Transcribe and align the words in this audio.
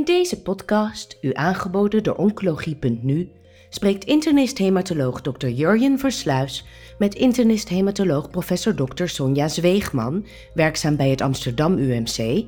In 0.00 0.06
deze 0.06 0.42
podcast, 0.42 1.18
u 1.20 1.30
aangeboden 1.32 2.02
door 2.02 2.14
Oncologie.nu, 2.14 3.30
spreekt 3.68 4.04
internist-hematoloog 4.04 5.20
Dr. 5.20 5.46
Jurjen 5.46 5.98
Versluis 5.98 6.64
met 6.98 7.14
internist-hematoloog 7.14 8.30
prof. 8.30 8.46
Dr. 8.46 9.06
Sonja 9.06 9.48
Zweegman, 9.48 10.26
werkzaam 10.54 10.96
bij 10.96 11.08
het 11.08 11.20
Amsterdam 11.20 11.78
UMC, 11.78 12.44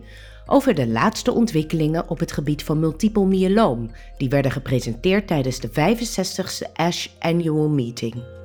over 0.46 0.74
de 0.74 0.87
laatste 0.87 1.33
ontwikkelingen 1.33 2.08
op 2.08 2.19
het 2.19 2.33
gebied 2.33 2.65
van 2.65 2.80
multiple 2.80 3.26
myeloom, 3.26 3.90
die 4.16 4.28
werden 4.28 4.50
gepresenteerd 4.50 5.26
tijdens 5.26 5.60
de 5.60 5.69
65e 5.69 6.72
ASH 6.74 7.08
Annual 7.19 7.69
Meeting. 7.69 8.42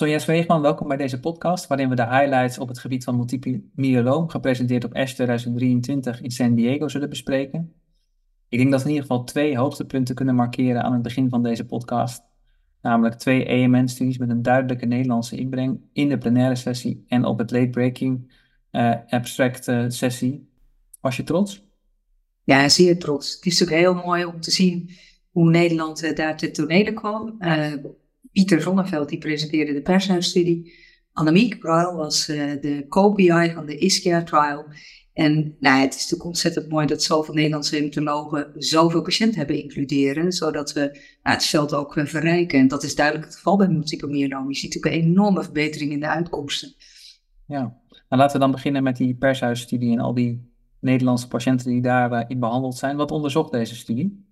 Sonja 0.00 0.18
Zweegman, 0.18 0.62
welkom 0.62 0.88
bij 0.88 0.96
deze 0.96 1.20
podcast, 1.20 1.66
waarin 1.66 1.88
we 1.88 1.94
de 1.94 2.06
highlights 2.06 2.58
op 2.58 2.68
het 2.68 2.78
gebied 2.78 3.04
van 3.04 3.16
multiple 3.16 3.62
myeloom, 3.74 4.28
gepresenteerd 4.28 4.84
op 4.84 4.94
ASH 4.94 5.14
2023 5.14 6.20
in 6.20 6.30
San 6.30 6.54
Diego, 6.54 6.88
zullen 6.88 7.08
bespreken. 7.08 7.72
Ik 8.48 8.58
denk 8.58 8.70
dat 8.70 8.82
we 8.82 8.88
in 8.88 8.94
ieder 8.94 9.08
geval 9.08 9.24
twee 9.24 9.56
hoogtepunten 9.56 10.14
kunnen 10.14 10.34
markeren 10.34 10.82
aan 10.82 10.92
het 10.92 11.02
begin 11.02 11.28
van 11.28 11.42
deze 11.42 11.66
podcast. 11.66 12.22
Namelijk 12.82 13.14
twee 13.14 13.48
AMN-studies 13.48 14.18
met 14.18 14.30
een 14.30 14.42
duidelijke 14.42 14.86
Nederlandse 14.86 15.36
inbreng 15.36 15.80
in 15.92 16.08
de 16.08 16.18
plenaire 16.18 16.56
sessie 16.56 17.04
en 17.08 17.24
op 17.24 17.38
het 17.38 17.50
late-breaking 17.50 18.32
uh, 18.72 18.94
abstract 19.08 19.68
uh, 19.68 19.84
sessie. 19.88 20.48
Was 21.00 21.16
je 21.16 21.22
trots? 21.22 21.64
Ja, 22.44 22.68
zeer 22.68 22.98
trots. 22.98 23.34
Het 23.34 23.46
is 23.46 23.62
ook 23.62 23.70
heel 23.70 23.94
mooi 23.94 24.24
om 24.24 24.40
te 24.40 24.50
zien 24.50 24.90
hoe 25.30 25.50
Nederland 25.50 26.04
uh, 26.04 26.14
daar 26.14 26.36
ten 26.36 26.52
tonele 26.52 26.92
kwam. 26.92 27.36
Pieter 28.32 28.60
Zonneveld 28.60 29.08
die 29.08 29.18
presenteerde 29.18 29.72
de 29.72 29.82
pershuisstudie. 29.82 30.72
Annemiek 31.12 31.58
Bruil 31.58 31.94
was 31.94 32.26
de 32.26 32.84
co-PI 32.88 33.52
van 33.54 33.66
de 33.66 33.78
ISKIA-trial. 33.78 34.64
En 35.12 35.56
nou, 35.60 35.80
het 35.80 35.94
is 35.94 36.00
natuurlijk 36.00 36.24
ontzettend 36.24 36.68
mooi 36.68 36.86
dat 36.86 37.02
zoveel 37.02 37.34
Nederlandse 37.34 37.76
hematologen 37.76 38.52
zoveel 38.56 39.02
patiënten 39.02 39.38
hebben 39.38 39.62
includeren, 39.62 40.32
zodat 40.32 40.72
we 40.72 40.80
nou, 41.22 41.36
het 41.36 41.44
veld 41.44 41.74
ook 41.74 41.92
verrijken. 42.04 42.58
En 42.58 42.68
dat 42.68 42.82
is 42.82 42.94
duidelijk 42.94 43.26
het 43.26 43.36
geval 43.36 43.56
bij 43.56 43.68
multiple. 43.68 44.16
Je 44.16 44.26
ziet 44.50 44.74
natuurlijk 44.74 44.94
een 44.94 45.10
enorme 45.10 45.42
verbetering 45.42 45.92
in 45.92 46.00
de 46.00 46.08
uitkomsten. 46.08 46.74
Ja, 47.46 47.60
nou, 48.08 48.22
laten 48.22 48.32
we 48.32 48.38
dan 48.38 48.50
beginnen 48.50 48.82
met 48.82 48.96
die 48.96 49.14
pershuisstudie 49.14 49.92
en 49.92 50.00
al 50.00 50.14
die 50.14 50.50
Nederlandse 50.80 51.28
patiënten 51.28 51.70
die 51.70 51.82
daarin 51.82 52.36
uh, 52.36 52.40
behandeld 52.40 52.76
zijn. 52.76 52.96
Wat 52.96 53.10
onderzocht 53.10 53.52
deze 53.52 53.74
studie? 53.74 54.29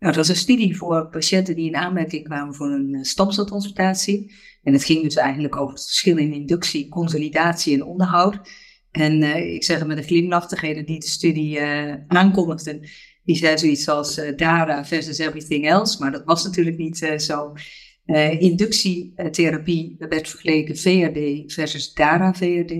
Nou, 0.00 0.14
dat 0.14 0.26
was 0.26 0.28
een 0.28 0.42
studie 0.42 0.76
voor 0.76 1.08
patiënten 1.08 1.54
die 1.54 1.66
in 1.66 1.76
aanmerking 1.76 2.24
kwamen 2.24 2.54
voor 2.54 2.70
een 2.70 2.94
uh, 2.94 3.02
stamceltransplantatie. 3.02 4.32
En 4.62 4.72
het 4.72 4.84
ging 4.84 5.02
dus 5.02 5.16
eigenlijk 5.16 5.56
over 5.56 5.74
het 5.74 5.84
verschil 5.84 6.16
in 6.16 6.32
inductie, 6.32 6.88
consolidatie 6.88 7.74
en 7.74 7.84
onderhoud. 7.84 8.40
En 8.90 9.22
uh, 9.22 9.54
ik 9.54 9.64
zeg 9.64 9.78
het 9.78 9.88
met 9.88 9.98
een 9.98 10.04
glimlach, 10.04 10.48
die 10.48 10.84
de 10.84 11.06
studie 11.06 11.58
uh, 11.58 11.94
aankondigden, 12.08 12.80
die 13.24 13.36
zei 13.36 13.58
zoiets 13.58 13.88
als 13.88 14.20
DARA 14.36 14.84
versus 14.84 15.18
everything 15.18 15.66
else, 15.66 16.02
maar 16.02 16.12
dat 16.12 16.24
was 16.24 16.44
natuurlijk 16.44 16.76
niet 16.76 17.14
zo. 17.16 17.52
inductietherapie 18.38 19.96
werd 19.98 20.28
vergeleken 20.28 20.76
VRD 20.76 21.52
versus 21.52 21.92
DARA-VRD. 21.92 22.72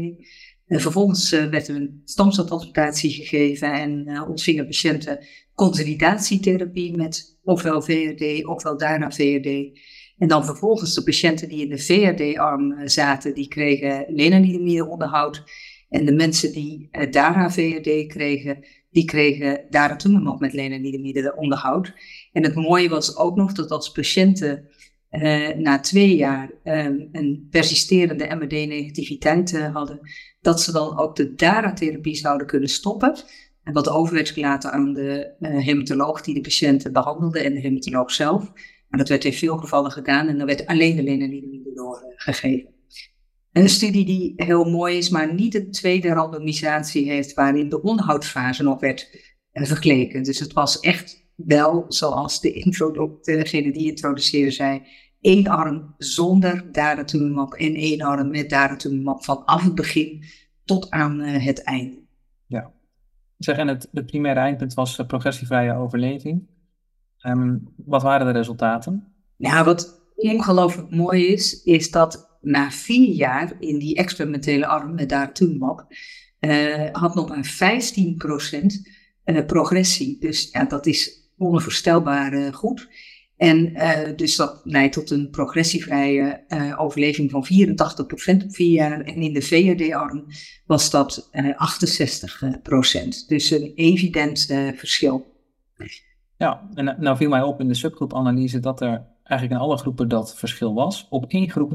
Vervolgens 0.78 1.30
werd 1.30 1.68
er 1.68 1.74
een 1.74 2.02
stamceltransplantatie 2.04 3.10
gegeven 3.10 3.72
en 3.72 4.22
ontvingen 4.28 4.66
patiënten 4.66 5.26
consolidatietherapie 5.54 6.96
met 6.96 7.38
ofwel 7.44 7.82
VRD 7.82 8.46
ofwel 8.46 8.76
DARA-VRD. 8.76 9.78
En 10.18 10.28
dan 10.28 10.44
vervolgens 10.44 10.94
de 10.94 11.02
patiënten 11.02 11.48
die 11.48 11.62
in 11.62 11.68
de 11.68 11.78
VRD-arm 11.78 12.88
zaten, 12.88 13.34
die 13.34 13.48
kregen 13.48 14.04
lenalidomide 14.08 14.88
onderhoud. 14.88 15.42
En 15.88 16.04
de 16.04 16.12
mensen 16.12 16.52
die 16.52 16.88
uh, 16.92 17.10
DARA-VRD 17.10 18.06
kregen, 18.06 18.66
die 18.90 19.04
kregen 19.04 19.66
daratumumab 19.70 20.40
met 20.40 20.52
lenalidomide 20.52 21.36
onderhoud. 21.36 21.92
En 22.32 22.42
het 22.42 22.54
mooie 22.54 22.88
was 22.88 23.16
ook 23.16 23.36
nog 23.36 23.52
dat 23.52 23.70
als 23.70 23.90
patiënten 23.90 24.68
uh, 25.10 25.48
na 25.48 25.80
twee 25.80 26.16
jaar 26.16 26.50
um, 26.64 27.08
een 27.12 27.46
persisterende 27.50 28.34
MRD-negativiteit 28.34 29.52
uh, 29.52 29.74
hadden, 29.74 30.00
dat 30.40 30.60
ze 30.60 30.72
dan 30.72 30.98
ook 30.98 31.16
de 31.16 31.34
DARA-therapie 31.34 32.16
zouden 32.16 32.46
kunnen 32.46 32.68
stoppen. 32.68 33.14
En 33.62 33.72
wat 33.72 33.88
over 33.88 34.14
werd 34.14 34.30
gelaten 34.30 34.72
aan 34.72 34.92
de 34.92 35.34
hematoloog 35.40 36.20
die 36.20 36.34
de 36.34 36.40
patiënten 36.40 36.92
behandelde 36.92 37.40
en 37.40 37.54
de 37.54 37.60
hematoloog 37.60 38.10
zelf. 38.10 38.52
Maar 38.88 38.98
dat 38.98 39.08
werd 39.08 39.24
in 39.24 39.32
veel 39.32 39.56
gevallen 39.56 39.90
gedaan 39.90 40.28
en 40.28 40.38
dan 40.38 40.46
werd 40.46 40.66
alleen 40.66 40.96
de 40.96 41.02
lenalidomide 41.02 41.72
doorgegeven. 41.74 42.74
Een 43.52 43.68
studie 43.68 44.04
die 44.04 44.32
heel 44.36 44.64
mooi 44.64 44.96
is, 44.96 45.08
maar 45.08 45.34
niet 45.34 45.54
een 45.54 45.70
tweede 45.70 46.08
randomisatie 46.08 47.10
heeft 47.10 47.34
waarin 47.34 47.68
de 47.68 47.82
onderhoudsfase 47.82 48.62
nog 48.62 48.80
werd 48.80 49.10
vergeleken. 49.52 50.22
Dus 50.22 50.38
het 50.38 50.52
was 50.52 50.80
echt 50.80 51.19
wel, 51.46 51.84
zoals 51.88 52.40
de 52.40 53.20
degene 53.22 53.72
die 53.72 53.88
introduceerde 53.88 54.50
zei, 54.50 54.82
één 55.20 55.46
arm 55.46 55.94
zonder 55.98 56.72
daratumumab 56.72 57.52
en 57.52 57.74
één 57.74 58.00
arm 58.00 58.30
met 58.30 58.50
daratumumab 58.50 59.24
vanaf 59.24 59.64
het 59.64 59.74
begin 59.74 60.24
tot 60.64 60.90
aan 60.90 61.20
uh, 61.20 61.44
het 61.44 61.62
einde. 61.62 62.02
Ja, 62.46 62.72
zeg, 63.38 63.56
en 63.56 63.68
het, 63.68 63.88
het 63.92 64.06
primaire 64.06 64.40
eindpunt 64.40 64.74
was 64.74 64.98
uh, 64.98 65.06
progressievrije 65.06 65.74
overleving. 65.74 66.48
Um, 67.22 67.68
wat 67.76 68.02
waren 68.02 68.26
de 68.26 68.32
resultaten? 68.32 69.12
Nou, 69.36 69.64
wat 69.64 70.02
ongelooflijk 70.16 70.90
mooi 70.90 71.26
is, 71.26 71.62
is 71.62 71.90
dat 71.90 72.38
na 72.40 72.70
vier 72.70 73.14
jaar 73.14 73.52
in 73.58 73.78
die 73.78 73.96
experimentele 73.96 74.66
arm 74.66 74.94
met 74.94 75.08
daratumumab 75.08 75.86
uh, 76.40 76.88
had 76.92 77.14
nog 77.14 77.28
maar 77.28 77.58
15% 78.62 78.66
uh, 79.24 79.46
progressie. 79.46 80.16
Dus 80.20 80.48
ja, 80.52 80.64
dat 80.64 80.86
is 80.86 81.19
onvoorstelbaar 81.48 82.32
uh, 82.32 82.52
goed. 82.52 82.88
En 83.36 83.72
dus 84.16 84.36
dat 84.36 84.60
leidt 84.64 84.92
tot 84.92 85.10
een 85.10 85.30
progressievrije 85.30 86.44
overleving 86.76 87.30
van 87.30 87.44
84% 87.44 88.02
op 88.02 88.12
vier 88.52 88.72
jaar. 88.72 89.00
En 89.00 89.14
in 89.14 89.32
de 89.32 89.42
VRD-arm 89.42 90.24
was 90.66 90.90
dat 90.90 91.30
68%. 91.32 91.32
Dus 93.26 93.50
een 93.50 93.72
evident 93.74 94.46
verschil. 94.76 95.26
Ja, 96.36 96.68
en 96.74 96.96
nou 96.98 97.16
viel 97.16 97.28
mij 97.28 97.42
op 97.42 97.60
in 97.60 97.68
de 97.68 97.74
subgroepanalyse 97.74 98.60
dat 98.60 98.80
er 98.80 99.06
eigenlijk 99.24 99.60
in 99.60 99.66
alle 99.66 99.78
groepen 99.78 100.08
dat 100.08 100.38
verschil 100.38 100.74
was. 100.74 101.06
Op 101.10 101.24
één 101.32 101.50
groep 101.50 101.72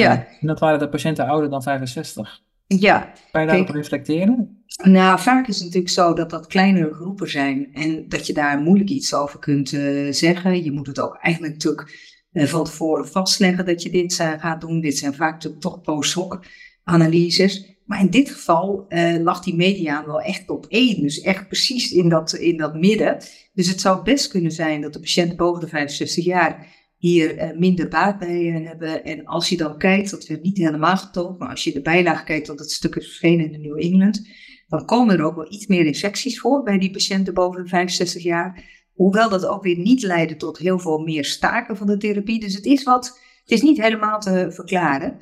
ja. 0.00 0.26
En 0.40 0.46
dat 0.46 0.60
waren 0.60 0.78
de 0.78 0.88
patiënten 0.88 1.26
ouder 1.26 1.50
dan 1.50 1.62
65. 1.62 2.42
Ja. 2.66 3.12
Kan 3.32 3.40
je 3.40 3.46
daarop 3.46 3.68
reflecteren? 3.68 4.55
Nou, 4.82 5.18
vaak 5.18 5.48
is 5.48 5.54
het 5.54 5.64
natuurlijk 5.64 5.92
zo 5.92 6.12
dat 6.14 6.30
dat 6.30 6.46
kleinere 6.46 6.94
groepen 6.94 7.30
zijn 7.30 7.68
en 7.72 8.08
dat 8.08 8.26
je 8.26 8.32
daar 8.32 8.58
moeilijk 8.58 8.90
iets 8.90 9.14
over 9.14 9.38
kunt 9.38 9.72
uh, 9.72 10.12
zeggen. 10.12 10.64
Je 10.64 10.72
moet 10.72 10.86
het 10.86 11.00
ook 11.00 11.16
eigenlijk 11.20 11.54
natuurlijk 11.54 12.18
uh, 12.32 12.44
van 12.44 12.64
tevoren 12.64 13.08
vastleggen 13.08 13.66
dat 13.66 13.82
je 13.82 13.90
dit 13.90 14.18
uh, 14.20 14.32
gaat 14.38 14.60
doen. 14.60 14.80
Dit 14.80 14.98
zijn 14.98 15.14
vaak 15.14 15.40
toch 15.40 15.80
post-hoc 15.80 16.44
analyses. 16.84 17.74
Maar 17.84 18.00
in 18.00 18.10
dit 18.10 18.30
geval 18.30 18.86
lag 19.22 19.40
die 19.40 19.54
mediaan 19.54 20.06
wel 20.06 20.20
echt 20.20 20.50
op 20.50 20.66
één. 20.68 21.02
Dus 21.02 21.20
echt 21.20 21.46
precies 21.46 21.92
in 21.92 22.08
dat, 22.08 22.32
in 22.32 22.56
dat 22.56 22.74
midden. 22.74 23.16
Dus 23.52 23.68
het 23.68 23.80
zou 23.80 24.02
best 24.02 24.28
kunnen 24.28 24.52
zijn 24.52 24.80
dat 24.80 24.92
de 24.92 25.00
patiënt 25.00 25.36
boven 25.36 25.60
de 25.60 25.68
65 25.68 26.24
jaar 26.24 26.66
hier 26.96 27.54
minder 27.58 27.88
baat 27.88 28.18
bij 28.18 28.44
hebben. 28.44 29.04
En 29.04 29.24
als 29.24 29.48
je 29.48 29.56
dan 29.56 29.78
kijkt, 29.78 30.10
dat 30.10 30.26
werd 30.26 30.42
niet 30.42 30.56
helemaal 30.56 30.96
getoond, 30.96 31.38
maar 31.38 31.48
als 31.48 31.64
je 31.64 31.72
de 31.72 31.82
bijlage 31.82 32.24
kijkt, 32.24 32.46
dat 32.46 32.58
het 32.58 32.70
stuk 32.70 32.94
is 32.94 33.06
verschenen 33.06 33.44
in 33.44 33.52
de 33.52 33.68
New 33.68 33.78
England, 33.78 34.22
dan 34.68 34.86
komen 34.86 35.18
er 35.18 35.24
ook 35.24 35.34
wel 35.34 35.52
iets 35.52 35.66
meer 35.66 35.86
infecties 35.86 36.40
voor 36.40 36.62
bij 36.62 36.78
die 36.78 36.90
patiënten 36.90 37.34
boven 37.34 37.62
de 37.62 37.68
65 37.68 38.22
jaar. 38.22 38.64
Hoewel 38.92 39.28
dat 39.28 39.46
ook 39.46 39.62
weer 39.62 39.78
niet 39.78 40.02
leidde 40.02 40.36
tot 40.36 40.58
heel 40.58 40.78
veel 40.78 40.98
meer 40.98 41.24
staken 41.24 41.76
van 41.76 41.86
de 41.86 41.96
therapie. 41.96 42.40
Dus 42.40 42.54
het 42.54 42.64
is 42.64 42.82
wat, 42.82 43.06
het 43.40 43.50
is 43.50 43.62
niet 43.62 43.80
helemaal 43.82 44.20
te 44.20 44.46
verklaren. 44.50 45.16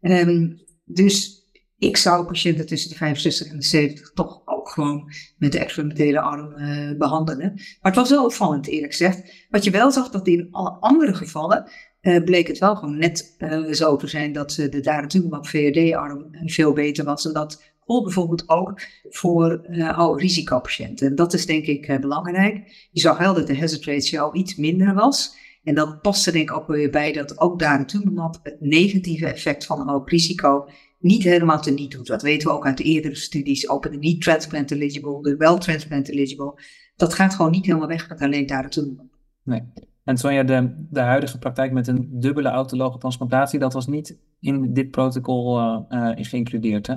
Um, 0.00 0.58
dus 0.84 1.40
ik 1.78 1.96
zou 1.96 2.26
patiënten 2.26 2.66
tussen 2.66 2.90
de 2.90 2.96
65 2.96 3.46
en 3.46 3.58
de 3.58 3.64
70 3.64 4.10
toch 4.14 4.42
ook 4.44 4.68
gewoon 4.68 5.12
met 5.38 5.52
de 5.52 5.58
experimentele 5.58 6.20
arm 6.20 6.52
uh, 6.56 6.98
behandelen. 6.98 7.52
Maar 7.54 7.92
het 7.92 7.94
was 7.94 8.10
wel 8.10 8.24
opvallend, 8.24 8.66
eerlijk 8.66 8.92
gezegd. 8.92 9.46
Wat 9.50 9.64
je 9.64 9.70
wel 9.70 9.90
zag, 9.90 10.10
dat 10.10 10.26
in 10.26 10.48
alle 10.50 10.70
andere 10.70 11.14
gevallen 11.14 11.70
uh, 12.00 12.24
bleek 12.24 12.46
het 12.46 12.58
wel 12.58 12.76
gewoon 12.76 12.98
net 12.98 13.34
uh, 13.38 13.72
zo 13.72 13.96
te 13.96 14.06
zijn 14.06 14.32
dat 14.32 14.50
de 14.50 14.80
daratumumab 14.80 15.46
VRD-arm 15.46 16.28
veel 16.44 16.72
beter 16.72 17.04
was. 17.04 17.26
En 17.26 17.32
dat 17.32 17.69
gold 17.90 18.04
bijvoorbeeld 18.04 18.48
ook 18.48 18.80
voor 19.08 19.66
uh, 19.70 20.12
risicopatiënten. 20.16 21.06
En 21.06 21.14
dat 21.14 21.32
is 21.32 21.46
denk 21.46 21.64
ik 21.64 22.00
belangrijk. 22.00 22.88
Je 22.90 23.00
zag 23.00 23.18
wel 23.18 23.34
dat 23.34 23.46
de 23.46 23.58
hazard 23.58 23.84
ratio 23.84 24.32
iets 24.32 24.56
minder 24.56 24.94
was. 24.94 25.36
En 25.64 25.74
dat 25.74 26.00
past 26.02 26.26
er 26.26 26.32
denk 26.32 26.50
ik 26.50 26.56
ook 26.56 26.66
weer 26.66 26.90
bij 26.90 27.12
dat 27.12 27.40
ook 27.40 27.58
daratumumab 27.58 28.40
het 28.42 28.60
negatieve 28.60 29.26
effect 29.26 29.66
van 29.66 29.88
hoog 29.88 30.10
risico 30.10 30.68
niet 30.98 31.22
helemaal 31.22 31.60
teniet 31.60 31.90
doet. 31.90 32.06
Dat 32.06 32.22
weten 32.22 32.48
we 32.48 32.54
ook 32.54 32.66
uit 32.66 32.76
de 32.76 32.84
eerdere 32.84 33.14
studies, 33.14 33.68
ook 33.68 33.90
de 33.90 33.98
niet 33.98 34.22
transplant 34.22 34.70
eligible, 34.70 35.22
de 35.22 35.36
wel 35.36 35.58
transplant 35.58 36.08
eligible. 36.08 36.60
Dat 36.96 37.14
gaat 37.14 37.34
gewoon 37.34 37.50
niet 37.50 37.66
helemaal 37.66 37.88
weg 37.88 38.08
met 38.08 38.20
alleen 38.20 38.46
daratumumab. 38.46 39.06
Nee. 39.42 39.62
En 40.04 40.16
Sonja, 40.16 40.42
de, 40.42 40.86
de 40.90 41.00
huidige 41.00 41.38
praktijk 41.38 41.72
met 41.72 41.86
een 41.86 42.08
dubbele 42.10 42.48
autologe 42.48 42.98
transplantatie, 42.98 43.58
dat 43.58 43.72
was 43.72 43.86
niet 43.86 44.18
in 44.40 44.72
dit 44.72 44.90
protocol 44.90 45.58
uh, 45.58 46.10
geïncludeerd, 46.14 46.86
hè? 46.86 46.94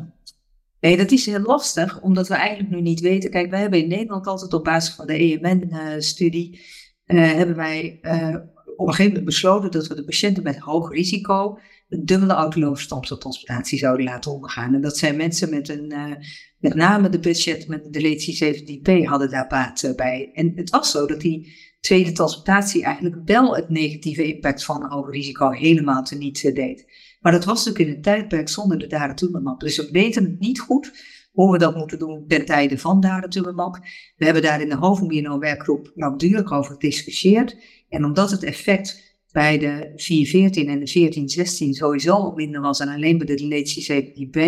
Nee, 0.83 0.97
dat 0.97 1.11
is 1.11 1.25
heel 1.25 1.39
lastig, 1.39 2.01
omdat 2.01 2.27
we 2.27 2.33
eigenlijk 2.33 2.69
nu 2.69 2.81
niet 2.81 2.99
weten. 2.99 3.29
Kijk, 3.29 3.49
wij 3.49 3.59
hebben 3.59 3.79
in 3.79 3.87
Nederland 3.87 4.27
altijd 4.27 4.53
op 4.53 4.63
basis 4.63 4.95
van 4.95 5.07
de 5.07 5.13
EMN-studie, 5.13 6.61
uh, 7.05 7.31
hebben 7.31 7.55
wij 7.55 7.99
uh, 8.01 8.35
op 8.75 8.87
een 8.87 8.93
gegeven 8.93 9.05
moment 9.05 9.25
besloten 9.25 9.71
dat 9.71 9.87
we 9.87 9.95
de 9.95 10.03
patiënten 10.03 10.43
met 10.43 10.57
hoog 10.57 10.91
risico 10.91 11.59
een 11.89 12.05
dubbele 12.05 12.33
autologische 12.33 12.85
stamceltransplantatie 12.85 13.77
zouden 13.77 14.05
laten 14.05 14.31
ondergaan. 14.31 14.73
En 14.73 14.81
dat 14.81 14.97
zijn 14.97 15.15
mensen 15.15 15.49
met 15.49 15.69
een, 15.69 15.91
uh, 15.93 16.13
met 16.59 16.75
name 16.75 17.09
de 17.09 17.19
budget 17.19 17.67
met 17.67 17.83
de 17.83 17.89
deletie 17.89 18.35
17p 18.35 19.03
hadden 19.03 19.29
daar 19.29 19.47
baat 19.47 19.93
bij. 19.95 20.29
En 20.33 20.51
het 20.55 20.69
was 20.69 20.91
zo 20.91 21.05
dat 21.05 21.21
die 21.21 21.53
tweede 21.79 22.11
transplantatie 22.11 22.83
eigenlijk 22.83 23.21
wel 23.25 23.55
het 23.55 23.69
negatieve 23.69 24.33
impact 24.33 24.65
van 24.65 24.89
hoog 24.89 25.11
risico 25.11 25.49
helemaal 25.49 26.03
te 26.03 26.15
niet 26.15 26.55
deed. 26.55 26.85
Maar 27.23 27.31
dat 27.31 27.45
was 27.45 27.65
natuurlijk 27.65 27.89
in 27.89 27.95
een 27.95 28.01
tijdperk 28.01 28.49
zonder 28.49 28.79
de 28.79 28.87
daratumumab. 28.87 29.59
Dus 29.59 29.77
we 29.77 29.89
weten 29.91 30.35
niet 30.39 30.59
goed 30.59 30.91
hoe 31.31 31.51
we 31.51 31.57
dat 31.57 31.75
moeten 31.75 31.99
doen 31.99 32.25
ten 32.27 32.45
tijde 32.45 32.77
van 32.77 33.01
daratumumab. 33.01 33.79
We 34.15 34.25
hebben 34.25 34.43
daar 34.43 34.61
in 34.61 34.69
de 34.69 34.75
hoofdimmunowerkgroep 34.75 35.91
langdurig 35.95 36.51
over 36.51 36.71
gediscussieerd. 36.71 37.57
En 37.89 38.05
omdat 38.05 38.31
het 38.31 38.43
effect 38.43 39.17
bij 39.31 39.57
de 39.57 39.91
414 39.95 40.61
en 40.61 40.79
de 40.79 40.91
1416 40.93 41.73
sowieso 41.73 42.31
minder 42.31 42.61
was 42.61 42.77
dan 42.77 42.87
alleen 42.87 43.17
bij 43.17 43.27
de 43.27 43.35
deletie 43.35 44.03
17b, 44.03 44.39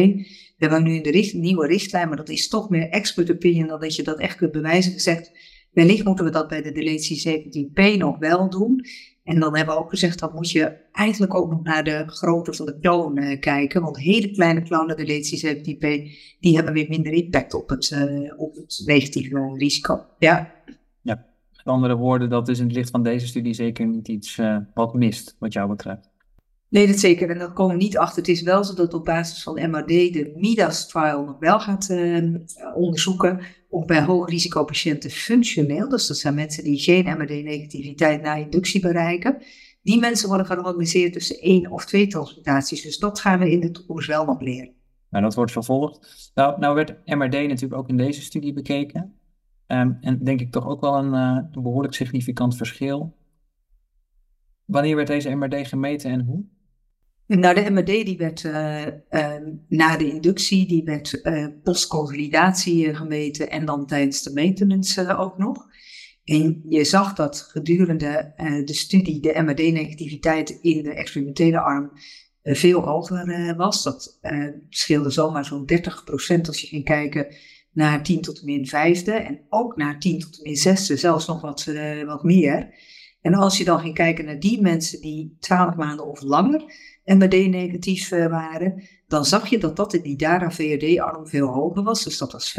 we 0.58 0.66
hebben 0.66 0.84
nu 0.84 1.02
de 1.02 1.12
richt, 1.12 1.34
nieuwe 1.34 1.68
richtlijn, 1.68 2.08
maar 2.08 2.18
dat 2.18 2.30
is 2.30 2.48
toch 2.48 2.70
meer 2.70 2.90
expert 2.90 3.32
opinion 3.32 3.68
dan 3.68 3.80
dat 3.80 3.96
je 3.96 4.04
dat 4.04 4.20
echt 4.20 4.38
kunt 4.38 4.52
bewijzen, 4.52 4.92
gezegd, 4.92 5.32
wellicht 5.72 6.04
moeten 6.04 6.26
we 6.26 6.32
dat 6.32 6.48
bij 6.48 6.62
de 6.62 6.72
deletie 6.72 7.44
17p 7.44 7.98
nog 7.98 8.18
wel 8.18 8.50
doen. 8.50 8.86
En 9.26 9.40
dan 9.40 9.56
hebben 9.56 9.76
we 9.76 9.82
ook 9.82 9.90
gezegd, 9.90 10.20
dan 10.20 10.32
moet 10.34 10.52
je 10.52 10.78
eigenlijk 10.92 11.34
ook 11.36 11.52
nog 11.52 11.64
naar 11.64 11.84
de 11.84 12.04
grootte 12.08 12.54
van 12.54 12.66
de 12.66 12.80
kloon 12.80 13.18
uh, 13.18 13.40
kijken. 13.40 13.82
Want 13.82 13.98
hele 13.98 14.32
kleine 14.32 14.62
de 14.96 15.14
LCCP, 15.14 15.82
die 16.40 16.56
hebben 16.56 16.74
weer 16.74 16.90
minder 16.90 17.12
impact 17.12 17.54
op 17.54 17.70
het, 17.70 17.90
uh, 17.90 18.40
op 18.40 18.56
het 18.56 18.84
negatieve 18.86 19.54
risico. 19.58 20.06
Ja. 20.20 20.54
met 21.02 21.20
andere 21.64 21.96
woorden, 21.96 22.30
dat 22.30 22.48
is 22.48 22.60
in 22.60 22.66
het 22.66 22.76
licht 22.76 22.90
van 22.90 23.04
deze 23.04 23.28
studie 23.28 23.54
zeker 23.54 23.86
niet 23.86 24.08
iets 24.08 24.38
uh, 24.38 24.58
wat 24.74 24.94
mist, 24.94 25.36
wat 25.40 25.54
jou 25.54 25.70
betreft. 25.70 26.10
Nee, 26.76 26.88
dat 26.88 27.00
zeker. 27.00 27.30
En 27.30 27.38
daar 27.38 27.54
komen 27.54 27.78
we 27.78 27.84
niet 27.84 27.98
achter. 27.98 28.18
Het 28.18 28.28
is 28.28 28.42
wel 28.42 28.64
zo 28.64 28.74
dat 28.74 28.94
op 28.94 29.06
basis 29.06 29.44
van 29.44 29.70
MRD 29.70 29.88
de 29.88 30.34
MIDAS-trial 30.36 31.26
nog 31.26 31.40
wel 31.40 31.60
gaat 31.60 31.90
onderzoeken 32.76 33.40
of 33.70 33.86
bij 33.86 34.02
hoogrisicopatiënten 34.02 35.10
functioneel, 35.10 35.90
dus 35.90 36.08
dat 36.08 36.18
zijn 36.18 36.36
mensen 36.36 36.64
die 36.64 36.80
geen 36.80 37.18
MRD-negativiteit 37.18 38.22
na 38.22 38.36
inductie 38.36 38.82
bereiken, 38.82 39.44
die 39.82 40.00
mensen 40.00 40.28
worden 40.28 40.46
gerandomiseerd 40.46 41.14
tussen 41.14 41.40
één 41.40 41.72
of 41.72 41.86
twee 41.86 42.08
transplantaties. 42.08 42.82
Dus 42.82 42.98
dat 42.98 43.20
gaan 43.20 43.40
we 43.40 43.52
in 43.52 43.60
de 43.60 43.72
toekomst 43.72 44.08
wel 44.08 44.26
nog 44.26 44.42
leren. 44.42 44.74
Nou, 45.10 45.24
dat 45.24 45.36
wordt 45.36 45.52
vervolgd. 45.52 46.32
Nou, 46.34 46.60
nou 46.60 46.76
werd 46.76 47.06
MRD 47.06 47.48
natuurlijk 47.48 47.74
ook 47.74 47.90
in 47.90 47.98
deze 47.98 48.22
studie 48.22 48.54
bekeken. 48.54 49.14
Um, 49.68 49.98
en 50.02 50.24
denk 50.24 50.42
ik 50.42 50.52
toch 50.52 50.68
ook 50.68 50.82
wel 50.82 50.96
een, 50.96 51.14
een 51.14 51.50
behoorlijk 51.52 51.94
significant 51.94 52.58
verschil. 52.58 53.16
Wanneer 54.66 54.96
werd 54.96 55.08
deze 55.08 55.36
MRD 55.36 55.68
gemeten 55.68 56.12
en 56.12 56.22
hoe? 56.22 56.54
Nou, 57.28 57.56
de 57.56 57.70
MRD 57.72 57.86
die 57.86 58.18
werd 58.18 58.44
uh, 58.44 58.86
uh, 59.10 59.36
na 59.68 59.98
de 59.98 60.12
inductie, 60.12 60.68
die 60.68 60.84
werd 60.84 61.20
uh, 61.24 61.48
postconsolidatie 61.64 62.96
gemeten 62.96 63.50
en 63.50 63.66
dan 63.66 63.86
tijdens 63.86 64.22
de 64.22 64.34
maintenance 64.34 65.18
ook 65.18 65.38
nog. 65.38 65.66
En 66.24 66.64
je 66.70 66.84
zag 66.84 67.14
dat 67.14 67.42
gedurende 67.52 68.34
de 68.66 68.74
studie 68.74 69.20
de 69.20 69.42
MRD-negativiteit 69.42 70.50
in 70.50 70.84
de 70.84 70.94
experimentele 70.94 71.60
arm 71.60 71.92
veel 72.44 72.82
hoger 72.82 73.56
was. 73.56 73.84
Dat 73.84 74.20
scheelde 74.70 75.10
zomaar 75.10 75.46
zo'n 75.46 75.70
30% 75.74 76.42
als 76.48 76.62
je 76.62 76.68
ging 76.68 76.84
kijken 76.84 77.36
naar 77.72 78.04
10 78.04 78.22
tot 78.22 78.40
de 78.40 78.46
min 78.46 78.68
vijfde 78.68 79.12
en 79.12 79.42
ook 79.50 79.76
naar 79.76 80.00
10 80.00 80.20
tot 80.20 80.36
de 80.36 80.44
min 80.44 80.56
zesde, 80.56 80.98
zelfs 80.98 81.28
nog 81.28 81.42
wat, 81.42 81.66
wat 82.06 82.24
meer. 82.24 82.74
En 83.22 83.34
als 83.34 83.58
je 83.58 83.64
dan 83.64 83.80
ging 83.80 83.94
kijken 83.94 84.26
naar 84.26 84.40
die 84.40 84.62
mensen 84.62 85.02
die 85.02 85.38
12 85.40 85.76
maanden 85.76 86.06
of 86.06 86.22
langer 86.22 86.64
MRD-negatief 87.06 88.12
eh, 88.12 88.28
waren, 88.28 88.84
dan 89.08 89.26
zag 89.26 89.48
je 89.48 89.58
dat 89.58 89.76
dat 89.76 89.94
in 89.94 90.02
die 90.02 90.18
DARA-VRD-arm 90.18 91.28
veel 91.28 91.48
hoger 91.48 91.84
was. 91.84 92.04
Dus 92.04 92.18
dat 92.18 92.32
was 92.32 92.52
65% 92.52 92.54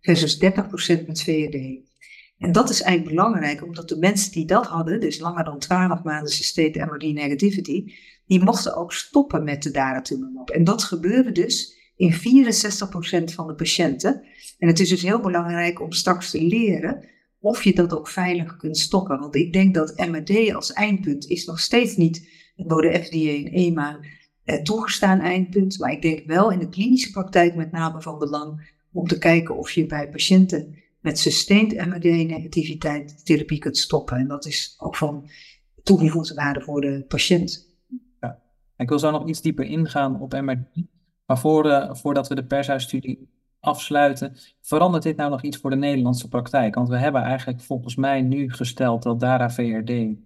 versus 0.00 0.38
30% 0.44 1.06
met 1.06 1.22
VRD. 1.22 1.84
En 2.38 2.52
dat 2.52 2.70
is 2.70 2.82
eigenlijk 2.82 3.16
belangrijk, 3.16 3.64
omdat 3.64 3.88
de 3.88 3.98
mensen 3.98 4.32
die 4.32 4.44
dat 4.44 4.66
hadden, 4.66 5.00
dus 5.00 5.18
langer 5.18 5.44
dan 5.44 5.58
12 5.58 6.02
maanden 6.02 6.32
sustained 6.32 6.76
MRD 6.76 7.02
negativity, 7.02 7.84
die 8.26 8.44
mochten 8.44 8.76
ook 8.76 8.92
stoppen 8.92 9.44
met 9.44 9.62
de 9.62 9.70
daratumumab. 9.70 10.50
En 10.50 10.64
dat 10.64 10.82
gebeurde 10.82 11.32
dus 11.32 11.74
in 11.96 12.12
64% 12.12 12.14
van 13.34 13.46
de 13.46 13.54
patiënten. 13.56 14.22
En 14.58 14.68
het 14.68 14.80
is 14.80 14.88
dus 14.88 15.02
heel 15.02 15.20
belangrijk 15.20 15.80
om 15.80 15.92
straks 15.92 16.30
te 16.30 16.42
leren 16.42 17.08
of 17.40 17.64
je 17.64 17.74
dat 17.74 17.96
ook 17.96 18.08
veilig 18.08 18.56
kunt 18.56 18.78
stoppen. 18.78 19.18
Want 19.18 19.34
ik 19.34 19.52
denk 19.52 19.74
dat 19.74 20.06
MRD 20.10 20.54
als 20.54 20.72
eindpunt 20.72 21.26
is 21.26 21.44
nog 21.44 21.60
steeds 21.60 21.96
niet 21.96 22.28
door 22.56 22.82
de 22.82 23.04
FDA 23.04 23.46
en 23.46 23.52
EMA 23.52 24.00
eh, 24.44 24.62
toegestaan 24.62 25.20
eindpunt. 25.20 25.78
Maar 25.78 25.92
ik 25.92 26.02
denk 26.02 26.26
wel 26.26 26.50
in 26.50 26.58
de 26.58 26.68
klinische 26.68 27.10
praktijk 27.10 27.54
met 27.54 27.72
name 27.72 28.02
van 28.02 28.18
belang 28.18 28.74
om 28.92 29.06
te 29.06 29.18
kijken 29.18 29.56
of 29.56 29.70
je 29.70 29.86
bij 29.86 30.08
patiënten 30.08 30.74
met 31.00 31.18
sustained 31.18 31.86
MRD-negativiteit 31.86 33.26
therapie 33.26 33.58
kunt 33.58 33.76
stoppen. 33.76 34.16
En 34.16 34.28
dat 34.28 34.46
is 34.46 34.76
ook 34.78 34.96
van 34.96 35.28
toegevoegde 35.82 36.34
waarde 36.34 36.60
voor 36.60 36.80
de 36.80 37.04
patiënt. 37.08 37.76
Ja. 38.20 38.42
Ik 38.76 38.88
wil 38.88 38.98
zo 38.98 39.10
nog 39.10 39.28
iets 39.28 39.40
dieper 39.40 39.64
ingaan 39.64 40.20
op 40.20 40.32
MRD. 40.32 40.66
Maar 41.26 41.38
voor, 41.38 41.66
uh, 41.66 41.94
voordat 41.94 42.28
we 42.28 42.34
de 42.34 42.44
pershuisstudie 42.44 43.28
afsluiten, 43.60 44.36
verandert 44.60 45.02
dit 45.02 45.16
nou 45.16 45.30
nog 45.30 45.42
iets 45.42 45.56
voor 45.56 45.70
de 45.70 45.76
Nederlandse 45.76 46.28
praktijk? 46.28 46.74
Want 46.74 46.88
we 46.88 46.98
hebben 46.98 47.22
eigenlijk 47.22 47.60
volgens 47.60 47.96
mij 47.96 48.22
nu 48.22 48.52
gesteld 48.52 49.02
dat 49.02 49.20
DARA-VRD 49.20 50.16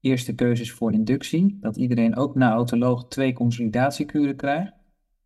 eerste 0.00 0.34
keuzes 0.34 0.72
voor 0.72 0.92
inductie. 0.92 1.58
Dat 1.60 1.76
iedereen 1.76 2.16
ook 2.16 2.34
na 2.34 2.52
autoloog 2.52 3.08
twee 3.08 3.32
consolidatiekuren 3.32 4.36
krijgt. 4.36 4.72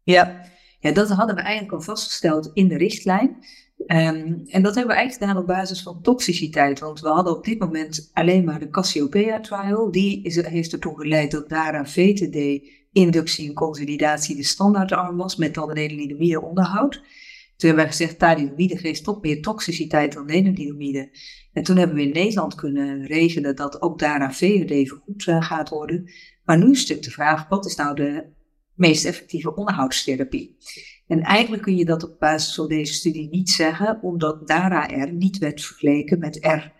Ja. 0.02 0.40
ja, 0.78 0.92
dat 0.92 1.08
hadden 1.08 1.34
we 1.34 1.42
eigenlijk 1.42 1.72
al 1.74 1.80
vastgesteld 1.80 2.50
in 2.54 2.68
de 2.68 2.76
richtlijn. 2.76 3.36
Um, 3.86 4.42
en 4.46 4.62
dat 4.62 4.74
hebben 4.74 4.94
we 4.94 5.00
eigenlijk 5.00 5.12
gedaan 5.12 5.36
op 5.36 5.46
basis 5.46 5.82
van 5.82 6.02
toxiciteit. 6.02 6.80
Want 6.80 7.00
we 7.00 7.08
hadden 7.08 7.36
op 7.36 7.44
dit 7.44 7.58
moment 7.58 8.10
alleen 8.12 8.44
maar 8.44 8.58
de 8.58 8.68
Cassiopeia-trial. 8.68 9.90
Die 9.90 10.22
is, 10.24 10.46
heeft 10.46 10.72
ertoe 10.72 11.00
geleid 11.00 11.30
dat 11.30 11.48
daaraan 11.48 11.88
VTD, 11.88 12.68
inductie 12.92 13.48
en 13.48 13.54
consolidatie 13.54 14.36
de 14.36 14.42
standaardarm 14.42 15.16
was. 15.16 15.36
Met 15.36 15.54
dan 15.54 15.70
een 15.70 16.42
onderhoud. 16.42 17.02
Toen 17.56 17.68
hebben 17.68 17.84
we 17.84 17.90
gezegd, 17.90 18.18
thalidomide 18.18 18.78
geeft 18.78 19.04
toch 19.04 19.22
meer 19.22 19.42
toxiciteit 19.42 20.12
dan 20.12 20.26
lenalidomide. 20.26 21.10
En 21.52 21.62
toen 21.62 21.76
hebben 21.76 21.96
we 21.96 22.02
in 22.02 22.12
Nederland 22.12 22.54
kunnen 22.54 23.06
regelen 23.06 23.56
dat 23.56 23.82
ook 23.82 23.98
daarna 23.98 24.32
VRD 24.32 24.88
vergoed 24.88 25.26
uh, 25.26 25.42
gaat 25.42 25.68
worden. 25.68 26.10
Maar 26.44 26.58
nu 26.58 26.70
is 26.70 26.88
het 26.88 27.04
de 27.04 27.10
vraag, 27.10 27.48
wat 27.48 27.66
is 27.66 27.76
nou 27.76 27.94
de 27.94 28.24
meest 28.74 29.04
effectieve 29.04 29.54
onderhoudstherapie? 29.54 30.56
En 31.06 31.20
eigenlijk 31.20 31.62
kun 31.62 31.76
je 31.76 31.84
dat 31.84 32.02
op 32.02 32.18
basis 32.18 32.54
van 32.54 32.68
deze 32.68 32.92
studie 32.92 33.28
niet 33.28 33.50
zeggen, 33.50 34.02
omdat 34.02 34.48
DARA-R 34.48 35.12
niet 35.12 35.38
werd 35.38 35.62
vergeleken 35.62 36.18
met 36.18 36.38
R 36.44 36.72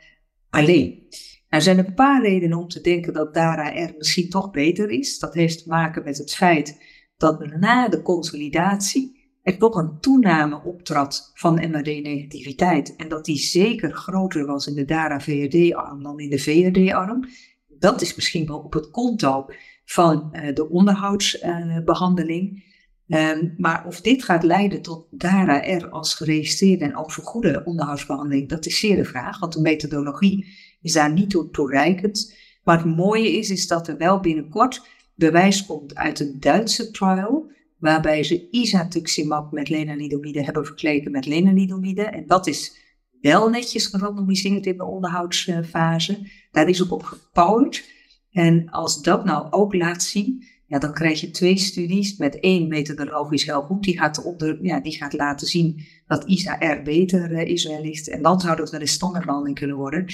alleen. 0.51 0.91
Nou, 0.91 1.05
er 1.49 1.63
zijn 1.63 1.79
een 1.79 1.95
paar 1.95 2.23
redenen 2.23 2.59
om 2.59 2.69
te 2.69 2.81
denken 2.81 3.13
dat 3.13 3.35
DARA-R 3.35 3.95
misschien 3.99 4.29
toch 4.29 4.51
beter 4.51 4.91
is. 4.91 5.19
Dat 5.19 5.35
heeft 5.35 5.63
te 5.63 5.69
maken 5.69 6.05
met 6.05 6.19
het 6.19 6.35
feit 6.35 6.79
dat 7.17 7.47
na 7.47 7.89
de 7.89 8.03
consolidatie 8.03 9.22
er 9.43 9.59
toch 9.59 9.75
een 9.75 10.01
toename 10.01 10.63
optrad 10.65 11.31
van 11.35 11.55
MRD-negativiteit. 11.55 12.97
En 12.97 13.09
dat 13.09 13.25
die 13.25 13.39
zeker 13.39 13.93
groter 13.93 14.47
was 14.47 14.67
in 14.67 14.75
de 14.75 14.85
DARA-VRD-arm 14.85 16.03
dan 16.03 16.21
in 16.21 16.31
de 16.31 16.39
VRD-arm. 16.39 17.29
Dat 17.69 18.03
is 18.03 18.15
misschien 18.15 18.47
wel 18.47 18.59
op 18.59 18.73
het 18.73 18.91
konto 18.91 19.47
van 19.85 20.29
uh, 20.33 20.55
de 20.55 20.69
onderhoudsbehandeling. 20.69 22.71
Um, 23.07 23.55
maar 23.57 23.87
of 23.87 24.01
dit 24.01 24.25
gaat 24.25 24.43
leiden 24.43 24.83
tot 24.83 25.07
DARA-R 25.11 25.89
als 25.89 26.15
geregistreerde 26.15 26.85
en 26.85 26.97
ook 26.97 27.13
vergoede 27.13 27.63
onderhoudsbehandeling, 27.65 28.49
dat 28.49 28.67
is 28.67 28.79
zeer 28.79 28.97
de 28.97 29.05
vraag. 29.05 29.39
Want 29.39 29.53
de 29.53 29.61
methodologie 29.61 30.47
is 30.83 30.93
daar 30.93 31.13
niet 31.13 31.31
toe 31.31 31.51
toereikend. 31.51 32.37
Maar 32.65 32.77
het 32.77 32.97
mooie 32.97 33.33
is, 33.33 33.51
is 33.51 33.67
dat 33.67 33.89
er 33.89 33.97
wel 33.97 34.21
binnenkort 34.21 34.87
bewijs 35.15 35.67
komt 35.67 35.95
uit 35.95 36.21
een 36.21 36.37
Duitse 36.41 36.91
trial 36.91 37.51
waarbij 37.83 38.23
ze 38.23 38.49
isatuximab 38.51 39.53
met 39.53 39.69
lenalidomide 39.69 40.45
hebben 40.45 40.67
vergeleken 40.67 41.11
met 41.11 41.27
lenalidomide. 41.27 42.03
En 42.03 42.27
dat 42.27 42.47
is 42.47 42.77
wel 43.21 43.49
netjes 43.49 43.87
gerandomiseerd 43.87 44.67
in 44.67 44.77
de 44.77 44.85
onderhoudsfase. 44.85 46.31
Daar 46.51 46.69
is 46.69 46.83
ook 46.83 46.93
op 46.93 47.03
gebouwd. 47.03 47.85
En 48.31 48.71
als 48.71 49.03
dat 49.03 49.25
nou 49.25 49.47
ook 49.51 49.75
laat 49.75 50.03
zien, 50.03 50.45
ja, 50.67 50.79
dan 50.79 50.93
krijg 50.93 51.21
je 51.21 51.31
twee 51.31 51.59
studies 51.59 52.17
met 52.17 52.41
één 52.41 52.69
methodologisch 52.69 53.45
heel 53.45 53.63
goed. 53.63 53.83
Die 53.83 53.99
gaat, 53.99 54.25
onder, 54.25 54.65
ja, 54.65 54.81
die 54.81 54.97
gaat 54.97 55.13
laten 55.13 55.47
zien 55.47 55.85
dat 56.07 56.25
ISA-R 56.25 56.83
beter 56.83 57.31
uh, 57.31 57.41
is 57.41 57.67
wellicht. 57.67 58.09
En 58.09 58.23
dan 58.23 58.41
zou 58.41 58.57
dat 58.57 58.71
wel 58.71 58.81
een 58.81 58.89
standaardlanding 58.89 59.59
kunnen 59.59 59.77
worden. 59.77 60.07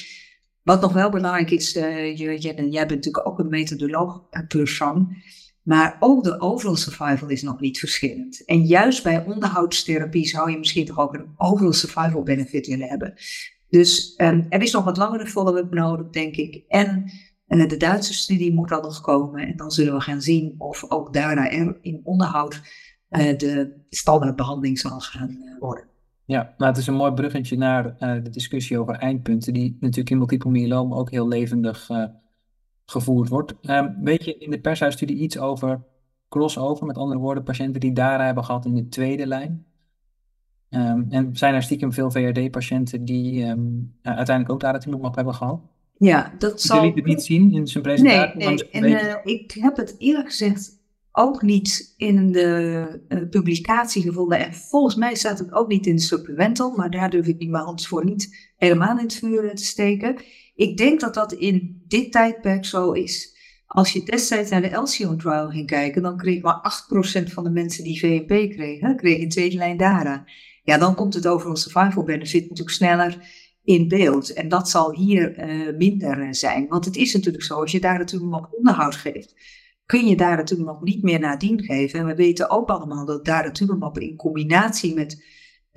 Wat 0.63 0.81
nog 0.81 0.93
wel 0.93 1.11
belangrijk 1.11 1.51
is, 1.51 1.77
uh, 1.77 2.17
jij 2.17 2.55
bent 2.55 2.73
natuurlijk 2.73 3.27
ook 3.27 3.39
een 3.39 3.49
methodoloog 3.49 4.23
persoon. 4.49 5.17
Maar 5.69 5.97
ook 6.01 6.25
de 6.25 6.41
overall 6.41 6.77
survival 6.77 7.29
is 7.29 7.43
nog 7.43 7.61
niet 7.61 7.79
verschillend. 7.79 8.45
En 8.45 8.67
juist 8.67 9.03
bij 9.03 9.25
onderhoudstherapie 9.25 10.27
zou 10.27 10.51
je 10.51 10.59
misschien 10.59 10.87
toch 10.87 10.99
ook 10.99 11.15
een 11.15 11.35
overall 11.37 11.73
survival 11.73 12.23
benefit 12.23 12.67
willen 12.67 12.89
hebben. 12.89 13.15
Dus 13.69 14.15
um, 14.17 14.47
er 14.49 14.63
is 14.63 14.73
nog 14.73 14.85
wat 14.85 14.97
langere 14.97 15.27
follow-up 15.27 15.75
nodig, 15.75 16.11
denk 16.11 16.37
ik. 16.37 16.65
En 16.69 17.11
uh, 17.49 17.69
de 17.69 17.77
Duitse 17.77 18.15
studie 18.15 18.55
moet 18.55 18.69
dan 18.69 18.83
nog 18.83 19.01
komen. 19.01 19.47
En 19.47 19.57
dan 19.57 19.71
zullen 19.71 19.95
we 19.95 20.01
gaan 20.01 20.21
zien 20.21 20.55
of 20.59 20.91
ook 20.91 21.13
daarna 21.13 21.49
in 21.81 22.01
onderhoud 22.05 22.61
uh, 23.11 23.37
de 23.37 23.83
standaardbehandeling 23.89 24.79
zal 24.79 25.01
gaan 25.01 25.31
uh, 25.31 25.59
worden. 25.59 25.85
Ja, 26.25 26.55
nou, 26.57 26.71
het 26.71 26.81
is 26.81 26.87
een 26.87 26.95
mooi 26.95 27.13
bruggetje 27.13 27.57
naar 27.57 27.97
de 27.99 28.31
discussie 28.31 28.79
over 28.79 28.95
eindpunten, 28.95 29.53
die 29.53 29.77
natuurlijk 29.81 30.11
in 30.11 30.19
multiple 30.19 30.51
myeloom 30.51 30.95
ook 30.95 31.11
heel 31.11 31.29
levendig 31.29 31.89
gevoerd 32.91 33.29
wordt. 33.29 33.55
Um, 33.63 33.97
weet 34.03 34.25
je 34.25 34.39
in 34.39 34.51
de 34.51 34.61
pershuisstudie 34.61 35.17
iets 35.17 35.39
over 35.39 35.81
crossover, 36.29 36.87
met 36.87 36.97
andere 36.97 37.21
woorden, 37.21 37.43
patiënten 37.43 37.81
die 37.81 37.93
daar 37.93 38.25
hebben 38.25 38.45
gehad 38.45 38.65
in 38.65 38.75
de 38.75 38.89
tweede 38.89 39.27
lijn? 39.27 39.67
Um, 40.71 41.07
en 41.09 41.37
zijn 41.37 41.55
er 41.55 41.63
stiekem 41.63 41.93
veel 41.93 42.11
VRD-patiënten 42.11 43.05
die 43.05 43.45
um, 43.45 43.95
uiteindelijk 44.03 44.51
ook 44.51 44.61
daratumumab 44.61 45.15
hebben 45.15 45.35
gehad? 45.35 45.61
Ja, 45.99 46.35
dat 46.39 46.61
zal... 46.61 46.81
Je 46.81 46.87
liet 46.87 46.95
het 46.95 47.05
niet 47.05 47.23
zien 47.23 47.53
in 47.53 47.67
zijn 47.67 47.83
presentatie? 47.83 48.37
Nee, 48.37 48.49
nee. 48.49 48.71
en 48.71 48.85
uh, 48.85 49.35
ik 49.35 49.53
heb 49.61 49.77
het 49.77 49.95
eerlijk 49.99 50.29
gezegd 50.29 50.77
ook 51.13 51.43
niet 51.43 51.95
in 51.97 52.33
de 52.33 53.01
uh, 53.09 53.29
publicatie 53.29 54.03
gevonden. 54.03 54.47
En 54.47 54.55
volgens 54.55 54.95
mij 54.95 55.15
staat 55.15 55.39
het 55.39 55.53
ook 55.53 55.69
niet 55.69 55.87
in 55.87 55.97
de 55.97 56.03
supplemental, 56.03 56.77
maar 56.77 56.91
daar 56.91 57.11
durf 57.11 57.27
ik 57.27 57.39
niet 57.39 57.51
mijn 57.51 57.65
hand 57.65 57.87
voor 57.87 58.05
niet 58.05 58.53
helemaal 58.57 58.99
in 58.99 59.05
het 59.05 59.15
vuur 59.15 59.55
te 59.55 59.65
steken. 59.65 60.17
Ik 60.59 60.77
denk 60.77 61.01
dat 61.01 61.15
dat 61.15 61.33
in 61.33 61.83
dit 61.87 62.13
tijdperk 62.13 62.65
zo 62.65 62.93
is. 62.93 63.37
Als 63.67 63.93
je 63.93 64.03
destijds 64.03 64.51
naar 64.51 64.61
de 64.61 64.69
Elsion 64.69 65.19
trial 65.19 65.49
ging 65.49 65.67
kijken, 65.67 66.03
dan 66.03 66.17
kreeg 66.17 66.43
maar 66.43 66.85
8% 67.21 67.33
van 67.33 67.45
de 67.45 67.51
mensen 67.51 67.85
die 67.85 67.99
VNP 67.99 68.51
kregen, 68.51 68.97
kregen 68.97 69.21
in 69.21 69.29
tweede 69.29 69.57
lijn 69.57 69.77
DARA. 69.77 70.25
Ja, 70.63 70.79
dan 70.79 70.95
komt 70.95 71.15
het 71.15 71.27
overal 71.27 71.57
survival 71.57 72.03
benefit 72.03 72.41
natuurlijk 72.41 72.77
sneller 72.77 73.31
in 73.65 73.89
beeld. 73.89 74.33
En 74.33 74.49
dat 74.49 74.69
zal 74.69 74.95
hier 74.95 75.49
uh, 75.49 75.77
minder 75.77 76.35
zijn. 76.35 76.69
Want 76.69 76.85
het 76.85 76.97
is 76.97 77.15
natuurlijk 77.15 77.45
zo, 77.45 77.61
als 77.61 77.73
je 77.73 77.81
daar 77.81 77.99
natuurlijk 77.99 78.33
nog 78.33 78.51
onderhoud 78.51 78.95
geeft, 78.95 79.35
kun 79.87 80.07
je 80.07 80.17
daar 80.17 80.37
natuurlijk 80.37 80.71
nog 80.71 80.83
niet 80.83 81.03
meer 81.03 81.21
nadien 81.21 81.63
geven. 81.63 81.99
En 81.99 82.07
we 82.07 82.15
weten 82.15 82.51
ook 82.51 82.69
allemaal 82.69 83.07
dat 83.07 83.25
daar 83.25 83.45
natuurlijk 83.45 83.97
in 83.97 84.17
combinatie 84.17 84.95
met 84.95 85.25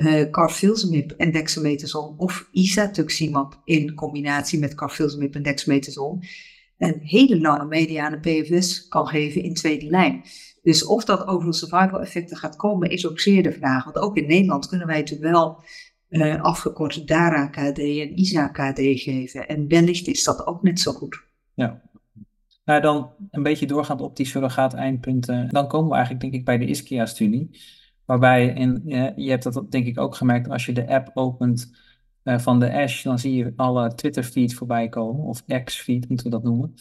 uh, 0.01 0.29
carfilzomib 0.29 1.11
en 1.11 1.31
dexamethason 1.31 2.17
of 2.17 2.47
isatuximab 2.51 3.61
in 3.63 3.93
combinatie 3.93 4.59
met 4.59 4.75
carfilzomib 4.75 5.35
en 5.35 5.43
dexamethason 5.43 6.23
een 6.77 6.99
hele 7.01 7.39
lange 7.39 7.65
mediane 7.65 8.19
PFS 8.19 8.87
kan 8.87 9.07
geven 9.07 9.43
in 9.43 9.53
tweede 9.53 9.85
lijn. 9.85 10.23
Dus 10.61 10.85
of 10.85 11.05
dat 11.05 11.27
overal 11.27 11.53
survival 11.53 12.01
effecten 12.01 12.37
gaat 12.37 12.55
komen, 12.55 12.89
is 12.89 13.07
ook 13.07 13.19
zeer 13.19 13.43
de 13.43 13.51
vraag. 13.51 13.83
Want 13.83 13.97
ook 13.97 14.17
in 14.17 14.27
Nederland 14.27 14.67
kunnen 14.67 14.87
wij 14.87 14.99
natuurlijk 14.99 15.31
wel 15.31 15.63
uh, 16.09 16.41
afgekort 16.41 17.07
DARA-KD 17.07 17.79
en 17.79 18.17
ISA-KD 18.17 18.79
geven. 18.79 19.47
En 19.47 19.67
wellicht 19.67 20.07
is 20.07 20.23
dat 20.23 20.47
ook 20.47 20.63
net 20.63 20.79
zo 20.79 20.91
goed. 20.91 21.23
Ja. 21.53 21.81
Nou, 22.65 22.81
dan 22.81 23.11
een 23.31 23.43
beetje 23.43 23.65
doorgaand 23.65 24.01
op 24.01 24.15
die 24.15 24.25
surrogaat 24.25 24.73
eindpunten. 24.73 25.49
Dan 25.49 25.67
komen 25.67 25.89
we 25.89 25.95
eigenlijk 25.95 26.23
denk 26.23 26.33
ik 26.33 26.45
bij 26.45 26.57
de 26.57 26.65
ISKIA-studie. 26.65 27.49
Waarbij, 28.11 28.53
en 28.53 28.81
je 29.15 29.29
hebt 29.29 29.43
dat 29.43 29.71
denk 29.71 29.85
ik 29.85 29.99
ook 29.99 30.15
gemerkt, 30.15 30.49
als 30.49 30.65
je 30.65 30.73
de 30.73 30.87
app 30.87 31.11
opent 31.13 31.71
uh, 32.23 32.39
van 32.39 32.59
de 32.59 32.73
Ash, 32.73 33.03
dan 33.03 33.19
zie 33.19 33.35
je 33.35 33.53
alle 33.55 33.95
Twitter-feeds 33.95 34.53
voorbij 34.53 34.89
komen. 34.89 35.25
Of 35.25 35.43
X-feed 35.63 36.07
moeten 36.07 36.25
we 36.25 36.31
dat 36.31 36.43
noemen. 36.43 36.73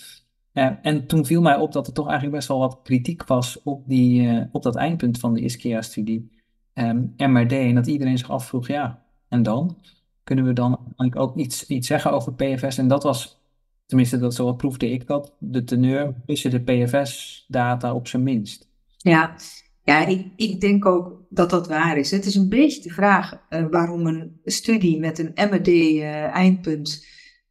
Uh, 0.52 0.70
en 0.82 1.06
toen 1.06 1.26
viel 1.26 1.42
mij 1.42 1.56
op 1.56 1.72
dat 1.72 1.86
er 1.86 1.92
toch 1.92 2.06
eigenlijk 2.06 2.36
best 2.36 2.48
wel 2.48 2.58
wat 2.58 2.80
kritiek 2.82 3.24
was 3.26 3.62
op, 3.62 3.82
die, 3.86 4.48
op 4.52 4.62
dat 4.62 4.76
eindpunt 4.76 5.18
van 5.18 5.34
de 5.34 5.40
ISKEA-studie, 5.40 6.30
um, 6.74 7.14
MRD. 7.16 7.52
En 7.52 7.74
dat 7.74 7.86
iedereen 7.86 8.18
zich 8.18 8.30
afvroeg, 8.30 8.66
ja, 8.66 9.02
en 9.28 9.42
dan? 9.42 9.76
Kunnen 10.24 10.44
we 10.44 10.52
dan 10.52 10.78
ook 11.10 11.36
iets, 11.36 11.66
iets 11.66 11.86
zeggen 11.86 12.12
over 12.12 12.34
PFS? 12.34 12.78
En 12.78 12.88
dat 12.88 13.02
was, 13.02 13.40
tenminste, 13.86 14.18
dat 14.18 14.34
zo 14.34 14.54
proefde 14.54 14.90
ik 14.90 15.06
dat, 15.06 15.34
de 15.38 15.64
teneur 15.64 16.14
tussen 16.26 16.50
de 16.50 16.60
PFS-data 16.60 17.94
op 17.94 18.08
zijn 18.08 18.22
minst. 18.22 18.68
Ja, 18.96 19.34
ja, 19.82 20.06
ik, 20.06 20.26
ik, 20.36 20.60
denk 20.60 20.86
ook 20.86 21.26
dat 21.28 21.50
dat 21.50 21.68
waar 21.68 21.98
is. 21.98 22.10
Het 22.10 22.26
is 22.26 22.34
een 22.34 22.48
beetje 22.48 22.82
de 22.82 22.90
vraag 22.90 23.46
uh, 23.50 23.66
waarom 23.70 24.06
een 24.06 24.40
studie 24.44 24.98
met 24.98 25.18
een 25.18 25.32
MRD-eindpunt 25.34 27.06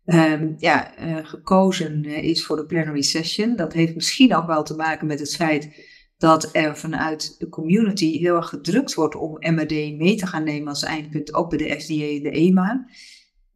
uh, 0.06 0.32
um, 0.32 0.56
ja, 0.58 1.00
uh, 1.00 1.18
gekozen 1.26 2.06
is 2.06 2.46
voor 2.46 2.56
de 2.56 2.66
plenary 2.66 3.02
session. 3.02 3.56
Dat 3.56 3.74
heeft 3.74 3.96
misschien 3.96 4.36
ook 4.36 4.48
wel 4.48 4.64
te 4.64 4.76
maken 4.76 5.08
met 5.08 5.20
het 5.20 5.36
feit 5.36 5.88
dat 6.18 6.50
er 6.52 6.78
vanuit 6.78 7.36
de 7.40 7.50
community 7.50 8.18
heel 8.18 8.36
erg 8.36 8.50
gedrukt 8.50 8.94
wordt 8.94 9.16
om 9.16 9.38
MRD 9.40 9.72
mee 9.72 10.16
te 10.16 10.28
gaan 10.28 10.44
nemen 10.44 10.68
als 10.68 10.84
eindpunt, 10.84 11.34
ook 11.34 11.50
bij 11.50 11.58
de 11.58 11.80
FDA 11.80 12.30
de 12.30 12.32
EMA. 12.32 12.86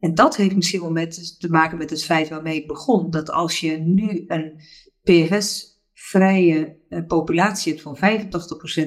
En 0.00 0.14
dat 0.14 0.36
heeft 0.36 0.54
misschien 0.54 0.80
wel 0.80 0.90
met, 0.90 1.40
te 1.40 1.48
maken 1.48 1.78
met 1.78 1.90
het 1.90 2.04
feit 2.04 2.28
waarmee 2.28 2.56
ik 2.56 2.66
begon, 2.66 3.10
dat 3.10 3.30
als 3.30 3.60
je 3.60 3.76
nu 3.76 4.24
een 4.26 4.60
PFS 5.02 5.73
vrije 6.14 6.76
uh, 6.88 7.06
populatie 7.06 7.72
hebt 7.72 7.84
van 7.84 7.96
85% 7.96 8.00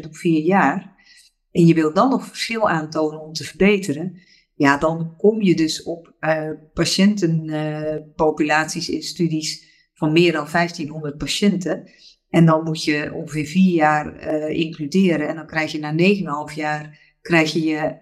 op 0.05 0.15
vier 0.15 0.41
jaar, 0.41 0.95
en 1.51 1.65
je 1.65 1.73
wil 1.73 1.93
dan 1.93 2.09
nog 2.09 2.25
verschil 2.25 2.69
aantonen 2.69 3.21
om 3.21 3.33
te 3.33 3.43
verbeteren, 3.43 4.21
ja, 4.55 4.77
dan 4.77 5.13
kom 5.17 5.41
je 5.41 5.55
dus 5.55 5.83
op 5.83 6.15
uh, 6.19 6.49
patiëntenpopulaties 6.73 8.89
uh, 8.89 8.95
in 8.95 9.03
studies 9.03 9.65
van 9.93 10.11
meer 10.11 10.31
dan 10.31 10.47
1500 10.51 11.17
patiënten. 11.17 11.91
En 12.29 12.45
dan 12.45 12.63
moet 12.63 12.83
je 12.83 13.11
ongeveer 13.13 13.45
vier 13.45 13.73
jaar 13.73 14.19
includeren 14.49 15.27
en 15.27 15.35
dan 15.35 15.47
krijg 15.47 15.71
je 15.71 15.79
na 15.79 15.93
9,5 16.49 16.53
jaar 16.55 17.05
krijg 17.21 17.53
je 17.53 17.63
je, 17.63 17.99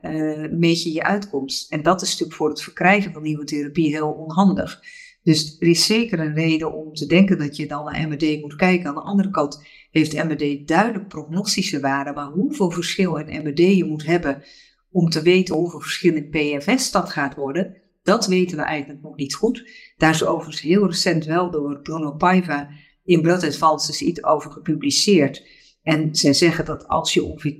meet 0.51 0.84
je 0.84 0.94
je 0.94 1.03
uitkomst. 1.03 1.72
En 1.72 1.84
dat 1.84 2.01
is 2.01 2.10
natuurlijk 2.10 2.38
voor 2.38 2.50
het 2.50 2.62
verkrijgen 2.62 3.13
van 3.13 3.22
nieuwe 3.22 3.44
therapie 3.44 3.96
heel 3.96 4.12
onhandig. 4.12 4.82
Dus 5.25 5.55
er 5.60 5.67
is 5.67 5.86
zeker 5.86 6.20
een 6.20 6.34
reden 6.34 6.74
om 6.74 6.94
te 6.94 7.05
denken 7.05 7.38
dat 7.38 7.55
je 7.55 7.67
dan 7.67 7.84
naar 7.84 8.08
MRD 8.08 8.41
moet 8.41 8.55
kijken. 8.55 8.88
Aan 8.88 8.96
de 8.96 9.01
andere 9.01 9.29
kant 9.29 9.63
heeft 9.91 10.24
MRD 10.24 10.67
duidelijk 10.67 11.08
prognostische 11.08 11.79
waarde, 11.79 12.13
maar 12.13 12.27
hoeveel 12.27 12.72
verschil 12.72 13.15
in 13.15 13.44
MRD 13.44 13.58
je 13.58 13.86
moet 13.86 14.05
hebben 14.05 14.44
om 14.91 15.10
te 15.10 15.22
weten 15.22 15.55
hoeveel 15.55 15.79
verschil 15.79 16.15
in 16.15 16.29
PFS 16.29 16.91
dat 16.91 17.10
gaat 17.10 17.36
worden, 17.36 17.77
dat 18.03 18.27
weten 18.27 18.58
we 18.58 18.63
eigenlijk 18.63 19.01
nog 19.01 19.15
niet 19.15 19.36
goed. 19.36 19.70
Daar 19.98 20.13
is 20.13 20.25
overigens 20.25 20.62
heel 20.62 20.86
recent 20.86 21.25
wel 21.25 21.51
door 21.51 21.79
Bruno 21.82 22.12
Paiva 22.12 22.70
in 23.03 23.22
Blood 23.22 23.44
Advances 23.44 24.01
iets 24.01 24.24
over 24.24 24.51
gepubliceerd. 24.51 25.48
En 25.82 26.15
zij 26.15 26.34
zeggen 26.34 26.65
dat 26.65 26.88
als 26.88 27.13
je 27.13 27.24
ongeveer 27.24 27.55
10% 27.55 27.60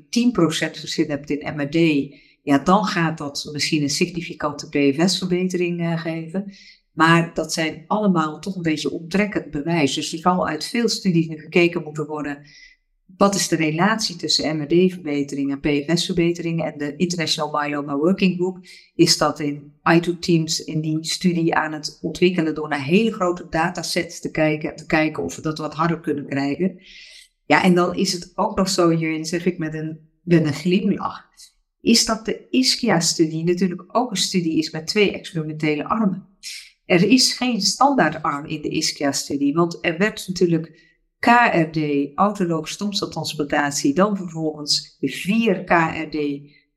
verschil 0.80 1.08
hebt 1.08 1.30
in 1.30 1.56
MRD, 1.56 1.78
ja, 2.44 2.58
dan 2.58 2.86
gaat 2.86 3.18
dat 3.18 3.50
misschien 3.52 3.82
een 3.82 3.90
significante 3.90 4.70
PFS-verbetering 4.70 5.82
uh, 5.82 6.02
geven. 6.02 6.54
Maar 6.96 7.34
dat 7.34 7.54
zijn 7.54 7.84
allemaal 7.88 8.40
toch 8.40 8.56
een 8.56 8.62
beetje 8.62 8.92
onttrekkend 8.92 9.52
bewijs. 9.52 9.94
Dus 9.94 10.14
er 10.14 10.20
zal 10.20 10.48
uit 10.48 10.66
veel 10.66 10.90
studies 10.90 11.28
gekeken 11.28 11.84
moeten 11.84 12.06
worden. 12.06 12.46
Wat 13.18 13.36
is 13.36 13.48
de 13.48 13.56
relatie 13.56 14.16
tussen 14.16 14.58
MRD-verbeteringen 14.58 15.60
en 15.62 15.86
PFS-verbeteringen? 15.86 16.66
En 16.66 16.78
de 16.78 16.96
International 16.96 17.62
Myeloma 17.62 17.98
Working 17.98 18.36
Group 18.36 18.60
is 18.96 19.18
dat 19.18 19.40
in 19.40 19.74
ITO-teams 19.84 20.64
in 20.64 20.82
die 20.82 20.98
studie 21.06 21.56
aan 21.56 21.74
het 21.74 22.00
ontwikkelen 22.02 22.56
door 22.56 22.70
naar 22.70 22.84
hele 22.84 23.12
grote 23.12 23.48
datasets 23.50 24.20
te 24.20 24.32
kijken. 24.32 24.76
Te 24.76 24.86
kijken 24.86 25.24
of 25.24 25.36
we 25.36 25.42
dat 25.42 25.58
wat 25.58 25.74
harder 25.74 26.00
kunnen 26.00 26.28
krijgen. 26.28 26.82
Ja, 27.46 27.64
en 27.64 27.76
dan 27.76 27.96
is 27.96 28.14
het 28.14 28.32
ook 28.36 28.58
nog 28.58 28.70
zo, 28.70 28.90
hierin 28.90 29.26
zeg 29.26 29.46
ik 29.46 29.58
met 29.58 29.74
een, 29.74 30.00
met 30.24 30.46
een 30.46 30.54
glimlach. 30.54 31.30
Is 31.82 32.06
dat 32.06 32.26
de 32.26 32.48
ISKIA-studie 32.50 33.44
natuurlijk 33.44 33.84
ook 33.88 34.12
een 34.12 34.18
studie 34.18 34.58
is 34.58 34.72
met 34.72 34.88
twee 34.88 35.12
experimentele 35.12 35.86
armen. 35.86 36.28
Er 36.86 37.04
is 37.04 37.34
geen 37.34 37.62
standaardarm 37.62 38.46
in 38.46 38.62
de 38.62 38.70
ISKIA-studie, 38.70 39.54
want 39.54 39.78
er 39.82 39.98
werd 39.98 40.28
natuurlijk 40.28 40.94
KRD, 41.20 42.12
autoloog 42.16 42.68
stomceltransplantatie, 42.68 43.94
dan 43.94 44.18
vervolgens 44.18 44.98
vier 45.00 45.64
KRD 45.64 46.18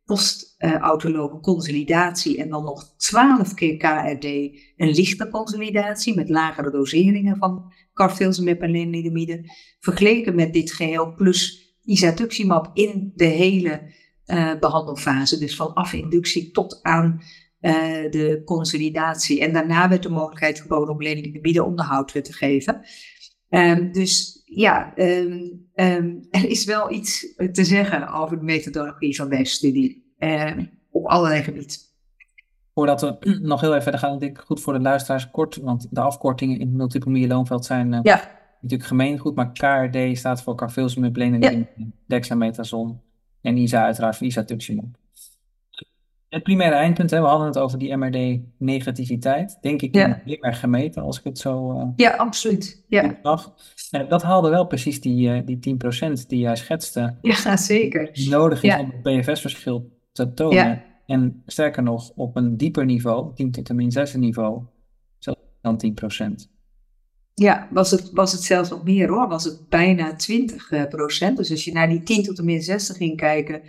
post-autologe 0.04 1.40
consolidatie 1.40 2.38
en 2.38 2.48
dan 2.48 2.64
nog 2.64 2.94
12 2.96 3.54
keer 3.54 3.76
KRD, 3.76 4.24
een 4.76 4.90
lichte 4.90 5.28
consolidatie 5.28 6.14
met 6.14 6.28
lagere 6.28 6.70
doseringen 6.70 7.36
van 7.36 7.72
carfilzomib 7.94 8.62
en 8.62 8.70
lenalidomide, 8.70 9.50
vergeleken 9.80 10.34
met 10.34 10.52
dit 10.52 10.72
geheel 10.72 11.14
plus 11.14 11.72
isatuximab 11.84 12.70
in 12.74 13.12
de 13.14 13.24
hele 13.24 13.92
uh, 14.26 14.58
behandelfase, 14.58 15.38
dus 15.38 15.56
vanaf 15.56 15.92
inductie 15.92 16.50
tot 16.50 16.82
aan 16.82 17.20
uh, 17.60 17.72
de 18.10 18.42
consolidatie. 18.44 19.40
En 19.40 19.52
daarna 19.52 19.88
werd 19.88 20.02
de 20.02 20.08
mogelijkheid 20.08 20.60
geboden 20.60 20.94
om 20.94 21.02
leninggebieden 21.02 21.66
onderhoud 21.66 22.08
te 22.12 22.32
geven. 22.32 22.80
Um, 23.50 23.92
dus 23.92 24.42
ja, 24.44 24.92
um, 24.96 25.68
um, 25.74 26.26
er 26.30 26.48
is 26.48 26.64
wel 26.64 26.92
iets 26.92 27.34
te 27.52 27.64
zeggen 27.64 28.12
over 28.12 28.38
de 28.38 28.44
methodologie 28.44 29.16
van 29.16 29.28
deze 29.28 29.52
studie 29.52 30.14
op 30.90 31.06
allerlei 31.06 31.42
gebieden. 31.42 31.76
Voordat 32.74 33.00
we 33.00 33.16
nog 33.42 33.60
heel 33.60 33.70
even 33.70 33.82
verder 33.82 34.00
gaan, 34.00 34.18
denk 34.18 34.38
ik 34.38 34.44
goed 34.44 34.60
voor 34.60 34.72
de 34.72 34.80
luisteraars 34.80 35.30
kort, 35.30 35.56
want 35.56 35.86
de 35.90 36.00
afkortingen 36.00 36.58
in 36.58 36.66
het 36.66 36.76
multiple 36.76 37.10
myeloomveld 37.10 37.64
zijn 37.64 37.92
uh, 37.92 37.98
ja. 38.02 38.30
natuurlijk 38.60 38.88
gemeengoed, 38.88 39.34
maar 39.34 39.52
KRD 39.52 40.18
staat 40.18 40.42
voor 40.42 40.54
carfilzomib, 40.54 41.16
lenalidomide, 41.16 41.90
dexamethason 42.06 43.00
en 43.40 43.56
ISA 43.56 43.84
uiteraard 43.84 44.16
voor 44.16 44.26
isatuximab. 44.26 44.98
Het 46.28 46.42
primaire 46.42 46.74
eindpunt, 46.76 47.10
hè, 47.10 47.20
we 47.20 47.26
hadden 47.26 47.46
het 47.46 47.58
over 47.58 47.78
die 47.78 47.96
MRD-negativiteit. 47.96 49.58
Denk 49.60 49.82
ik 49.82 49.94
Ja. 49.94 50.22
erg 50.40 50.60
gemeten, 50.60 51.02
als 51.02 51.18
ik 51.18 51.24
het 51.24 51.38
zo 51.38 51.72
eh 51.72 51.88
Ja, 51.96 52.10
absoluut. 52.10 52.84
Ja, 52.88 53.18
zag. 53.22 53.54
Eh, 53.90 54.08
dat 54.08 54.22
haalde 54.22 54.48
wel 54.48 54.66
precies 54.66 55.00
die, 55.00 55.30
eh, 55.32 55.46
die 55.46 55.58
10% 55.58 56.28
die 56.28 56.38
jij 56.38 56.56
schetste, 56.56 57.16
ja 57.22 57.56
zeker. 57.56 58.12
die 58.12 58.28
nodig 58.28 58.62
is 58.62 58.70
Ja. 58.70 58.80
om 58.80 58.92
het 58.92 59.02
PFS-verschil 59.02 59.90
te 60.12 60.32
tonen. 60.34 60.56
Ja. 60.56 60.84
En 61.06 61.42
sterker 61.46 61.82
nog, 61.82 62.10
op 62.14 62.36
een 62.36 62.56
dieper 62.56 62.84
niveau, 62.84 63.34
10 63.34 63.50
tot 63.50 63.68
en 63.68 63.76
min 63.76 63.92
6 63.92 64.14
niveau, 64.14 64.62
zelfs 65.18 65.40
dan 65.60 65.76
10%. 65.78 66.50
Ja, 67.34 67.68
was 67.70 67.90
het, 67.90 68.10
was 68.12 68.32
het 68.32 68.42
zelfs 68.42 68.70
nog 68.70 68.84
meer 68.84 69.08
hoor. 69.08 69.28
Was 69.28 69.44
het 69.44 69.68
bijna 69.68 70.14
20 70.16 70.70
eh, 70.70 70.84
procent. 70.88 71.36
Dus 71.36 71.50
als 71.50 71.64
je 71.64 71.72
naar 71.72 71.88
die 71.88 72.02
10 72.02 72.22
tot 72.22 72.38
en 72.38 72.44
min 72.44 72.62
60 72.62 72.96
ging 72.96 73.16
kijken, 73.16 73.60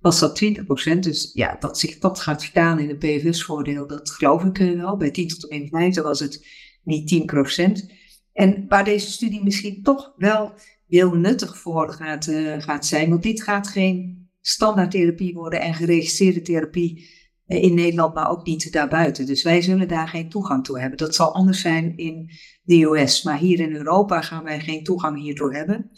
was 0.00 0.18
dat 0.18 0.36
20 0.36 0.64
procent. 0.64 1.02
Dus 1.04 1.30
ja, 1.34 1.56
dat 1.60 1.78
zich 1.78 1.98
dat 1.98 2.20
gaat 2.20 2.42
vertalen 2.44 2.88
in 2.88 2.90
een 2.90 2.98
PFS-voordeel, 2.98 3.86
dat 3.86 4.10
geloof 4.10 4.44
ik 4.44 4.58
eh, 4.58 4.76
wel. 4.76 4.96
Bij 4.96 5.10
10 5.10 5.28
tot 5.28 5.50
en 5.50 5.58
min 5.58 5.68
50 5.68 6.02
was 6.02 6.20
het 6.20 6.46
niet 6.84 7.08
10 7.08 7.26
procent. 7.26 7.92
En 8.32 8.64
waar 8.68 8.84
deze 8.84 9.10
studie 9.10 9.44
misschien 9.44 9.82
toch 9.82 10.14
wel 10.16 10.52
heel 10.86 11.14
nuttig 11.14 11.58
voor 11.58 11.92
gaat, 11.92 12.26
eh, 12.26 12.54
gaat 12.58 12.86
zijn, 12.86 13.10
want 13.10 13.22
dit 13.22 13.42
gaat 13.42 13.68
geen 13.68 14.28
standaardtherapie 14.40 15.34
worden 15.34 15.60
en 15.60 15.74
geregistreerde 15.74 16.42
therapie 16.42 17.08
eh, 17.46 17.62
in 17.62 17.74
Nederland, 17.74 18.14
maar 18.14 18.30
ook 18.30 18.46
niet 18.46 18.72
daarbuiten. 18.72 19.26
Dus 19.26 19.42
wij 19.42 19.62
zullen 19.62 19.88
daar 19.88 20.08
geen 20.08 20.28
toegang 20.28 20.64
toe 20.64 20.80
hebben. 20.80 20.98
Dat 20.98 21.14
zal 21.14 21.34
anders 21.34 21.60
zijn 21.60 21.96
in 21.96 22.30
de 22.62 22.82
US. 22.82 23.22
Maar 23.22 23.38
hier 23.38 23.60
in 23.60 23.74
Europa 23.74 24.20
gaan 24.20 24.44
wij 24.44 24.60
geen 24.60 24.84
toegang 24.84 25.20
hiertoe 25.20 25.56
hebben. 25.56 25.90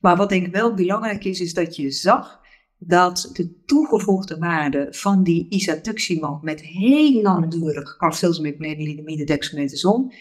Maar 0.00 0.16
wat 0.16 0.28
denk 0.28 0.46
ik 0.46 0.52
wel 0.52 0.74
belangrijk 0.74 1.24
is, 1.24 1.40
is 1.40 1.54
dat 1.54 1.76
je 1.76 1.90
zag 1.90 2.44
dat 2.78 3.30
de 3.32 3.62
toegevoegde 3.64 4.38
waarde 4.38 4.86
van 4.90 5.22
die 5.22 5.46
isatuximab 5.48 6.42
met 6.42 6.60
heel 6.60 7.22
langdurig 7.22 7.96
carfilzomib, 7.96 8.60
lenalidomide, 8.60 9.24
dexamethason 9.24 10.12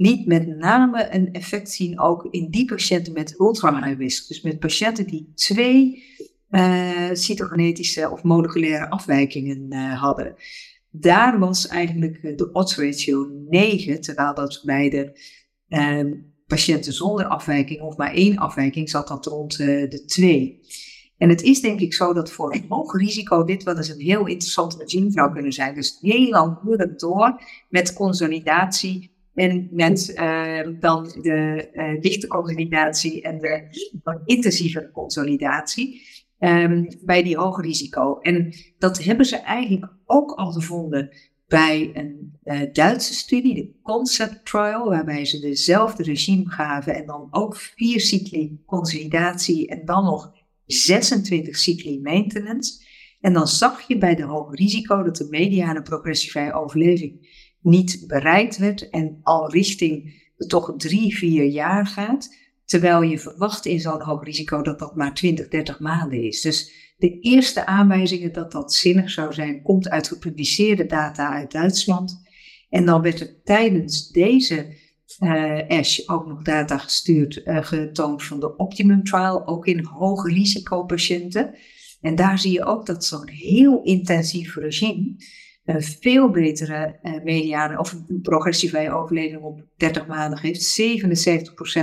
liet 0.00 0.26
met 0.26 0.46
name 0.46 1.14
een 1.14 1.32
effect 1.32 1.70
zien 1.70 2.00
ook 2.00 2.26
in 2.30 2.50
die 2.50 2.64
patiënten 2.64 3.12
met 3.12 3.34
ultra 3.38 3.94
risk. 3.98 4.28
Dus 4.28 4.42
met 4.42 4.58
patiënten 4.58 5.06
die 5.06 5.32
twee 5.34 6.04
eh, 6.48 7.08
cytogenetische 7.12 8.10
of 8.10 8.22
moleculaire 8.22 8.90
afwijkingen 8.90 9.66
eh, 9.68 10.00
hadden. 10.00 10.34
Daar 10.90 11.38
was 11.38 11.66
eigenlijk 11.66 12.16
eh, 12.16 12.36
de 12.36 12.52
odds 12.52 12.76
ratio 12.76 13.30
9, 13.48 14.00
terwijl 14.00 14.34
dat 14.34 14.62
bij 14.64 14.90
de 14.90 15.18
patiënten 16.46 16.92
zonder 16.92 17.26
afwijking 17.26 17.80
of 17.80 17.96
maar 17.96 18.12
één 18.12 18.36
afwijking 18.36 18.90
zat 18.90 19.08
dat 19.08 19.26
rond 19.26 19.56
de 19.56 20.02
2. 20.06 20.60
En 21.20 21.28
het 21.28 21.42
is 21.42 21.60
denk 21.60 21.80
ik 21.80 21.94
zo 21.94 22.12
dat 22.12 22.30
voor 22.30 22.54
een 22.54 22.64
hoog 22.68 22.96
risico 22.96 23.44
dit 23.44 23.62
wel 23.62 23.76
eens 23.76 23.88
een 23.88 24.00
heel 24.00 24.26
interessant 24.26 24.76
regime 24.76 25.10
zou 25.10 25.32
kunnen 25.32 25.52
zijn. 25.52 25.74
Dus 25.74 25.98
heel 26.00 26.28
lang 26.28 26.58
door 26.96 27.42
met 27.68 27.92
consolidatie 27.92 29.10
en 29.34 29.68
met 29.70 30.12
eh, 30.14 30.68
dan 30.80 31.04
de 31.22 31.70
eh, 31.72 32.00
lichte 32.00 32.26
consolidatie 32.26 33.22
en 33.22 33.38
de 33.38 33.64
wat 34.02 34.20
intensieve 34.24 34.90
consolidatie 34.92 36.02
ehm, 36.38 36.84
bij 37.00 37.22
die 37.22 37.36
hoge 37.36 37.62
risico. 37.62 38.18
En 38.18 38.54
dat 38.78 39.04
hebben 39.04 39.26
ze 39.26 39.36
eigenlijk 39.36 39.92
ook 40.06 40.30
al 40.30 40.52
gevonden 40.52 41.10
bij 41.48 41.90
een 41.94 42.38
eh, 42.42 42.60
Duitse 42.72 43.14
studie, 43.14 43.54
de 43.54 43.72
Concept 43.82 44.44
Trial, 44.44 44.88
waarbij 44.88 45.24
ze 45.24 45.40
dezelfde 45.40 46.02
regime 46.02 46.50
gaven 46.50 46.94
en 46.94 47.06
dan 47.06 47.28
ook 47.30 47.56
vier 47.56 48.00
cycli 48.00 48.62
consolidatie 48.66 49.68
en 49.68 49.84
dan 49.84 50.04
nog 50.04 50.38
26 50.72 51.56
cycli 51.56 52.00
maintenance. 52.00 52.88
En 53.20 53.32
dan 53.32 53.48
zag 53.48 53.80
je 53.88 53.98
bij 53.98 54.14
de 54.14 54.22
hoge 54.22 54.54
risico 54.54 55.02
dat 55.02 55.16
de 55.16 55.26
mediane 55.30 55.82
progressievrije 55.82 56.52
overleving 56.52 57.28
niet 57.60 58.04
bereikt 58.06 58.56
werd 58.56 58.90
en 58.90 59.18
al 59.22 59.50
richting 59.50 60.22
toch 60.36 60.74
drie, 60.76 61.16
vier 61.16 61.44
jaar 61.44 61.86
gaat. 61.86 62.36
Terwijl 62.64 63.02
je 63.02 63.18
verwacht 63.18 63.66
in 63.66 63.80
zo'n 63.80 64.02
hoog 64.02 64.24
risico 64.24 64.62
dat 64.62 64.78
dat 64.78 64.96
maar 64.96 65.14
20, 65.14 65.48
30 65.48 65.80
maanden 65.80 66.22
is. 66.22 66.40
Dus 66.40 66.72
de 66.96 67.20
eerste 67.20 67.66
aanwijzingen 67.66 68.32
dat 68.32 68.52
dat 68.52 68.74
zinnig 68.74 69.10
zou 69.10 69.32
zijn, 69.32 69.62
komt 69.62 69.88
uit 69.88 70.08
gepubliceerde 70.08 70.86
data 70.86 71.32
uit 71.32 71.52
Duitsland. 71.52 72.22
En 72.68 72.84
dan 72.84 73.02
werd 73.02 73.20
er 73.20 73.42
tijdens 73.42 74.10
deze 74.10 74.76
uh, 75.18 75.68
ASH 75.68 76.08
ook 76.08 76.26
nog 76.26 76.42
data 76.42 76.78
gestuurd, 76.78 77.42
uh, 77.44 77.64
getoond 77.64 78.22
van 78.22 78.40
de 78.40 78.56
Optimum 78.56 79.02
Trial, 79.02 79.46
ook 79.46 79.66
in 79.66 79.84
hoge 79.84 80.28
risicopatiënten. 80.28 81.54
En 82.00 82.14
daar 82.14 82.38
zie 82.38 82.52
je 82.52 82.64
ook 82.64 82.86
dat 82.86 83.04
zo'n 83.04 83.28
heel 83.28 83.82
intensief 83.82 84.56
regime 84.56 85.16
een 85.64 85.82
veel 85.82 86.30
betere 86.30 86.98
uh, 87.02 87.22
mediane 87.22 87.78
of 87.78 87.92
een 87.92 88.20
progressievrije 88.20 88.92
overleving 88.92 89.42
op 89.42 89.64
30 89.76 90.06
maanden 90.06 90.38
geeft. 90.38 90.80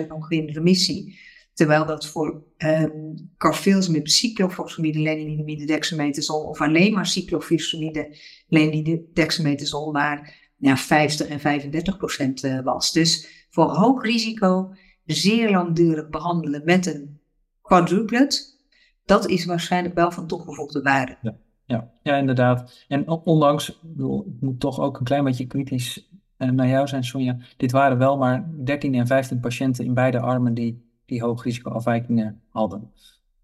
77% 0.03 0.07
nog 0.07 0.31
in 0.31 0.49
remissie. 0.49 1.19
Terwijl 1.53 1.85
dat 1.85 2.07
voor 2.07 2.43
um, 2.57 3.29
carfilzomib, 3.37 4.07
cyclophosphamide, 4.07 4.99
lenalidomide, 4.99 5.65
dexamethason 5.65 6.45
of 6.45 6.61
alleen 6.61 6.93
maar 6.93 7.05
cyclophosphamide, 7.05 8.15
lenalidomide, 8.47 9.05
dexamethason 9.13 9.91
maar 9.91 10.46
ja, 10.57 10.77
50 10.77 11.27
en 11.27 11.39
35 11.39 11.97
procent 11.97 12.43
uh, 12.43 12.59
was. 12.61 12.91
Dus 12.91 13.45
voor 13.49 13.69
hoog 13.69 14.03
risico, 14.03 14.73
zeer 15.05 15.51
langdurig 15.51 16.09
behandelen 16.09 16.61
met 16.65 16.85
een 16.85 17.19
quadruplet, 17.61 18.59
dat 19.05 19.27
is 19.27 19.45
waarschijnlijk 19.45 19.95
wel 19.95 20.11
van 20.11 20.27
toegevoegde 20.27 20.81
waarde. 20.81 21.17
Ja, 21.21 21.35
ja, 21.65 21.91
ja 22.03 22.15
inderdaad. 22.15 22.85
En 22.87 23.07
ondanks, 23.07 23.69
ik, 23.69 23.77
bedoel, 23.81 24.25
ik 24.25 24.41
moet 24.41 24.59
toch 24.59 24.79
ook 24.79 24.99
een 24.99 25.05
klein 25.05 25.23
beetje 25.23 25.47
kritisch 25.47 26.09
uh, 26.37 26.49
naar 26.49 26.67
jou 26.67 26.87
zijn, 26.87 27.03
Sonja. 27.03 27.37
Dit 27.57 27.71
waren 27.71 27.97
wel 27.97 28.17
maar 28.17 28.49
13 28.63 28.95
en 28.95 29.07
15 29.07 29.39
patiënten 29.39 29.85
in 29.85 29.93
beide 29.93 30.19
armen 30.19 30.53
die, 30.53 30.85
die 31.05 31.21
hoogrisicoafwijkingen 31.21 32.41
hadden. 32.49 32.91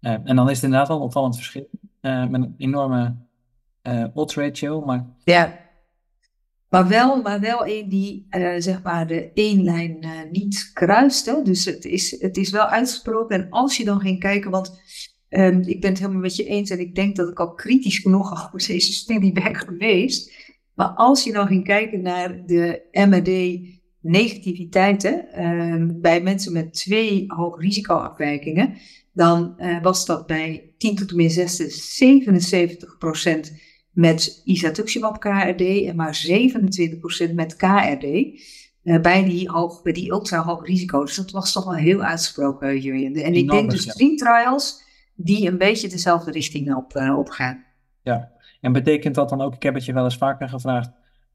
Uh, 0.00 0.12
en 0.24 0.36
dan 0.36 0.50
is 0.50 0.54
het 0.54 0.64
inderdaad 0.64 0.88
wel 0.88 0.96
een 0.96 1.02
opvallend 1.02 1.36
verschil. 1.36 1.68
Uh, 2.00 2.26
met 2.26 2.42
een 2.42 2.54
enorme 2.58 3.14
odds 4.14 4.36
ratio, 4.36 4.80
maar... 4.80 5.06
Ja, 5.24 5.63
maar 6.74 6.88
wel, 6.88 7.22
maar 7.22 7.40
wel 7.40 7.66
een 7.66 7.88
die 7.88 8.26
uh, 8.30 8.54
zeg 8.58 8.82
maar 8.82 9.06
de 9.06 9.30
één 9.34 9.62
lijn 9.62 9.96
uh, 10.00 10.10
niet 10.30 10.70
kruist. 10.72 11.26
Hè? 11.26 11.42
Dus 11.42 11.64
het 11.64 11.84
is, 11.84 12.20
het 12.20 12.36
is 12.36 12.50
wel 12.50 12.64
uitgesproken. 12.64 13.36
En 13.36 13.46
als 13.50 13.76
je 13.76 13.84
dan 13.84 14.00
ging 14.00 14.20
kijken, 14.20 14.50
want 14.50 14.80
um, 15.28 15.60
ik 15.60 15.80
ben 15.80 15.90
het 15.90 15.98
helemaal 15.98 16.20
met 16.20 16.36
je 16.36 16.44
eens 16.44 16.70
en 16.70 16.80
ik 16.80 16.94
denk 16.94 17.16
dat 17.16 17.28
ik 17.28 17.40
al 17.40 17.54
kritisch 17.54 17.98
genoeg 17.98 18.32
over 18.44 18.66
deze 18.66 18.92
studie 18.92 19.32
ben 19.32 19.54
geweest. 19.54 20.32
Maar 20.74 20.88
als 20.88 21.24
je 21.24 21.32
dan 21.32 21.46
ging 21.46 21.64
kijken 21.64 22.02
naar 22.02 22.46
de 22.46 22.82
MRD-negativiteiten 22.92 25.44
um, 25.44 26.00
bij 26.00 26.22
mensen 26.22 26.52
met 26.52 26.72
twee 26.72 27.24
hoog 27.26 27.60
risicoafwijkingen, 27.60 28.74
dan 29.12 29.54
uh, 29.58 29.82
was 29.82 30.06
dat 30.06 30.26
bij 30.26 30.74
10 30.78 30.96
tot 30.96 31.10
en 31.10 31.16
min 31.16 31.30
6 31.30 31.56
77 31.96 32.98
procent 32.98 33.52
met 33.94 34.42
isatuximab 34.44 35.20
KRD 35.20 35.60
en 35.60 35.96
maar 35.96 36.26
27% 37.30 37.34
met 37.34 37.56
KRD. 37.56 38.04
Uh, 38.84 39.00
bij, 39.00 39.24
die 39.24 39.50
hoog, 39.50 39.82
bij 39.82 39.92
die 39.92 40.10
ultra 40.10 40.42
hoog 40.42 40.66
risico. 40.66 41.04
Dus 41.04 41.16
dat 41.16 41.30
was 41.30 41.52
toch 41.52 41.64
wel 41.64 41.74
heel 41.74 42.02
uitgesproken, 42.02 42.80
Jurjen. 42.80 43.14
En 43.14 43.34
ik 43.34 43.50
denk 43.50 43.70
dus 43.70 43.84
drie 43.84 44.16
trials 44.16 44.82
die 45.14 45.48
een 45.48 45.58
beetje 45.58 45.88
dezelfde 45.88 46.30
richting 46.30 46.74
op, 46.74 46.96
uh, 46.96 47.18
opgaan. 47.18 47.64
Ja, 48.02 48.32
en 48.60 48.72
betekent 48.72 49.14
dat 49.14 49.28
dan 49.28 49.40
ook, 49.40 49.54
ik 49.54 49.62
heb 49.62 49.74
het 49.74 49.84
je 49.84 49.92
wel 49.92 50.04
eens 50.04 50.16
vaker 50.16 50.48
gevraagd, 50.48 50.90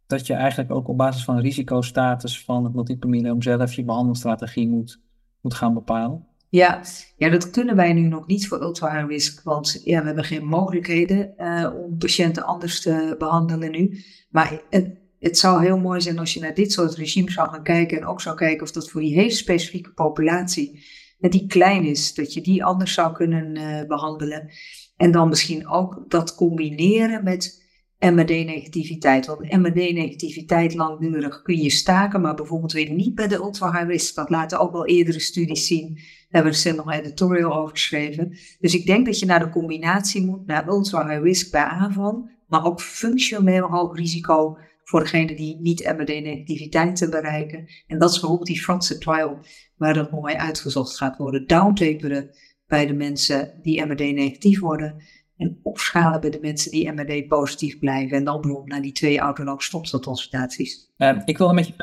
dat 0.07 0.27
je 0.27 0.33
eigenlijk 0.33 0.71
ook 0.71 0.87
op 0.87 0.97
basis 0.97 1.23
van 1.23 1.39
risicostatus 1.39 2.43
van 2.43 2.63
het 2.63 2.73
multiple 2.73 3.35
zelf 3.39 3.73
je 3.73 3.83
behandelstrategie 3.83 4.69
moet, 4.69 4.99
moet 5.41 5.53
gaan 5.53 5.73
bepalen? 5.73 6.27
Ja, 6.49 6.81
ja, 7.17 7.29
dat 7.29 7.49
kunnen 7.49 7.75
wij 7.75 7.93
nu 7.93 8.01
nog 8.01 8.27
niet 8.27 8.47
voor 8.47 8.61
ultra 8.61 8.95
high 8.95 9.07
risk, 9.07 9.43
want 9.43 9.81
ja, 9.83 9.99
we 9.99 10.05
hebben 10.05 10.23
geen 10.23 10.45
mogelijkheden 10.45 11.33
uh, 11.37 11.69
om 11.83 11.97
patiënten 11.97 12.45
anders 12.45 12.81
te 12.81 13.15
behandelen 13.17 13.71
nu. 13.71 14.03
Maar 14.29 14.61
het, 14.69 14.97
het 15.19 15.37
zou 15.37 15.63
heel 15.63 15.77
mooi 15.77 16.01
zijn 16.01 16.19
als 16.19 16.33
je 16.33 16.39
naar 16.39 16.53
dit 16.53 16.71
soort 16.71 16.95
regimes 16.95 17.33
zou 17.33 17.49
gaan 17.49 17.63
kijken 17.63 17.97
en 17.97 18.05
ook 18.05 18.21
zou 18.21 18.35
kijken 18.35 18.63
of 18.63 18.71
dat 18.71 18.89
voor 18.89 19.01
die 19.01 19.13
hele 19.13 19.29
specifieke 19.29 19.91
populatie, 19.91 20.83
die 21.19 21.47
klein 21.47 21.85
is, 21.85 22.13
dat 22.13 22.33
je 22.33 22.41
die 22.41 22.63
anders 22.63 22.93
zou 22.93 23.13
kunnen 23.13 23.55
uh, 23.55 23.87
behandelen. 23.87 24.49
En 24.97 25.11
dan 25.11 25.29
misschien 25.29 25.67
ook 25.67 26.03
dat 26.07 26.35
combineren 26.35 27.23
met 27.23 27.58
MRD-negativiteit. 27.99 29.25
Want 29.25 29.51
MRD-negativiteit 29.51 30.75
langdurig 30.75 31.41
kun 31.41 31.57
je 31.61 31.69
staken, 31.69 32.21
maar 32.21 32.35
bijvoorbeeld 32.35 32.71
weer 32.71 32.91
niet 32.91 33.15
bij 33.15 33.27
de 33.27 33.35
ultra 33.35 33.71
high 33.71 33.87
risk. 33.87 34.15
Dat 34.15 34.29
laten 34.29 34.59
ook 34.59 34.71
wel 34.71 34.85
eerdere 34.85 35.19
studies 35.19 35.67
zien. 35.67 35.93
Daar 35.93 36.03
hebben 36.29 36.51
we 36.51 36.57
recent 36.57 36.75
nog 36.75 36.85
een 36.85 36.99
editorial 36.99 37.53
over 37.53 37.69
geschreven. 37.69 38.37
Dus 38.59 38.73
ik 38.73 38.85
denk 38.85 39.05
dat 39.05 39.19
je 39.19 39.25
naar 39.25 39.39
de 39.39 39.49
combinatie 39.49 40.25
moet, 40.25 40.45
naar 40.45 40.67
ultra 40.67 41.07
high 41.07 41.21
risk 41.21 41.51
bij 41.51 41.63
aanvang, 41.63 42.37
maar 42.47 42.65
ook 42.65 42.81
functioneel 42.81 43.67
hoog 43.67 43.95
risico 43.95 44.57
voor 44.83 44.99
degene 44.99 45.35
die 45.35 45.57
niet 45.59 45.93
MRD-negativiteit 45.97 46.95
te 46.95 47.09
bereiken. 47.09 47.67
En 47.87 47.99
dat 47.99 48.09
is 48.09 48.19
bijvoorbeeld 48.19 48.47
die 48.49 48.61
Franse 48.61 48.97
trial, 48.97 49.39
waar 49.77 49.93
dat 49.93 50.11
mooi 50.11 50.35
uitgezocht 50.35 50.97
gaat 50.97 51.17
worden. 51.17 51.47
Downtaperen 51.47 52.29
bij 52.67 52.85
de 52.85 52.93
mensen 52.93 53.59
die 53.61 53.85
MRD-negatief 53.85 54.59
worden. 54.59 55.03
En 55.39 55.59
opschalen 55.63 56.21
bij 56.21 56.29
de 56.29 56.39
mensen 56.41 56.71
die 56.71 56.91
MRD-positief 56.91 57.79
blijven. 57.79 58.17
En 58.17 58.23
dan 58.23 58.41
bijvoorbeeld 58.41 58.71
naar 58.71 58.81
die 58.81 58.91
twee 58.91 59.19
autonome 59.19 59.61
stopselconsultaties. 59.61 60.91
Uh, 60.97 61.21
ik 61.25 61.37
wil 61.37 61.49
een 61.49 61.55
beetje 61.55 61.73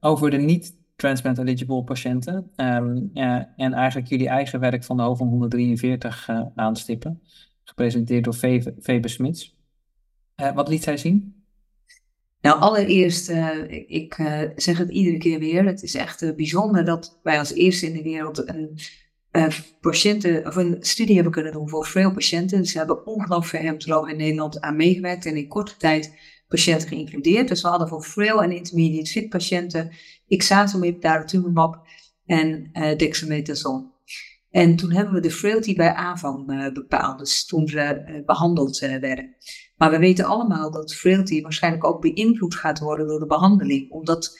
over 0.00 0.30
de 0.30 0.36
niet 0.36 0.76
transplant 0.96 1.38
eligible 1.38 1.84
patiënten. 1.84 2.50
Um, 2.56 3.10
en 3.56 3.72
eigenlijk 3.72 4.08
jullie 4.08 4.28
eigen 4.28 4.60
werk 4.60 4.84
van 4.84 4.96
de 4.96 5.02
HOVON 5.02 5.28
143 5.28 6.28
uh, 6.28 6.42
aanstippen. 6.54 7.22
Gepresenteerd 7.64 8.24
door 8.24 8.34
Febe 8.82 9.08
Smits. 9.08 9.56
Uh, 10.40 10.54
wat 10.54 10.68
liet 10.68 10.82
zij 10.82 10.96
zien? 10.96 11.44
Nou, 12.40 12.60
allereerst, 12.60 13.30
uh, 13.30 13.70
ik 13.86 14.14
zeg 14.56 14.78
het 14.78 14.90
iedere 14.90 15.18
keer 15.18 15.38
weer. 15.38 15.64
Het 15.64 15.82
is 15.82 15.94
echt 15.94 16.36
bijzonder 16.36 16.84
dat 16.84 17.20
wij 17.22 17.38
als 17.38 17.52
eerste 17.52 17.86
in 17.86 17.92
de 17.92 18.02
wereld 18.02 18.48
een, 18.48 18.78
patiënten, 19.80 20.46
of 20.46 20.56
een 20.56 20.76
studie 20.80 21.14
hebben 21.14 21.32
kunnen 21.32 21.52
doen 21.52 21.68
voor 21.68 21.86
veel 21.86 22.12
patiënten. 22.12 22.62
We 22.62 22.72
hebben 22.72 23.06
ongelooflijk 23.06 23.46
veel 23.46 23.60
hematologen 23.60 24.10
in 24.10 24.16
Nederland 24.16 24.60
aan 24.60 24.76
meegewerkt 24.76 25.26
en 25.26 25.36
in 25.36 25.48
korte 25.48 25.76
tijd 25.76 26.18
patiënten 26.48 26.88
geïncludeerd. 26.88 27.48
Dus 27.48 27.62
we 27.62 27.68
hadden 27.68 27.88
voor 27.88 28.02
frail 28.02 28.42
en 28.42 28.52
intermediate 28.52 29.10
fit 29.10 29.28
patiënten 29.28 29.90
ixazomib, 30.26 31.02
daratumumab 31.02 31.86
en 32.26 32.70
dexamethason. 32.96 33.94
En 34.50 34.76
toen 34.76 34.92
hebben 34.92 35.14
we 35.14 35.20
de 35.20 35.30
frailty 35.30 35.74
bij 35.74 35.92
aanvang 35.92 36.72
bepaald, 36.72 37.18
dus 37.18 37.46
toen 37.46 37.68
ze 37.68 38.22
behandeld 38.26 38.78
werden. 38.78 39.36
Maar 39.76 39.90
we 39.90 39.98
weten 39.98 40.24
allemaal 40.24 40.70
dat 40.70 40.94
frailty 40.94 41.42
waarschijnlijk 41.42 41.84
ook 41.84 42.00
beïnvloed 42.00 42.54
gaat 42.54 42.78
worden 42.78 43.06
door 43.06 43.18
de 43.18 43.26
behandeling, 43.26 43.90
omdat 43.90 44.38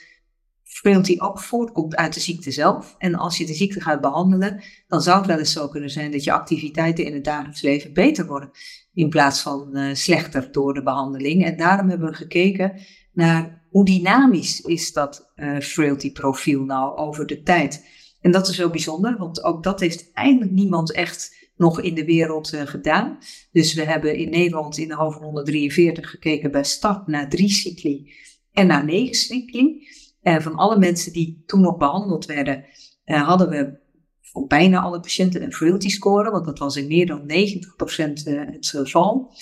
frailty 0.77 1.15
ook 1.17 1.39
voortkomt 1.39 1.95
uit 1.95 2.13
de 2.13 2.19
ziekte 2.19 2.51
zelf. 2.51 2.95
En 2.97 3.15
als 3.15 3.37
je 3.37 3.45
de 3.45 3.53
ziekte 3.53 3.81
gaat 3.81 4.01
behandelen, 4.01 4.63
dan 4.87 5.01
zou 5.01 5.17
het 5.17 5.27
wel 5.27 5.37
eens 5.37 5.51
zo 5.51 5.67
kunnen 5.67 5.89
zijn 5.89 6.11
dat 6.11 6.23
je 6.23 6.31
activiteiten 6.31 7.05
in 7.05 7.13
het 7.13 7.23
dagelijks 7.23 7.61
leven 7.61 7.93
beter 7.93 8.25
worden, 8.27 8.51
in 8.93 9.09
plaats 9.09 9.41
van 9.41 9.69
uh, 9.71 9.93
slechter 9.93 10.51
door 10.51 10.73
de 10.73 10.83
behandeling. 10.83 11.45
En 11.45 11.57
daarom 11.57 11.89
hebben 11.89 12.09
we 12.09 12.15
gekeken 12.15 12.73
naar 13.13 13.65
hoe 13.69 13.85
dynamisch 13.85 14.61
is 14.61 14.93
dat 14.93 15.31
uh, 15.35 15.59
frailty 15.59 16.11
profiel 16.11 16.63
nou 16.63 16.97
over 16.97 17.25
de 17.25 17.43
tijd. 17.43 17.85
En 18.21 18.31
dat 18.31 18.47
is 18.47 18.57
wel 18.57 18.69
bijzonder, 18.69 19.17
want 19.17 19.43
ook 19.43 19.63
dat 19.63 19.79
heeft 19.79 20.11
eigenlijk 20.13 20.51
niemand 20.51 20.91
echt 20.91 21.35
nog 21.55 21.81
in 21.81 21.95
de 21.95 22.05
wereld 22.05 22.53
uh, 22.53 22.61
gedaan. 22.61 23.17
Dus 23.51 23.73
we 23.73 23.83
hebben 23.83 24.15
in 24.15 24.29
Nederland 24.29 24.77
in 24.77 24.87
de 24.87 24.95
hoofd 24.95 25.19
143 25.19 26.09
gekeken 26.09 26.51
bij 26.51 26.63
start 26.63 27.07
naar 27.07 27.29
drie 27.29 27.49
cycli 27.49 28.11
en 28.51 28.67
naar 28.67 28.85
negen 28.85 29.15
cycli. 29.15 29.87
En 30.27 30.41
van 30.41 30.55
alle 30.55 30.77
mensen 30.77 31.13
die 31.13 31.43
toen 31.45 31.61
nog 31.61 31.77
behandeld 31.77 32.25
werden, 32.25 32.65
uh, 33.05 33.27
hadden 33.27 33.49
we 33.49 33.77
voor 34.21 34.47
bijna 34.47 34.79
alle 34.79 34.99
patiënten 34.99 35.43
een 35.43 35.53
frailty 35.53 35.89
score, 35.89 36.31
want 36.31 36.45
dat 36.45 36.59
was 36.59 36.75
in 36.75 36.87
meer 36.87 37.05
dan 37.05 37.21
90% 37.21 37.23
uh, 37.27 38.41
het 38.45 38.67
geval. 38.67 39.33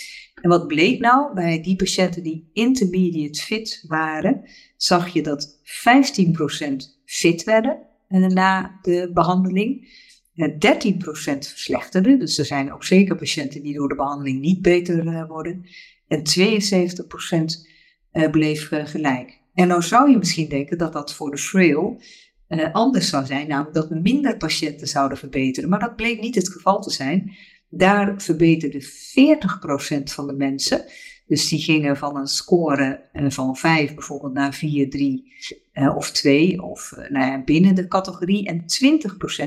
En 0.42 0.50
wat 0.50 0.68
bleek 0.68 1.00
nou? 1.00 1.34
Bij 1.34 1.62
die 1.62 1.76
patiënten 1.76 2.24
die 2.24 2.50
intermediate 2.54 3.42
fit 3.42 3.84
waren, 3.88 4.42
zag 4.78 5.08
je 5.14 5.24
dat 5.24 5.60
15% 5.60 6.76
fit 7.06 7.44
werden 7.44 7.80
na 8.10 8.80
de 8.82 9.12
behandeling. 9.14 9.88
13% 10.36 10.48
verslechterde. 11.38 12.18
Dus 12.18 12.38
er 12.38 12.46
zijn 12.46 12.74
ook 12.74 12.84
zeker 12.84 13.16
patiënten 13.16 13.64
die 13.64 13.74
door 13.74 13.90
de 13.90 13.96
behandeling 13.96 14.40
niet 14.40 14.62
beter 14.62 15.06
uh, 15.06 15.28
worden. 15.28 15.66
En 16.08 16.20
72% 16.20 16.24
uh, 18.14 18.30
bleef 18.30 18.72
uh, 18.72 18.86
gelijk. 18.86 19.44
En 19.56 19.68
nou 19.68 19.82
zou 19.82 20.10
je 20.10 20.18
misschien 20.18 20.50
denken 20.50 20.78
dat 20.78 20.94
dat 20.94 21.14
voor 21.14 21.32
de 21.32 21.38
frail 21.38 22.02
anders 22.72 23.10
zou 23.10 23.26
zijn, 23.26 23.48
namelijk 23.48 23.76
dat 23.76 23.90
minder 23.90 24.38
patiënten 24.38 24.88
zouden 24.88 25.18
verbeteren. 25.18 25.70
Maar 25.70 25.80
dat 25.80 25.96
bleek 25.96 26.22
niet 26.22 26.36
het 26.36 26.50
geval 26.50 26.82
te 26.82 26.92
zijn. 26.92 27.36
Daar 27.70 28.22
verbeterde 28.22 28.84
40% 28.84 30.04
van 30.04 30.28
de 30.28 30.34
mensen. 30.34 30.86
Dus 31.28 31.48
die 31.48 31.60
gingen 31.60 31.98
van 31.98 32.18
een 32.18 32.28
score 32.28 33.10
van 33.14 33.56
5 33.56 33.94
bijvoorbeeld 33.94 34.34
naar 34.34 34.54
4, 34.54 34.90
3 34.90 35.34
of 35.96 36.12
2 36.12 36.62
of 36.62 36.94
nou 37.10 37.32
ja, 37.32 37.44
binnen 37.44 37.76
de 37.76 37.88
categorie. 37.88 38.48
En 38.48 38.66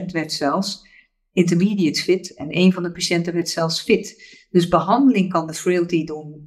20% 0.03 0.05
werd 0.13 0.33
zelfs 0.33 0.87
intermediate 1.33 2.03
fit 2.03 2.35
en 2.35 2.57
een 2.57 2.73
van 2.73 2.83
de 2.83 2.93
patiënten 2.93 3.35
werd 3.35 3.49
zelfs 3.49 3.81
fit. 3.83 4.37
Dus 4.51 4.69
behandeling 4.69 5.33
kan 5.33 5.47
de 5.47 5.55
frailty 5.55 6.05
doen 6.05 6.47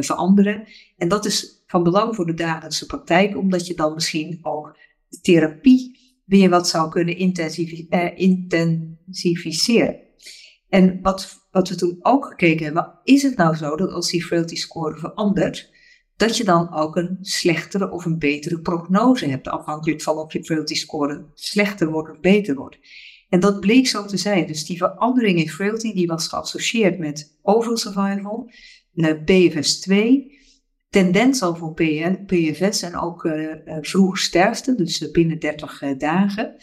veranderen. 0.00 0.64
En 0.96 1.08
dat 1.08 1.24
is 1.24 1.59
van 1.70 1.82
belang 1.82 2.14
voor 2.14 2.26
de 2.26 2.34
dagelijkse 2.34 2.86
praktijk, 2.86 3.36
omdat 3.36 3.66
je 3.66 3.74
dan 3.74 3.94
misschien 3.94 4.38
ook 4.42 4.76
de 5.08 5.20
therapie 5.20 5.98
weer 6.24 6.50
wat 6.50 6.68
zou 6.68 6.90
kunnen 6.90 7.20
uh, 7.20 8.18
intensificeren. 8.18 10.00
En 10.68 11.00
wat, 11.02 11.48
wat 11.50 11.68
we 11.68 11.74
toen 11.74 11.98
ook 12.00 12.26
gekeken 12.26 12.64
hebben, 12.64 12.98
is 13.04 13.22
het 13.22 13.36
nou 13.36 13.56
zo 13.56 13.76
dat 13.76 13.92
als 13.92 14.10
die 14.10 14.24
frailty 14.24 14.54
score 14.54 14.98
verandert, 14.98 15.70
dat 16.16 16.36
je 16.36 16.44
dan 16.44 16.74
ook 16.74 16.96
een 16.96 17.18
slechtere 17.20 17.90
of 17.90 18.04
een 18.04 18.18
betere 18.18 18.60
prognose 18.60 19.26
hebt, 19.26 19.48
afhankelijk 19.48 20.02
van 20.02 20.16
of 20.16 20.32
je 20.32 20.44
frailty 20.44 20.74
score 20.74 21.30
slechter 21.34 21.90
wordt 21.90 22.10
of 22.10 22.20
beter 22.20 22.54
wordt. 22.54 22.78
En 23.28 23.40
dat 23.40 23.60
bleek 23.60 23.86
zo 23.86 24.04
te 24.04 24.16
zijn. 24.16 24.46
Dus 24.46 24.64
die 24.64 24.76
verandering 24.76 25.38
in 25.38 25.48
frailty 25.48 25.92
die 25.92 26.06
was 26.06 26.28
geassocieerd 26.28 26.98
met 26.98 27.38
overall 27.42 27.76
survival, 27.76 28.50
PFS 29.24 29.80
2, 29.80 30.38
tendens 30.90 31.42
al 31.42 31.56
voor 31.56 31.74
PFS 32.26 32.82
en 32.82 32.96
ook 32.96 33.24
uh, 33.24 33.54
vroeg 33.80 34.18
sterfte, 34.18 34.74
dus 34.74 35.10
binnen 35.10 35.38
30 35.38 35.82
uh, 35.82 35.98
dagen. 35.98 36.56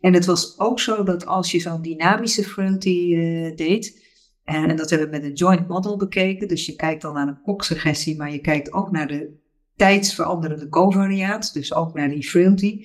En 0.00 0.14
het 0.14 0.24
was 0.24 0.58
ook 0.58 0.80
zo 0.80 1.02
dat 1.02 1.26
als 1.26 1.50
je 1.50 1.60
zo'n 1.60 1.82
dynamische 1.82 2.44
frailty 2.44 3.14
deed, 3.54 4.02
en 4.44 4.76
dat 4.76 4.90
hebben 4.90 5.10
we 5.10 5.16
met 5.16 5.24
een 5.24 5.32
joint 5.32 5.68
model 5.68 5.96
bekeken, 5.96 6.48
dus 6.48 6.66
je 6.66 6.76
kijkt 6.76 7.02
dan 7.02 7.14
naar 7.14 7.28
een 7.28 7.42
koksuggestie, 7.42 8.16
maar 8.16 8.32
je 8.32 8.40
kijkt 8.40 8.72
ook 8.72 8.90
naar 8.90 9.08
de 9.08 9.42
tijdsveranderende 9.76 10.68
covariaat, 10.68 11.52
dus 11.52 11.74
ook 11.74 11.94
naar 11.94 12.08
die 12.08 12.28
frailty 12.28 12.84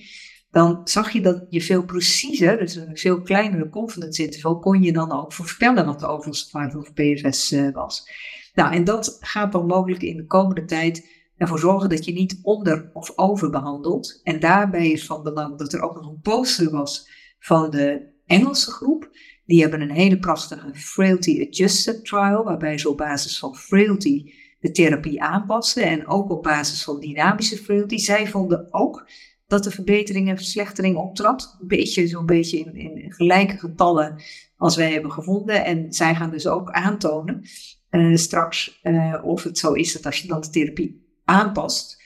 dan 0.50 0.80
zag 0.84 1.10
je 1.10 1.20
dat 1.20 1.46
je 1.48 1.62
veel 1.62 1.84
preciezer, 1.84 2.58
dus 2.58 2.74
een 2.74 2.96
veel 2.96 3.22
kleinere 3.22 3.68
confidence 3.68 4.24
interval, 4.24 4.58
kon 4.58 4.82
je 4.82 4.92
dan 4.92 5.12
ook 5.12 5.32
voorspellen 5.32 5.86
wat 5.86 6.00
de 6.00 6.34
survival 6.34 6.80
of 6.80 6.92
PFS 6.92 7.54
was. 7.72 8.10
Nou, 8.54 8.74
en 8.74 8.84
dat 8.84 9.16
gaat 9.20 9.52
dan 9.52 9.66
mogelijk 9.66 10.02
in 10.02 10.16
de 10.16 10.26
komende 10.26 10.64
tijd 10.64 11.08
ervoor 11.36 11.58
zorgen 11.58 11.88
dat 11.88 12.04
je 12.04 12.12
niet 12.12 12.38
onder- 12.42 12.90
of 12.92 13.12
overbehandelt. 13.16 14.20
En 14.22 14.40
daarbij 14.40 14.90
is 14.90 15.06
van 15.06 15.22
belang 15.22 15.58
dat 15.58 15.72
er 15.72 15.82
ook 15.82 15.94
nog 15.94 16.06
een 16.06 16.20
poster 16.20 16.70
was 16.70 17.10
van 17.38 17.70
de 17.70 18.08
Engelse 18.26 18.70
groep. 18.70 19.10
Die 19.46 19.60
hebben 19.60 19.80
een 19.80 19.90
hele 19.90 20.18
prachtige 20.18 20.74
Frailty 20.74 21.46
Adjusted 21.48 22.04
Trial, 22.04 22.44
waarbij 22.44 22.78
ze 22.78 22.88
op 22.88 22.96
basis 22.96 23.38
van 23.38 23.56
frailty 23.56 24.32
de 24.60 24.70
therapie 24.70 25.22
aanpassen 25.22 25.82
en 25.82 26.06
ook 26.06 26.30
op 26.30 26.42
basis 26.42 26.84
van 26.84 27.00
dynamische 27.00 27.56
frailty. 27.56 27.96
Zij 27.96 28.26
vonden 28.26 28.66
ook 28.70 29.08
dat 29.46 29.64
de 29.64 29.70
verbetering 29.70 30.28
en 30.28 30.36
verslechtering 30.36 30.96
optrad. 30.96 31.56
Een 31.60 31.66
beetje, 31.66 32.06
zo'n 32.06 32.26
beetje 32.26 32.58
in, 32.58 32.74
in, 32.74 33.12
gelijke 33.12 33.58
getallen 33.58 34.22
als 34.56 34.76
wij 34.76 34.92
hebben 34.92 35.12
gevonden. 35.12 35.64
En 35.64 35.92
zij 35.92 36.14
gaan 36.14 36.30
dus 36.30 36.46
ook 36.46 36.70
aantonen 36.70 37.42
uh, 37.90 38.16
straks 38.16 38.80
uh, 38.82 39.20
of 39.22 39.42
het 39.42 39.58
zo 39.58 39.72
is 39.72 39.92
dat 39.92 40.06
als 40.06 40.18
je 40.18 40.28
dan 40.28 40.40
de 40.40 40.50
therapie 40.50 41.20
aanpast, 41.24 42.02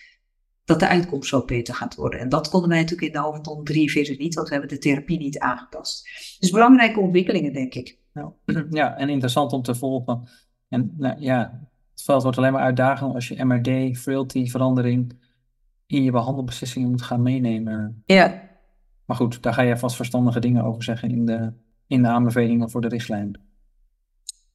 dat 0.64 0.80
de 0.80 0.88
uitkomst 0.88 1.28
zo 1.28 1.44
beter 1.44 1.74
gaat 1.74 1.94
worden. 1.94 2.20
En 2.20 2.28
dat 2.28 2.48
konden 2.48 2.68
wij 2.68 2.80
natuurlijk 2.80 3.06
in 3.06 3.20
de 3.20 3.26
hoofdton 3.26 3.64
43 3.64 4.18
niet, 4.18 4.34
want 4.34 4.48
we 4.48 4.54
hebben 4.54 4.72
de 4.72 4.78
therapie 4.78 5.18
niet 5.18 5.38
aangepast. 5.38 6.04
Dus 6.40 6.50
belangrijke 6.50 7.00
ontwikkelingen, 7.00 7.52
denk 7.52 7.74
ik. 7.74 7.98
Nou, 8.12 8.32
ja, 8.70 8.96
en 8.96 9.08
interessant 9.08 9.52
om 9.52 9.62
te 9.62 9.74
volgen. 9.74 10.28
En 10.68 10.94
nou, 10.96 11.20
ja, 11.20 11.68
het 11.90 12.02
veld 12.02 12.22
wordt 12.22 12.38
alleen 12.38 12.52
maar 12.52 12.62
uitdagend 12.62 13.14
als 13.14 13.28
je 13.28 13.44
MRD, 13.44 13.98
frailty, 13.98 14.46
verandering 14.46 15.22
in 15.86 16.02
je 16.02 16.10
behandelbeslissingen 16.10 16.90
moet 16.90 17.02
gaan 17.02 17.22
meenemen. 17.22 18.02
Ja. 18.06 18.42
Maar 19.04 19.16
goed, 19.16 19.42
daar 19.42 19.54
ga 19.54 19.62
je 19.62 19.76
vast 19.76 19.96
verstandige 19.96 20.40
dingen 20.40 20.64
over 20.64 20.82
zeggen 20.82 21.10
in 21.10 21.26
de, 21.26 21.52
in 21.86 22.02
de 22.02 22.08
aanbevelingen 22.08 22.70
voor 22.70 22.80
de 22.80 22.88
richtlijn. 22.88 23.40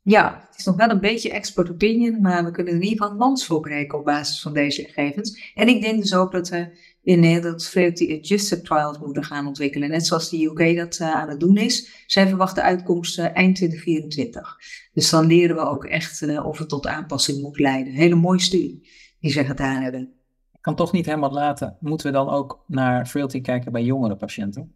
Ja, 0.09 0.47
het 0.49 0.59
is 0.59 0.65
nog 0.65 0.75
wel 0.75 0.89
een 0.89 0.99
beetje 0.99 1.31
expert 1.31 1.69
opinion, 1.69 2.21
maar 2.21 2.43
we 2.43 2.51
kunnen 2.51 2.73
in 2.73 2.81
ieder 2.81 2.97
geval 2.97 3.17
lans 3.17 3.45
voorbreken 3.45 3.97
op 3.97 4.05
basis 4.05 4.41
van 4.41 4.53
deze 4.53 4.83
gegevens. 4.83 5.51
En 5.55 5.67
ik 5.67 5.81
denk 5.81 6.01
dus 6.01 6.15
ook 6.15 6.31
dat 6.31 6.49
we 6.49 6.77
in 7.03 7.19
Nederland 7.19 7.67
Frailty 7.67 8.17
Adjusted 8.19 8.65
Trials 8.65 8.99
moeten 8.99 9.23
gaan 9.23 9.47
ontwikkelen. 9.47 9.89
Net 9.89 10.05
zoals 10.05 10.29
de 10.29 10.43
UK 10.43 10.75
dat 10.75 10.99
uh, 11.01 11.15
aan 11.15 11.29
het 11.29 11.39
doen 11.39 11.57
is. 11.57 12.03
Zij 12.07 12.27
verwachten 12.27 12.63
uitkomsten 12.63 13.33
eind 13.33 13.55
2024. 13.55 14.57
Dus 14.93 15.09
dan 15.09 15.25
leren 15.25 15.55
we 15.55 15.61
ook 15.61 15.85
echt 15.85 16.21
uh, 16.21 16.45
of 16.45 16.57
het 16.57 16.69
tot 16.69 16.87
aanpassing 16.87 17.41
moet 17.41 17.59
leiden. 17.59 17.93
Hele 17.93 18.15
mooie 18.15 18.41
studie 18.41 18.89
die 19.19 19.31
ze 19.31 19.45
gedaan 19.45 19.81
hebben 19.81 20.13
kan 20.61 20.75
toch 20.75 20.91
niet 20.91 21.05
helemaal 21.05 21.31
laten. 21.31 21.77
Moeten 21.79 22.07
we 22.07 22.13
dan 22.13 22.29
ook 22.29 22.63
naar 22.67 23.05
frailty 23.05 23.41
kijken 23.41 23.71
bij 23.71 23.83
jongere 23.83 24.15
patiënten? 24.15 24.73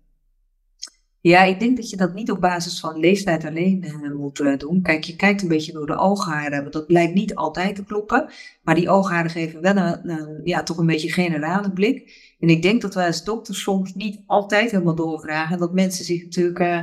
Ja, 1.23 1.43
ik 1.43 1.59
denk 1.59 1.75
dat 1.75 1.89
je 1.89 1.97
dat 1.97 2.13
niet 2.13 2.31
op 2.31 2.41
basis 2.41 2.79
van 2.79 2.99
leeftijd 2.99 3.45
alleen 3.45 3.83
uh, 3.85 4.11
moet 4.15 4.39
uh, 4.39 4.57
doen. 4.57 4.81
Kijk, 4.81 5.03
je 5.03 5.15
kijkt 5.15 5.41
een 5.41 5.47
beetje 5.47 5.71
door 5.71 5.85
de 5.85 5.97
oogharen, 5.97 6.61
want 6.61 6.73
dat 6.73 6.87
blijkt 6.87 7.13
niet 7.13 7.35
altijd 7.35 7.75
te 7.75 7.83
kloppen. 7.83 8.29
Maar 8.63 8.75
die 8.75 8.89
oogharen 8.89 9.31
geven 9.31 9.61
wel 9.61 9.77
een, 9.77 10.41
ja, 10.43 10.63
toch 10.63 10.77
een 10.77 10.85
beetje 10.85 11.11
generale 11.11 11.71
blik. 11.71 12.13
En 12.39 12.49
ik 12.49 12.61
denk 12.61 12.81
dat 12.81 12.93
wij 12.93 13.07
als 13.07 13.23
dokters 13.23 13.61
soms 13.61 13.93
niet 13.93 14.19
altijd 14.25 14.71
helemaal 14.71 14.95
doorvragen. 14.95 15.57
Dat 15.57 15.73
mensen 15.73 16.05
zich 16.05 16.23
natuurlijk 16.23 16.59
uh, 16.59 16.81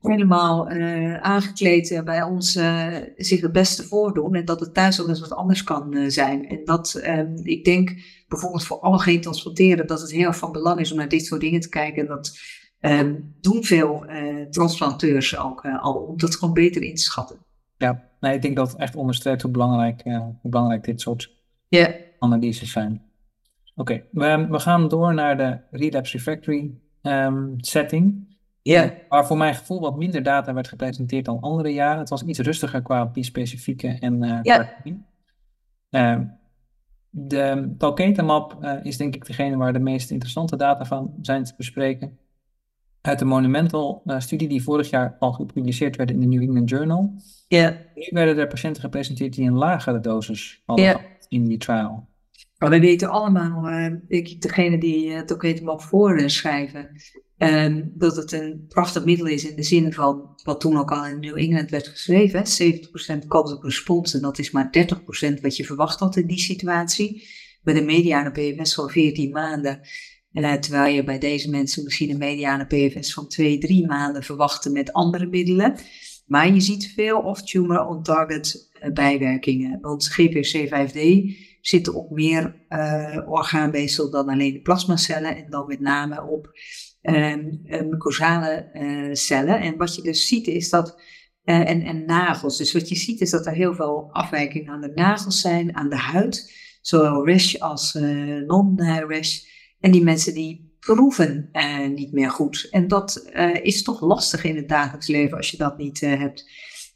helemaal 0.00 0.68
aangekleed 1.20 2.02
bij 2.04 2.22
ons 2.22 2.52
zich 3.16 3.40
het 3.40 3.52
beste 3.52 3.82
voordoen. 3.82 4.34
En 4.34 4.44
dat 4.44 4.60
het 4.60 4.74
thuis 4.74 5.00
ook 5.00 5.08
eens 5.08 5.20
wat 5.20 5.32
anders 5.32 5.64
kan 5.64 6.10
zijn. 6.10 6.48
En 6.48 6.60
dat, 6.64 6.94
ehm, 6.94 7.36
ik 7.42 7.64
denk 7.64 7.94
bijvoorbeeld 8.28 8.64
voor 8.64 8.80
alle 8.80 8.98
geen 8.98 9.20
transporteren, 9.20 9.86
dat 9.86 10.00
het 10.00 10.12
heel 10.12 10.26
erg 10.26 10.38
van 10.38 10.52
belang 10.52 10.80
is 10.80 10.90
om 10.90 10.96
naar 10.98 11.08
dit 11.08 11.26
soort 11.26 11.40
dingen 11.40 11.60
te 11.60 11.68
kijken. 11.68 12.02
En 12.02 12.08
dat 12.08 12.38
doen 13.40 13.64
veel 13.64 14.04
uh, 14.10 14.46
transplanteurs 14.46 15.38
ook 15.38 15.64
uh, 15.64 15.82
al, 15.82 15.94
om 15.94 16.18
dat 16.18 16.36
gewoon 16.36 16.54
beter 16.54 16.82
in 16.82 16.94
te 16.94 17.02
schatten. 17.02 17.36
Ja, 17.76 18.02
nee, 18.20 18.34
ik 18.34 18.42
denk 18.42 18.56
dat 18.56 18.70
het 18.70 18.80
echt 18.80 18.96
onderstreept 18.96 19.42
hoe 19.42 19.50
belangrijk, 19.50 20.02
hoe 20.02 20.50
belangrijk 20.50 20.84
dit 20.84 21.00
soort 21.00 21.30
yeah. 21.68 21.94
analyses 22.18 22.70
zijn. 22.70 23.02
Oké, 23.76 23.92
okay. 23.92 24.04
we, 24.10 24.46
we, 24.50 24.58
gaan 24.58 24.88
door 24.88 25.14
naar 25.14 25.36
de 25.36 25.58
relapse 25.70 26.16
refractory 26.16 26.74
um, 27.02 27.54
setting. 27.56 28.36
Yeah. 28.62 28.90
Waar 29.08 29.26
voor 29.26 29.36
mijn 29.36 29.54
gevoel 29.54 29.80
wat 29.80 29.96
minder 29.96 30.22
data 30.22 30.54
werd 30.54 30.68
gepresenteerd 30.68 31.24
dan 31.24 31.40
andere 31.40 31.68
jaren. 31.68 31.98
Het 31.98 32.08
was 32.08 32.22
iets 32.22 32.38
rustiger 32.38 32.82
qua 32.82 33.10
specifieke 33.14 33.88
en 34.00 34.22
uh, 34.22 34.38
yeah. 34.42 34.66
uh, 35.90 36.20
de 37.10 37.74
Talketamab 37.78 38.58
uh, 38.62 38.84
is 38.84 38.96
denk 38.96 39.14
ik 39.14 39.26
degene 39.26 39.56
waar 39.56 39.72
de 39.72 39.78
meest 39.78 40.10
interessante 40.10 40.56
data 40.56 40.84
van 40.84 41.14
zijn 41.20 41.44
te 41.44 41.54
bespreken 41.56 42.18
uit 43.06 43.18
de 43.18 43.24
Monumental-studie 43.24 44.48
die 44.48 44.62
vorig 44.62 44.90
jaar 44.90 45.16
al 45.18 45.32
gepubliceerd 45.32 45.96
werd 45.96 46.10
in 46.10 46.20
de 46.20 46.26
New 46.26 46.42
England 46.42 46.70
Journal. 46.70 47.14
Ja. 47.48 47.76
Nu 47.94 48.06
werden 48.10 48.38
er 48.38 48.46
patiënten 48.46 48.82
gepresenteerd 48.82 49.34
die 49.34 49.46
een 49.46 49.56
lagere 49.56 50.00
dosis 50.00 50.62
hadden 50.64 51.00
in 51.28 51.44
die 51.44 51.58
trial. 51.58 52.08
Maar 52.58 52.70
we 52.70 52.80
weten 52.80 53.08
allemaal, 53.08 53.70
uh, 53.70 53.92
ik, 54.08 54.40
degene 54.40 54.78
die 54.78 55.06
uh, 55.06 55.16
het 55.16 55.32
ook 55.32 55.42
helemaal 55.42 55.78
voorschrijven, 55.78 56.90
uh, 57.38 57.76
dat 57.94 58.16
het 58.16 58.32
een 58.32 58.64
prachtig 58.68 59.04
middel 59.04 59.26
is 59.26 59.50
in 59.50 59.56
de 59.56 59.62
zin 59.62 59.92
van 59.92 60.34
wat 60.44 60.60
toen 60.60 60.78
ook 60.78 60.90
al 60.90 61.06
in 61.06 61.20
New 61.20 61.38
England 61.38 61.70
werd 61.70 61.88
geschreven, 61.88 62.38
hè, 62.38 62.72
70% 63.24 63.26
kans 63.26 63.52
op 63.52 63.62
respons 63.62 64.14
en 64.14 64.20
dat 64.20 64.38
is 64.38 64.50
maar 64.50 64.70
30% 64.70 65.40
wat 65.40 65.56
je 65.56 65.64
verwacht 65.64 66.00
had 66.00 66.16
in 66.16 66.26
die 66.26 66.40
situatie. 66.40 67.28
Bij 67.62 67.74
de 67.74 67.82
mediane 67.82 68.30
PFS 68.30 68.74
van 68.74 68.90
14 68.90 69.30
maanden. 69.30 69.80
En 70.34 70.60
terwijl 70.60 70.94
je 70.94 71.04
bij 71.04 71.18
deze 71.18 71.50
mensen 71.50 71.84
misschien 71.84 72.10
een 72.10 72.18
mediane 72.18 72.66
PFS 72.66 73.14
van 73.14 73.28
2, 73.28 73.58
3 73.58 73.86
maanden 73.86 74.22
verwachtte 74.22 74.70
met 74.70 74.92
andere 74.92 75.26
middelen. 75.26 75.74
Maar 76.26 76.52
je 76.52 76.60
ziet 76.60 76.92
veel 76.94 77.18
off-tumor 77.18 77.86
on-target 77.86 78.70
bijwerkingen. 78.92 79.80
Want 79.80 80.10
GPC5D 80.12 81.00
zitten 81.60 81.94
op 81.94 82.10
meer 82.10 82.64
uh, 82.68 83.18
orgaanweefsel 83.26 84.10
dan 84.10 84.28
alleen 84.28 84.52
de 84.52 84.60
plasmacellen. 84.60 85.36
En 85.36 85.50
dan 85.50 85.66
met 85.66 85.80
name 85.80 86.22
op 86.22 86.50
um, 87.02 87.60
mucosale 87.64 88.70
uh, 88.72 89.14
cellen. 89.14 89.60
En 89.60 89.76
wat 89.76 89.94
je 89.94 90.02
dus 90.02 90.26
ziet 90.26 90.46
is 90.46 90.70
dat. 90.70 91.02
Uh, 91.44 91.68
en, 91.70 91.82
en 91.82 92.04
nagels. 92.04 92.56
Dus 92.56 92.72
wat 92.72 92.88
je 92.88 92.96
ziet 92.96 93.20
is 93.20 93.30
dat 93.30 93.46
er 93.46 93.52
heel 93.52 93.74
veel 93.74 94.08
afwijkingen 94.12 94.72
aan 94.72 94.80
de 94.80 94.92
nagels 94.94 95.40
zijn, 95.40 95.76
aan 95.76 95.88
de 95.88 95.96
huid. 95.96 96.52
Zowel 96.80 97.26
rash 97.26 97.54
als 97.54 97.92
non-rash. 98.46 99.52
En 99.84 99.90
die 99.90 100.02
mensen 100.02 100.34
die 100.34 100.76
proeven 100.80 101.48
uh, 101.52 101.88
niet 101.88 102.12
meer 102.12 102.30
goed. 102.30 102.68
En 102.70 102.88
dat 102.88 103.30
uh, 103.34 103.54
is 103.64 103.82
toch 103.82 104.00
lastig 104.00 104.44
in 104.44 104.56
het 104.56 104.68
dagelijks 104.68 105.06
leven 105.06 105.36
als 105.36 105.50
je 105.50 105.56
dat 105.56 105.78
niet 105.78 106.02
uh, 106.02 106.18
hebt. 106.18 106.50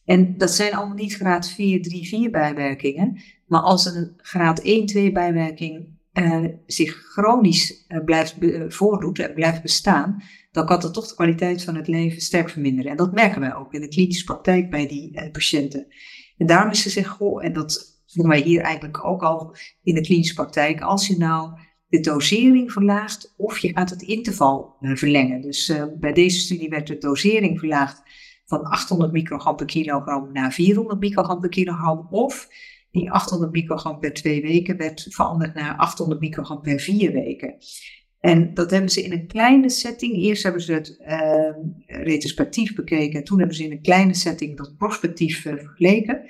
En 0.05 0.39
dat 0.39 0.51
zijn 0.51 0.75
allemaal 0.75 0.97
niet 0.97 1.15
graad 1.15 1.51
4, 1.51 1.83
3, 1.83 2.09
4 2.09 2.31
bijwerkingen. 2.31 3.21
Maar 3.47 3.61
als 3.61 3.85
een 3.85 4.13
graad 4.17 4.61
1, 4.61 4.87
2 4.87 5.13
bijwerking 5.13 5.97
zich 6.67 6.95
chronisch 6.95 7.87
blijft 8.05 8.37
voordoet 8.69 9.19
en 9.19 9.35
blijft 9.35 9.63
bestaan, 9.63 10.23
dan 10.53 10.67
kan 10.67 10.81
dat 10.81 10.95
toch 10.95 11.09
de 11.09 11.15
kwaliteit 11.15 11.65
van 11.65 11.77
het 11.77 11.89
leven 11.89 12.21
sterk 12.21 12.51
verminderen. 12.51 12.91
En 12.91 12.97
dat 12.97 13.13
merken 13.13 13.41
wij 13.41 13.55
ook 13.55 13.75
in 13.75 13.81
de 13.81 13.89
klinische 13.89 14.25
praktijk 14.25 14.71
bij 14.71 14.87
die 14.87 15.31
patiënten. 15.31 15.87
En 16.37 16.47
daarom 16.47 16.71
is 16.71 16.83
gezegd, 16.83 17.09
goh, 17.09 17.45
en 17.45 17.53
dat 17.53 18.03
doen 18.13 18.29
wij 18.29 18.41
hier 18.41 18.61
eigenlijk 18.61 19.05
ook 19.05 19.23
al 19.23 19.57
in 19.83 19.95
de 19.95 20.01
klinische 20.01 20.35
praktijk, 20.35 20.81
als 20.81 21.07
je 21.07 21.17
nou 21.17 21.51
de 21.89 22.01
dosering 22.01 22.73
verlaagt 22.73 23.35
of 23.37 23.59
je 23.59 23.73
gaat 23.73 23.91
het 23.91 24.03
interval 24.03 24.77
uh, 24.81 24.97
verlengen. 24.97 25.41
Dus 25.41 25.69
uh, 25.69 25.85
bij 26.01 26.13
deze 26.13 26.39
studie 26.39 26.69
werd 26.69 26.87
de 26.87 26.99
dosering 26.99 27.59
verlaagd 27.59 28.03
van 28.47 28.63
800 28.63 29.13
microgram 29.13 29.57
per 29.57 29.67
kilogram 29.67 30.33
naar 30.33 30.53
400 30.53 31.01
microgram 31.01 31.41
per 31.41 31.49
kilogram. 31.49 32.09
Of 32.11 32.49
die 32.91 33.11
800 33.11 33.53
microgram 33.53 33.99
per 33.99 34.13
twee 34.13 34.43
weken 34.43 34.77
werd 34.77 35.07
veranderd 35.09 35.55
naar 35.55 35.77
800 35.77 36.21
microgram 36.21 36.61
per 36.61 36.81
vier 36.81 37.13
weken. 37.13 37.57
En 38.21 38.55
dat 38.55 38.71
hebben 38.71 38.91
ze 38.91 39.03
in 39.03 39.13
een 39.13 39.27
kleine 39.27 39.71
setting. 39.71 40.15
Eerst 40.15 40.43
hebben 40.43 40.63
ze 40.63 40.73
het 40.73 40.97
uh, 41.01 41.51
retrospectief 41.87 42.75
bekeken. 42.75 43.25
Toen 43.25 43.39
hebben 43.39 43.57
ze 43.57 43.65
in 43.65 43.73
een 43.73 43.83
kleine 43.83 44.15
setting 44.15 44.57
dat 44.57 44.77
prospectief 44.77 45.41
vergeleken. 45.41 46.23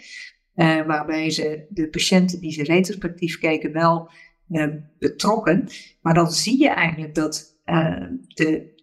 waarbij 0.86 1.30
ze 1.30 1.66
de 1.68 1.88
patiënten 1.88 2.40
die 2.40 2.52
ze 2.52 2.62
retrospectief 2.62 3.38
keken 3.38 3.72
wel 3.72 4.10
betrokken. 4.98 5.68
Maar 6.00 6.14
dan 6.14 6.32
zie 6.32 6.62
je 6.62 6.68
eigenlijk 6.68 7.14
dat 7.14 7.60
uh, 7.64 8.02
de 8.26 8.76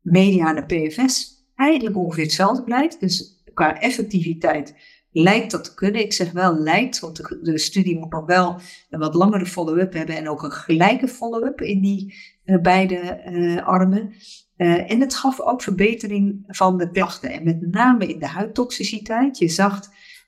mediane 0.00 0.66
PFS 0.66 1.44
eigenlijk 1.54 1.96
ongeveer 1.96 2.24
hetzelfde 2.24 2.64
blijft. 2.64 3.00
Dus 3.00 3.42
qua 3.54 3.80
effectiviteit 3.80 4.74
lijkt 5.10 5.50
dat 5.50 5.64
te 5.64 5.74
kunnen. 5.74 6.00
Ik 6.00 6.12
zeg 6.12 6.32
wel 6.32 6.58
lijkt, 6.58 7.00
want 7.00 7.16
de, 7.16 7.38
de 7.42 7.58
studie 7.58 7.98
moet 7.98 8.12
nog 8.12 8.26
wel 8.26 8.60
een 8.90 8.98
wat 8.98 9.14
langere 9.14 9.46
follow-up 9.46 9.92
hebben 9.92 10.16
en 10.16 10.28
ook 10.28 10.42
een 10.42 10.52
gelijke 10.52 11.08
follow-up 11.08 11.60
in 11.60 11.80
die 11.80 12.14
uh, 12.44 12.60
beide 12.60 13.62
armen. 13.64 14.14
en 14.56 15.00
het 15.00 15.14
gaf 15.14 15.40
ook 15.40 15.62
verbetering 15.62 16.44
van 16.46 16.78
de 16.78 16.90
klachten. 16.90 17.30
En 17.30 17.44
met 17.44 17.60
name 17.60 18.06
in 18.06 18.18
de 18.18 18.26
huidtoxiciteit. 18.26 19.38
Je 19.38 19.48
zag 19.48 19.80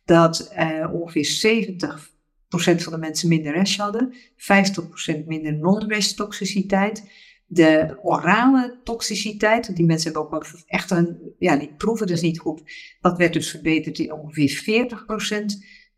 dat 0.04 0.54
ongeveer 0.92 1.24
70 1.24 2.13
van 2.62 2.92
de 2.92 2.98
mensen 2.98 3.28
minder 3.28 3.54
rash 3.54 3.76
hadden, 3.76 4.14
50% 4.14 5.26
minder 5.26 5.52
non-rash 5.58 6.12
toxiciteit. 6.12 7.10
De 7.46 7.98
orale 8.02 8.80
toxiciteit, 8.84 9.76
die 9.76 9.84
mensen 9.84 10.12
hebben 10.12 10.22
ook 10.22 10.30
wel 10.30 10.60
echt 10.66 10.90
een, 10.90 11.18
ja, 11.38 11.56
die 11.56 11.74
proeven 11.76 12.06
dus 12.06 12.20
niet 12.20 12.38
goed. 12.38 12.62
Dat 13.00 13.18
werd 13.18 13.32
dus 13.32 13.50
verbeterd 13.50 13.98
in 13.98 14.12
ongeveer 14.12 14.62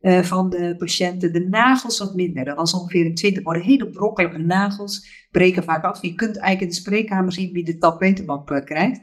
40% 0.03 0.25
van 0.27 0.51
de 0.51 0.75
patiënten. 0.79 1.33
De 1.33 1.49
nagels 1.49 1.99
wat 1.99 2.15
minder, 2.15 2.45
dat 2.45 2.57
was 2.57 2.75
ongeveer 2.75 3.07
een 3.07 3.15
20. 3.15 3.43
Maar 3.43 3.61
hele 3.61 3.91
brokkelige 3.91 4.39
nagels 4.39 5.27
breken 5.31 5.65
vaak 5.65 5.85
af. 5.85 6.03
Je 6.03 6.15
kunt 6.15 6.37
eigenlijk 6.37 6.61
in 6.61 6.69
de 6.69 6.83
spreekkamer 6.83 7.33
zien 7.33 7.53
wie 7.53 7.65
de 7.65 7.79
tapetenmap 7.79 8.63
krijgt. 8.65 9.01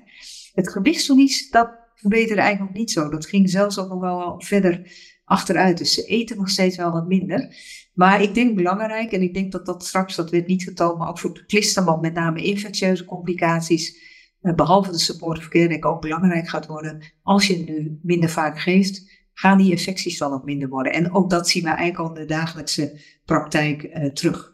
Het 0.54 0.70
gewichtsverlies, 0.70 1.50
dat 1.50 1.70
verbeterde 1.96 2.42
eigenlijk 2.42 2.72
nog 2.72 2.80
niet 2.80 2.92
zo. 2.92 3.10
Dat 3.10 3.26
ging 3.26 3.50
zelfs 3.50 3.80
ook 3.80 3.90
nog 3.90 4.00
wel 4.00 4.42
verder 4.42 4.92
achteruit. 5.26 5.78
Dus 5.78 5.94
ze 5.94 6.06
eten 6.06 6.38
nog 6.38 6.50
steeds 6.50 6.78
wel 6.78 6.92
wat 6.92 7.08
minder. 7.08 7.56
Maar 7.94 8.22
ik 8.22 8.34
denk 8.34 8.56
belangrijk, 8.56 9.12
en 9.12 9.22
ik 9.22 9.34
denk 9.34 9.52
dat 9.52 9.66
dat 9.66 9.86
straks, 9.86 10.16
dat 10.16 10.30
werd 10.30 10.48
niet 10.48 10.64
getoond, 10.64 10.98
maar 10.98 11.10
ook 11.10 11.20
voor 11.20 11.34
de 11.34 11.98
met 12.02 12.14
name 12.14 12.44
infectieuze 12.44 13.06
complicaties, 13.06 14.12
behalve 14.40 14.92
de 14.92 15.00
supportive 15.00 15.50
care, 15.50 15.68
denk 15.68 15.84
ik 15.84 15.92
ook 15.92 16.02
belangrijk 16.02 16.50
gaat 16.50 16.68
worden. 16.68 17.02
Als 17.24 17.48
je 17.48 17.64
nu 17.64 18.00
minder 18.02 18.30
vaak 18.30 18.60
geeft, 18.60 19.12
gaan 19.34 19.58
die 19.58 19.72
infecties 19.72 20.18
dan 20.18 20.34
ook 20.34 20.44
minder 20.44 20.70
worden. 20.70 20.94
En 20.94 21.14
ook 21.14 21.30
dat 21.30 21.50
zien 21.50 21.64
we 21.64 21.70
eigenlijk 21.70 22.00
al 22.00 22.16
in 22.16 22.28
de 22.28 22.34
dagelijkse 22.34 23.00
praktijk 23.26 23.84
uh, 23.84 24.06
terug. 24.06 24.54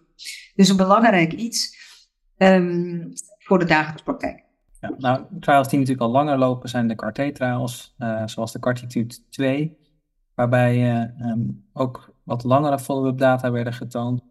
Dus 0.56 0.70
een 0.70 0.78
belangrijk 0.78 1.34
iets 1.34 1.78
um, 2.38 3.12
voor 3.40 3.60
de 3.60 3.66
dagelijkse 3.66 4.04
praktijk. 4.04 4.44
Ja, 4.80 4.94
nou, 4.98 5.26
trials 5.40 5.70
die 5.70 5.80
natuurlijk 5.80 6.06
al 6.06 6.12
langer 6.12 6.38
lopen 6.38 6.70
zijn 6.70 6.88
de 6.88 6.96
CAR-T-trials, 6.96 7.96
uh, 8.00 8.22
zoals 8.26 8.52
de 8.52 8.60
CARTITUDE 8.60 9.16
2 9.30 9.78
waarbij 10.40 11.14
um, 11.22 11.66
ook 11.74 12.14
wat 12.24 12.44
langere 12.44 12.80
follow-up 12.80 13.18
data 13.18 13.52
werden 13.52 13.74
getoond. 13.74 14.22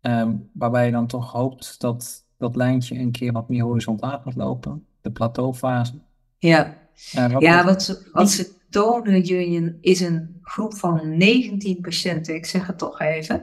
Um, 0.00 0.50
waarbij 0.52 0.86
je 0.86 0.92
dan 0.92 1.06
toch 1.06 1.32
hoopt 1.32 1.80
dat 1.80 2.24
dat 2.38 2.56
lijntje 2.56 2.98
een 2.98 3.10
keer 3.10 3.32
wat 3.32 3.48
meer 3.48 3.64
horizontaal 3.64 4.20
gaat 4.24 4.36
lopen, 4.36 4.86
de 5.00 5.10
plateaufase. 5.10 5.92
Ja, 6.38 6.76
uh, 7.16 7.32
wat 7.32 7.42
ja 7.42 7.64
wat, 7.64 7.82
ze, 7.82 8.08
wat 8.12 8.30
ze 8.30 8.52
tonen, 8.70 9.20
Jurjen, 9.20 9.78
is 9.80 10.00
een 10.00 10.38
groep 10.42 10.74
van 10.74 11.16
19 11.16 11.80
patiënten, 11.80 12.34
ik 12.34 12.46
zeg 12.46 12.66
het 12.66 12.78
toch 12.78 13.00
even. 13.00 13.42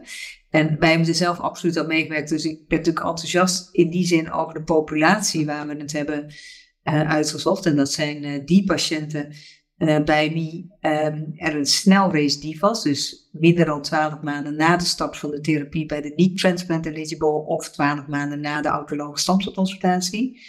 En 0.50 0.80
wij 0.80 0.90
hebben 0.90 1.08
er 1.08 1.16
zelf 1.16 1.40
absoluut 1.40 1.78
aan 1.78 1.88
meegewerkt, 1.88 2.30
dus 2.30 2.46
ik 2.46 2.68
ben 2.68 2.78
natuurlijk 2.78 3.06
enthousiast 3.06 3.70
in 3.72 3.90
die 3.90 4.06
zin 4.06 4.32
over 4.32 4.54
de 4.54 4.64
populatie 4.64 5.46
waar 5.46 5.68
we 5.68 5.76
het 5.76 5.92
hebben 5.92 6.26
uh, 6.84 7.10
uitgezocht. 7.10 7.66
En 7.66 7.76
dat 7.76 7.92
zijn 7.92 8.24
uh, 8.24 8.46
die 8.46 8.64
patiënten 8.64 9.34
uh, 9.88 10.04
bij 10.04 10.32
wie 10.32 10.72
um, 10.82 11.34
er 11.36 11.56
een 11.56 11.66
snel 11.66 12.12
recidief 12.12 12.60
was, 12.60 12.84
dus 12.84 13.30
minder 13.32 13.66
dan 13.66 13.82
12 13.82 14.22
maanden 14.22 14.56
na 14.56 14.78
de 14.78 14.86
start 14.86 15.18
van 15.18 15.32
de 15.32 15.42
therapie 15.42 15.86
bij 15.86 16.02
de 16.02 16.14
niet-transplant 16.16 16.86
eligible 16.86 17.46
of 17.46 17.70
12 17.70 18.08
maanden 18.08 18.40
na 18.40 18.62
de 18.62 18.68
autologe 18.68 19.20
stamceltransplantatie. 19.20 20.42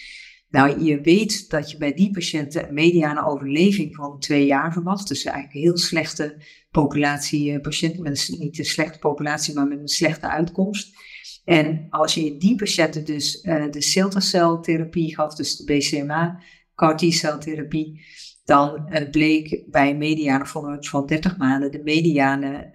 Nou, 0.49 0.85
je 0.85 1.01
weet 1.01 1.51
dat 1.51 1.71
je 1.71 1.77
bij 1.77 1.93
die 1.93 2.11
patiënten 2.11 2.69
een 2.69 2.75
mediane 2.75 3.27
overleving 3.27 3.95
van 3.95 4.19
twee 4.19 4.47
jaar 4.47 4.73
verwacht. 4.73 5.09
Dus 5.09 5.25
eigenlijk 5.25 5.55
een 5.55 5.61
heel 5.61 5.79
slechte 5.79 6.43
populatie 6.71 7.53
uh, 7.53 7.61
patiënten, 7.61 8.03
met 8.03 8.29
een, 8.29 8.39
niet 8.39 8.59
een 8.59 8.65
slechte 8.65 8.99
populatie, 8.99 9.55
maar 9.55 9.67
met 9.67 9.79
een 9.79 9.89
slechte 9.89 10.29
uitkomst. 10.29 10.97
En 11.45 11.87
als 11.91 12.15
je 12.15 12.37
die 12.37 12.57
patiënten 12.57 13.05
dus 13.05 13.43
uh, 13.43 13.71
de 13.71 13.81
cilta-celtherapie 13.81 15.15
gaf, 15.15 15.35
dus 15.35 15.57
de 15.57 15.65
BCMA, 15.65 16.43
CAR 16.75 16.97
T-celtherapie, 16.97 18.05
dan 18.45 18.89
uh, 18.91 19.11
bleek 19.11 19.65
bij 19.71 19.91
een 19.91 19.99
mediane 19.99 20.47
van, 20.47 20.85
van 20.85 21.07
30 21.07 21.37
maanden 21.37 21.71
de 21.71 21.83
mediane 21.83 22.71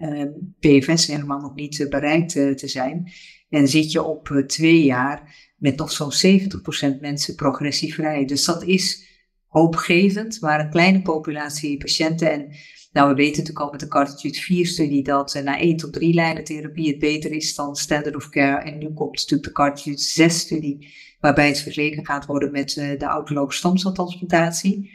PFS 0.60 1.06
helemaal 1.06 1.40
nog 1.40 1.54
niet 1.54 1.86
bereikt 1.88 2.32
te 2.32 2.68
zijn. 2.68 3.12
En 3.48 3.68
zit 3.68 3.92
je 3.92 4.02
op 4.02 4.42
twee 4.46 4.84
jaar 4.84 5.50
met 5.56 5.76
nog 5.76 5.92
zo'n 5.92 6.12
70% 6.96 7.00
mensen 7.00 7.34
progressievrij. 7.34 8.24
Dus 8.24 8.44
dat 8.44 8.64
is 8.64 9.08
hoopgevend, 9.46 10.40
maar 10.40 10.60
een 10.60 10.70
kleine 10.70 11.02
populatie 11.02 11.76
patiënten. 11.76 12.32
En 12.32 12.48
nou, 12.92 13.08
we 13.08 13.14
weten 13.14 13.38
natuurlijk 13.38 13.64
al 13.64 13.70
met 13.70 13.80
de 13.80 13.88
Cartitude 13.88 14.66
4-studie 14.66 15.02
dat 15.02 15.40
na 15.44 15.58
1 15.58 15.76
tot 15.76 15.92
3 15.92 16.14
lijnen 16.14 16.44
therapie 16.44 16.88
het 16.88 16.98
beter 16.98 17.30
is 17.30 17.54
dan 17.54 17.76
standard 17.76 18.16
of 18.16 18.28
care. 18.28 18.70
En 18.70 18.78
nu 18.78 18.92
komt 18.92 19.16
natuurlijk 19.16 19.44
de 19.44 19.52
Cartitude 19.52 20.30
6-studie, 20.30 20.88
waarbij 21.20 21.46
het 21.46 21.60
vergeleken 21.60 22.06
gaat 22.06 22.26
worden 22.26 22.50
met 22.50 22.74
de 22.74 23.04
autologe 23.04 23.52
stamceltransplantatie. 23.56 24.90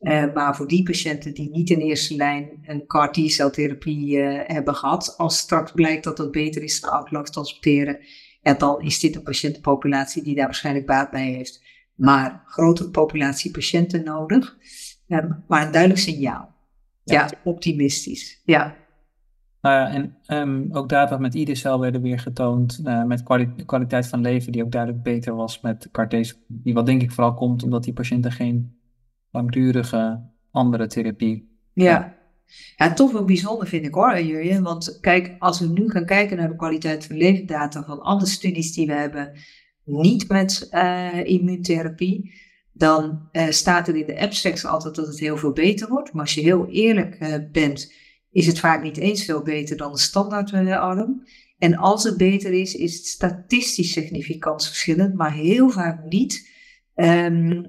Uh, 0.00 0.34
maar 0.34 0.56
voor 0.56 0.68
die 0.68 0.82
patiënten 0.82 1.34
die 1.34 1.50
niet 1.50 1.70
in 1.70 1.78
eerste 1.78 2.16
lijn 2.16 2.50
een 2.62 2.86
CAR 2.86 3.12
T-celtherapie 3.12 4.18
hebben 4.22 4.74
gehad, 4.74 5.14
als 5.16 5.38
straks 5.38 5.72
blijkt 5.72 6.04
dat 6.04 6.16
dat 6.16 6.30
beter 6.30 6.62
is 6.62 6.80
dan 6.80 6.90
autoloog 6.90 7.30
transplanteren, 7.30 7.98
ja, 8.46 8.54
dan 8.54 8.80
is 8.80 9.00
dit 9.00 9.16
een 9.16 9.22
patiëntenpopulatie 9.22 10.22
die 10.22 10.34
daar 10.34 10.44
waarschijnlijk 10.44 10.86
baat 10.86 11.10
bij 11.10 11.30
heeft. 11.30 11.64
Maar 11.94 12.42
grotere 12.46 12.90
populatie 12.90 13.50
patiënten 13.50 14.04
nodig. 14.04 14.56
Ehm, 15.08 15.30
maar 15.48 15.66
een 15.66 15.72
duidelijk 15.72 16.00
signaal. 16.00 16.54
Ja, 17.04 17.30
optimistisch. 17.44 18.40
Ja. 18.44 18.76
Nou 19.60 19.74
ja, 19.74 19.88
en 19.88 20.16
um, 20.26 20.68
ook 20.72 20.88
data 20.88 21.18
met 21.18 21.34
IDCL 21.34 21.78
werden 21.78 22.02
weer 22.02 22.18
getoond. 22.18 22.80
Uh, 22.84 23.04
met 23.04 23.22
kwaliteit 23.66 24.06
van 24.06 24.20
leven 24.20 24.52
die 24.52 24.64
ook 24.64 24.72
duidelijk 24.72 25.02
beter 25.02 25.34
was 25.34 25.60
met 25.60 25.88
CAR-T. 25.92 26.38
Die 26.46 26.74
wat 26.74 26.86
denk 26.86 27.02
ik 27.02 27.12
vooral 27.12 27.34
komt 27.34 27.62
omdat 27.62 27.84
die 27.84 27.92
patiënten 27.92 28.32
geen 28.32 28.75
langdurige 29.30 30.30
andere 30.50 30.86
therapie 30.86 31.54
ja. 31.84 32.14
Ja, 32.76 32.92
toch 32.92 33.12
wel 33.12 33.24
bijzonder 33.24 33.66
vind 33.66 33.86
ik 33.86 33.94
hoor, 33.94 34.20
Jurjen. 34.20 34.62
Want 34.62 34.98
kijk, 35.00 35.34
als 35.38 35.60
we 35.60 35.66
nu 35.66 35.90
gaan 35.90 36.06
kijken 36.06 36.36
naar 36.36 36.48
de 36.48 36.56
kwaliteit 36.56 37.06
van 37.06 37.16
levendata 37.16 37.84
van 37.84 38.00
alle 38.00 38.26
studies 38.26 38.72
die 38.72 38.86
we 38.86 38.92
hebben, 38.92 39.32
niet 39.84 40.28
met 40.28 40.68
uh, 40.70 41.24
immuuntherapie, 41.24 42.34
dan 42.72 43.28
uh, 43.32 43.48
staat 43.48 43.88
er 43.88 43.96
in 43.96 44.06
de 44.06 44.20
abstracts 44.20 44.64
altijd 44.64 44.94
dat 44.94 45.06
het 45.06 45.18
heel 45.18 45.36
veel 45.36 45.52
beter 45.52 45.88
wordt. 45.88 46.12
Maar 46.12 46.22
als 46.22 46.34
je 46.34 46.40
heel 46.40 46.66
eerlijk 46.68 47.20
uh, 47.20 47.34
bent, 47.52 47.92
is 48.30 48.46
het 48.46 48.58
vaak 48.58 48.82
niet 48.82 48.96
eens 48.96 49.24
veel 49.24 49.42
beter 49.42 49.76
dan 49.76 49.92
de 49.92 49.98
standaardarm. 49.98 51.26
En 51.58 51.76
als 51.76 52.04
het 52.04 52.16
beter 52.16 52.52
is, 52.52 52.74
is 52.74 52.96
het 52.96 53.06
statistisch 53.06 53.92
significant 53.92 54.66
verschillend, 54.66 55.14
maar 55.14 55.32
heel 55.32 55.70
vaak 55.70 56.04
niet. 56.04 56.54
Um, 56.94 57.68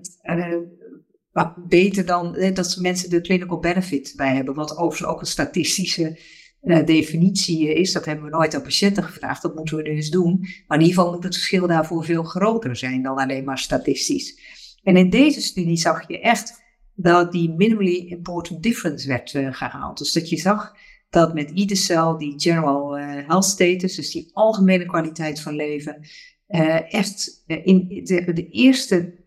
wat 1.38 1.68
beter 1.68 2.06
dan 2.06 2.36
eh, 2.36 2.56
dat 2.56 2.78
mensen 2.80 3.10
de 3.10 3.22
clinical 3.22 3.60
benefit 3.60 4.14
bij 4.16 4.36
hebben. 4.36 4.54
Wat 4.54 4.78
overigens 4.78 5.10
ook 5.10 5.20
een 5.20 5.28
statistische 5.28 6.20
uh, 6.64 6.86
definitie 6.86 7.74
is. 7.74 7.92
Dat 7.92 8.06
hebben 8.06 8.26
we 8.26 8.32
nooit 8.32 8.56
aan 8.56 8.62
patiënten 8.62 9.04
gevraagd. 9.04 9.42
Dat 9.42 9.56
moeten 9.56 9.78
we 9.78 9.84
nu 9.84 9.90
eens 9.90 10.10
doen. 10.10 10.40
Maar 10.68 10.78
in 10.78 10.84
ieder 10.84 10.98
geval 10.98 11.14
moet 11.14 11.24
het 11.24 11.36
verschil 11.36 11.68
daarvoor 11.68 12.06
veel 12.06 12.24
groter 12.24 12.76
zijn 12.76 13.02
dan 13.02 13.18
alleen 13.18 13.44
maar 13.44 13.58
statistisch. 13.58 14.40
En 14.84 14.98
in 14.98 15.10
deze 15.10 15.42
studie 15.42 15.78
zag 15.78 16.08
je 16.08 16.20
echt 16.20 16.64
dat 16.96 17.32
die 17.32 17.54
minimally 17.54 18.06
important 18.08 18.64
difference 18.64 19.08
werd 19.08 19.34
uh, 19.34 19.54
gehaald. 19.54 19.98
Dus 19.98 20.14
dat 20.14 20.30
je 20.30 20.38
zag 20.38 20.76
dat 21.10 21.34
met 21.34 21.50
ieder 21.50 21.78
cel 21.78 22.18
die 22.18 22.34
general 22.38 23.00
uh, 23.00 23.28
health 23.28 23.46
status, 23.46 23.96
dus 23.96 24.12
die 24.12 24.30
algemene 24.34 24.86
kwaliteit 24.86 25.42
van 25.42 25.56
leven, 25.56 26.08
echt 26.90 27.44
in 27.48 27.88
de 28.34 28.48
eerste 28.50 29.26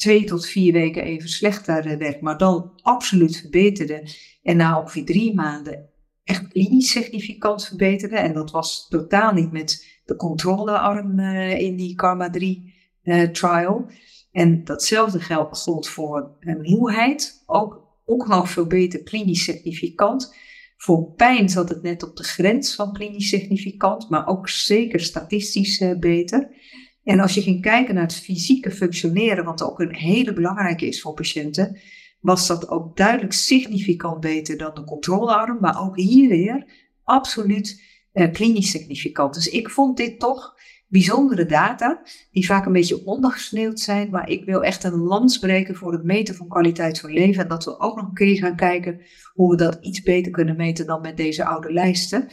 twee 0.00 0.24
tot 0.24 0.46
vier 0.46 0.72
weken 0.72 1.02
even 1.02 1.28
slechter 1.28 1.98
werd, 1.98 2.20
maar 2.20 2.38
dan 2.38 2.72
absoluut 2.82 3.36
verbeterde. 3.36 4.08
En 4.42 4.56
na 4.56 4.80
ongeveer 4.80 5.04
drie 5.04 5.34
maanden 5.34 5.88
echt 6.24 6.48
klinisch 6.48 6.90
significant 6.90 7.66
verbeterde. 7.66 8.16
En 8.16 8.32
dat 8.32 8.50
was 8.50 8.86
totaal 8.88 9.32
niet 9.32 9.52
met 9.52 10.00
de 10.04 10.16
controlearm 10.16 11.18
uh, 11.18 11.60
in 11.60 11.76
die 11.76 11.94
Karma 11.94 12.30
3 12.30 12.74
uh, 13.02 13.22
eh, 13.22 13.30
trial. 13.30 13.90
En 14.32 14.64
datzelfde 14.64 15.20
geldt 15.20 15.88
voor 15.88 16.36
uh, 16.40 16.60
moeheid, 16.62 17.42
ook, 17.46 17.82
ook 18.04 18.28
nog 18.28 18.50
veel 18.50 18.66
beter 18.66 19.02
klinisch 19.02 19.44
significant. 19.44 20.34
Voor 20.76 21.12
pijn 21.12 21.48
zat 21.48 21.68
het 21.68 21.82
net 21.82 22.02
op 22.02 22.16
de 22.16 22.24
grens 22.24 22.74
van 22.74 22.92
klinisch 22.92 23.28
significant, 23.28 24.08
maar 24.08 24.26
ook 24.26 24.48
zeker 24.48 25.00
statistisch 25.00 25.84
beter. 25.98 26.48
En 27.10 27.20
als 27.20 27.34
je 27.34 27.42
ging 27.42 27.62
kijken 27.62 27.94
naar 27.94 28.02
het 28.02 28.14
fysieke 28.14 28.70
functioneren, 28.70 29.44
wat 29.44 29.62
ook 29.62 29.80
een 29.80 29.94
hele 29.94 30.32
belangrijke 30.32 30.86
is 30.86 31.00
voor 31.00 31.14
patiënten, 31.14 31.78
was 32.20 32.46
dat 32.46 32.68
ook 32.68 32.96
duidelijk 32.96 33.32
significant 33.32 34.20
beter 34.20 34.58
dan 34.58 34.74
de 34.74 34.84
controlearm, 34.84 35.58
maar 35.60 35.82
ook 35.82 35.96
hier 35.96 36.28
weer 36.28 36.64
absoluut 37.04 37.82
eh, 38.12 38.32
klinisch 38.32 38.70
significant. 38.70 39.34
Dus 39.34 39.48
ik 39.48 39.70
vond 39.70 39.96
dit 39.96 40.18
toch 40.18 40.54
bijzondere 40.88 41.46
data, 41.46 42.02
die 42.32 42.46
vaak 42.46 42.66
een 42.66 42.72
beetje 42.72 43.06
ondergesneeuwd 43.06 43.80
zijn, 43.80 44.10
maar 44.10 44.28
ik 44.28 44.44
wil 44.44 44.64
echt 44.64 44.84
een 44.84 44.98
lans 44.98 45.38
breken 45.38 45.74
voor 45.74 45.92
het 45.92 46.04
meten 46.04 46.34
van 46.34 46.48
kwaliteit 46.48 47.00
van 47.00 47.12
leven 47.12 47.42
en 47.42 47.48
dat 47.48 47.64
we 47.64 47.78
ook 47.78 47.96
nog 47.96 48.08
een 48.08 48.14
keer 48.14 48.36
gaan 48.36 48.56
kijken 48.56 49.00
hoe 49.32 49.50
we 49.50 49.56
dat 49.56 49.78
iets 49.80 50.02
beter 50.02 50.32
kunnen 50.32 50.56
meten 50.56 50.86
dan 50.86 51.00
met 51.00 51.16
deze 51.16 51.44
oude 51.44 51.72
lijsten. 51.72 52.28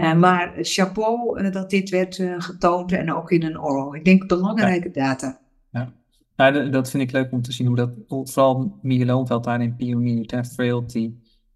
Uh, 0.00 0.14
maar 0.14 0.52
chapeau 0.60 1.42
uh, 1.42 1.52
dat 1.52 1.70
dit 1.70 1.90
werd 1.90 2.18
uh, 2.18 2.34
getoond 2.38 2.92
en 2.92 3.14
ook 3.14 3.30
in 3.30 3.42
een 3.42 3.60
oral. 3.60 3.94
Ik 3.94 4.04
denk 4.04 4.28
belangrijke 4.28 4.90
data. 4.90 5.38
Ja, 5.70 5.92
nou, 6.36 6.70
dat 6.70 6.90
vind 6.90 7.02
ik 7.02 7.12
leuk 7.12 7.32
om 7.32 7.42
te 7.42 7.52
zien 7.52 7.66
hoe 7.66 7.76
dat, 7.76 7.90
vooral 8.06 8.78
myeloomveld 8.82 9.44
daarin 9.44 9.76
pioniert. 9.76 10.30
Hè? 10.30 10.44
Frailty, 10.44 11.14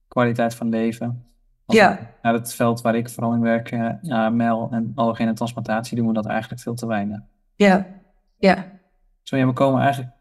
kwaliteit 0.09 0.55
van 0.55 0.69
leven. 0.69 1.25
Als 1.67 1.77
ja. 1.77 2.11
Naar 2.23 2.33
het 2.33 2.55
veld 2.55 2.81
waar 2.81 2.95
ik 2.95 3.11
vooral 3.11 3.33
in 3.33 3.41
werk, 3.41 3.71
ja, 4.03 4.31
MEL 4.31 4.69
en 4.71 4.93
allogenese 4.95 5.35
transplantatie, 5.35 5.97
doen 5.97 6.07
we 6.07 6.13
dat 6.13 6.27
eigenlijk 6.27 6.63
veel 6.63 6.75
te 6.75 6.87
weinig. 6.87 7.21
Ja, 7.55 7.87
ja. 8.39 8.67
Zo 9.23 9.37
ja, 9.37 9.47
we 9.47 9.53
komen 9.53 9.81
eigenlijk 9.81 10.13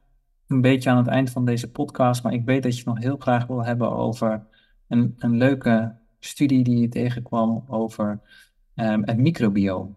een 0.47 0.61
beetje 0.61 0.89
aan 0.89 0.97
het 0.97 1.07
eind 1.07 1.29
van 1.29 1.45
deze 1.45 1.71
podcast, 1.71 2.23
maar 2.23 2.33
ik 2.33 2.45
weet 2.45 2.63
dat 2.63 2.77
je 2.77 2.83
nog 2.85 2.99
heel 2.99 3.17
graag 3.17 3.47
wil 3.47 3.65
hebben 3.65 3.91
over 3.91 4.45
een, 4.87 5.15
een 5.17 5.37
leuke 5.37 5.95
studie 6.25 6.63
die 6.63 6.77
je 6.77 6.89
tegenkwam 6.89 7.63
over 7.67 8.19
um, 8.75 9.01
het 9.05 9.17
microbioom. 9.17 9.95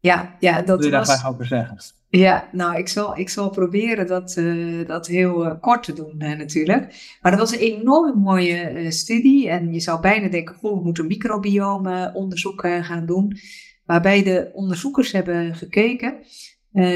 Ja, 0.00 0.36
ja, 0.40 0.62
dat 0.62 0.78
Wil 0.78 0.88
je 0.88 0.96
was... 0.96 1.08
graag 1.08 1.28
over 1.32 1.46
zeggen? 1.46 1.78
Ja, 2.10 2.48
nou, 2.52 2.76
ik 2.76 2.88
zal, 2.88 3.18
ik 3.18 3.28
zal 3.28 3.50
proberen 3.50 4.06
dat, 4.06 4.36
uh, 4.36 4.86
dat 4.86 5.06
heel 5.06 5.46
uh, 5.46 5.52
kort 5.60 5.82
te 5.82 5.92
doen 5.92 6.14
uh, 6.18 6.36
natuurlijk. 6.36 7.16
Maar 7.22 7.32
dat 7.32 7.40
was 7.40 7.52
een 7.52 7.58
enorm 7.58 8.18
mooie 8.18 8.90
studie. 8.90 9.48
En 9.48 9.72
je 9.72 9.80
zou 9.80 10.00
bijna 10.00 10.28
denken, 10.28 10.54
goh, 10.54 10.78
we 10.78 10.84
moeten 10.84 11.06
microbioom-onderzoek 11.06 12.60
gaan 12.60 13.06
doen. 13.06 13.36
Waarbij 13.84 14.22
de 14.22 14.50
onderzoekers 14.52 15.12
hebben 15.12 15.54
gekeken 15.54 16.14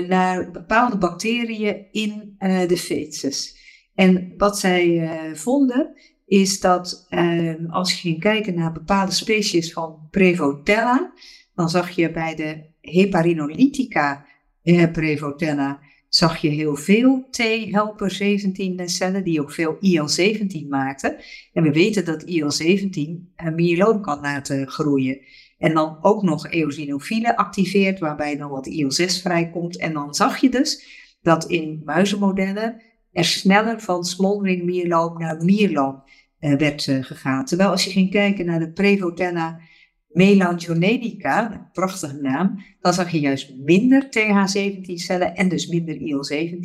naar 0.08 0.50
bepaalde 0.50 0.98
bacteriën 0.98 1.86
in 1.90 2.36
de 2.66 2.76
feces. 2.76 3.56
En 3.94 4.34
wat 4.36 4.58
zij 4.58 5.10
vonden, 5.34 5.94
is 6.26 6.60
dat 6.60 7.06
eh, 7.08 7.54
als 7.68 7.92
je 7.92 7.98
ging 7.98 8.20
kijken 8.20 8.54
naar 8.54 8.72
bepaalde 8.72 9.12
species 9.12 9.72
van 9.72 10.08
Prevotella, 10.10 11.12
dan 11.54 11.70
zag 11.70 11.90
je 11.90 12.10
bij 12.10 12.34
de 12.34 12.64
Heparinolytica 12.80 14.26
eh, 14.62 14.90
Prevotella 14.92 15.80
zag 16.14 16.36
je 16.36 16.48
heel 16.48 16.76
veel 16.76 17.26
T-helper 17.30 18.10
17 18.10 18.88
cellen 18.88 19.24
die 19.24 19.40
ook 19.40 19.52
veel 19.52 19.76
IL-17 19.80 20.68
maakten. 20.68 21.16
En 21.52 21.62
we 21.62 21.70
weten 21.70 22.04
dat 22.04 22.22
IL-17 22.22 22.90
een 23.36 23.54
myeloom 23.54 24.00
kan 24.00 24.20
laten 24.20 24.68
groeien. 24.68 25.20
En 25.58 25.74
dan 25.74 25.98
ook 26.00 26.22
nog 26.22 26.48
eosinofielen 26.48 27.36
activeert, 27.36 27.98
waarbij 27.98 28.36
dan 28.36 28.50
wat 28.50 28.66
IL-6 28.66 29.22
vrijkomt. 29.22 29.78
En 29.78 29.92
dan 29.92 30.14
zag 30.14 30.40
je 30.40 30.50
dus 30.50 30.84
dat 31.22 31.44
in 31.44 31.82
muizenmodellen 31.84 32.82
er 33.12 33.24
sneller 33.24 33.80
van 33.80 34.04
smoldering 34.04 34.62
myeloom 34.64 35.18
naar 35.18 35.44
myeloom 35.44 36.02
werd 36.50 36.86
uh, 36.86 37.04
gegaan. 37.04 37.44
Terwijl 37.44 37.70
als 37.70 37.84
je 37.84 37.90
ging 37.90 38.10
kijken 38.10 38.46
naar 38.46 38.58
de 38.58 38.72
Prevotella 38.72 39.60
melangenetica, 40.08 41.52
een 41.52 41.70
prachtige 41.72 42.16
naam, 42.20 42.64
dan 42.80 42.92
zag 42.92 43.10
je 43.10 43.20
juist 43.20 43.54
minder 43.56 44.06
TH17-cellen 44.06 45.34
en 45.34 45.48
dus 45.48 45.66
minder 45.66 45.96
IL-17. 46.00 46.60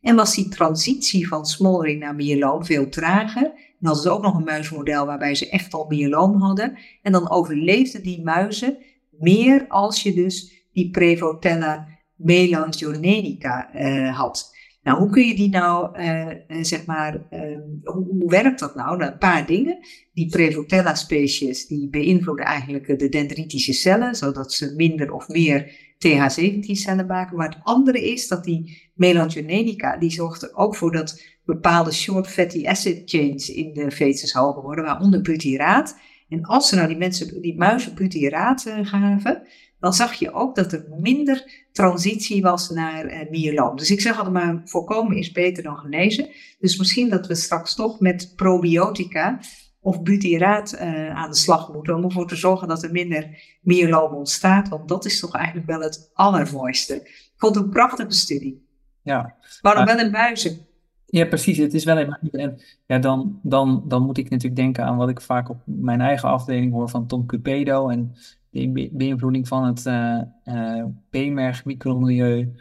En 0.00 0.16
was 0.16 0.34
die 0.34 0.48
transitie 0.48 1.28
van 1.28 1.46
smoldering 1.46 2.00
naar 2.00 2.14
myeloom 2.14 2.64
veel 2.64 2.88
trager. 2.88 3.42
En 3.44 3.86
hadden 3.86 4.02
ze 4.02 4.10
ook 4.10 4.22
nog 4.22 4.34
een 4.34 4.44
muismodel 4.44 5.06
waarbij 5.06 5.34
ze 5.34 5.48
echt 5.48 5.74
al 5.74 5.86
myeloom 5.88 6.40
hadden. 6.40 6.78
En 7.02 7.12
dan 7.12 7.30
overleefden 7.30 8.02
die 8.02 8.22
muizen 8.22 8.76
meer 9.10 9.64
als 9.68 10.02
je 10.02 10.14
dus 10.14 10.64
die 10.72 10.90
Prevotella 10.90 11.88
melangenetica 12.16 13.74
uh, 13.74 14.18
had. 14.18 14.56
Nou, 14.82 14.98
hoe 14.98 15.10
kun 15.10 15.26
je 15.26 15.34
die 15.34 15.48
nou, 15.48 16.00
uh, 16.00 16.62
zeg 16.62 16.86
maar, 16.86 17.26
uh, 17.30 17.58
hoe, 17.84 18.30
werkt 18.30 18.60
dat 18.60 18.74
nou? 18.74 18.96
nou? 18.96 19.12
Een 19.12 19.18
paar 19.18 19.46
dingen. 19.46 19.78
Die 20.12 20.28
Prevotella-species, 20.28 21.66
die 21.66 21.88
beïnvloeden 21.88 22.44
eigenlijk 22.44 22.98
de 22.98 23.08
dendritische 23.08 23.72
cellen, 23.72 24.14
zodat 24.14 24.52
ze 24.52 24.74
minder 24.76 25.12
of 25.12 25.28
meer 25.28 25.88
TH17-cellen 26.06 27.06
maken. 27.06 27.36
Maar 27.36 27.48
het 27.48 27.58
andere 27.62 28.10
is 28.12 28.28
dat 28.28 28.44
die 28.44 28.90
melantogenica, 28.94 29.96
die 29.96 30.10
zorgt 30.10 30.42
er 30.42 30.54
ook 30.54 30.76
voor 30.76 30.92
dat 30.92 31.22
bepaalde 31.44 31.92
short 31.92 32.26
fatty 32.26 32.66
acid 32.66 33.02
chains 33.04 33.50
in 33.50 33.72
de 33.72 33.90
vetes 33.90 34.32
hoger 34.32 34.62
worden, 34.62 34.84
waaronder 34.84 35.20
butyraat. 35.20 35.98
En 36.28 36.42
als 36.42 36.68
ze 36.68 36.74
nou 36.74 36.88
die 36.88 36.96
mensen, 36.96 37.42
die 37.42 37.56
muizen 37.56 37.94
butyraat 37.94 38.64
uh, 38.66 38.86
gaven, 38.86 39.42
dan 39.80 39.92
zag 39.92 40.14
je 40.14 40.32
ook 40.32 40.54
dat 40.54 40.72
er 40.72 40.84
minder 40.98 41.66
transitie 41.72 42.42
was 42.42 42.70
naar 42.70 43.04
uh, 43.04 43.30
myeloom. 43.30 43.76
Dus 43.76 43.90
ik 43.90 44.00
zeg 44.00 44.16
altijd 44.16 44.34
maar, 44.34 44.60
voorkomen 44.64 45.16
is 45.16 45.32
beter 45.32 45.62
dan 45.62 45.76
genezen. 45.76 46.28
Dus 46.58 46.78
misschien 46.78 47.08
dat 47.08 47.26
we 47.26 47.34
straks 47.34 47.74
toch 47.74 48.00
met 48.00 48.32
probiotica 48.36 49.40
of 49.80 50.02
butyraat 50.02 50.74
uh, 50.74 51.16
aan 51.16 51.30
de 51.30 51.36
slag 51.36 51.72
moeten 51.72 51.94
om 51.94 52.04
ervoor 52.04 52.28
te 52.28 52.36
zorgen 52.36 52.68
dat 52.68 52.82
er 52.82 52.92
minder 52.92 53.42
myeloom 53.60 54.14
ontstaat. 54.14 54.68
Want 54.68 54.88
dat 54.88 55.04
is 55.04 55.20
toch 55.20 55.34
eigenlijk 55.34 55.66
wel 55.66 55.80
het 55.80 56.10
allermooiste. 56.12 56.94
Ik 56.94 57.34
vond 57.36 57.54
het 57.54 57.64
een 57.64 57.70
prachtige 57.70 58.12
studie. 58.12 58.66
Ja. 59.02 59.34
Maar 59.62 59.74
nog 59.74 59.84
wel 59.84 60.04
in 60.04 60.12
buizen. 60.12 60.68
Ja, 61.06 61.26
precies. 61.26 61.58
Het 61.58 61.74
is 61.74 61.84
wel 61.84 61.98
een. 61.98 62.16
En 62.32 62.60
ja, 62.86 62.98
dan, 62.98 63.40
dan, 63.42 63.84
dan 63.86 64.02
moet 64.02 64.18
ik 64.18 64.30
natuurlijk 64.30 64.60
denken 64.60 64.84
aan 64.84 64.96
wat 64.96 65.08
ik 65.08 65.20
vaak 65.20 65.48
op 65.48 65.62
mijn 65.64 66.00
eigen 66.00 66.28
afdeling 66.28 66.72
hoor 66.72 66.88
van 66.88 67.06
Tom 67.06 67.26
Cupedo. 67.26 67.88
En 67.88 68.14
de 68.50 68.88
beïnvloeding 68.92 69.48
van 69.48 69.64
het 69.64 69.86
uh, 69.86 70.20
uh, 70.44 70.84
B-merg 71.10 71.64
micromilieu 71.64 72.54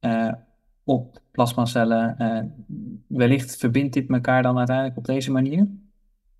uh, 0.00 0.32
op 0.84 1.20
plasmacellen. 1.30 2.16
wellicht 3.06 3.56
verbindt 3.56 3.94
dit 3.94 4.10
elkaar 4.10 4.42
dan 4.42 4.58
uiteindelijk 4.58 4.96
op 4.96 5.04
deze 5.04 5.30
manier? 5.30 5.66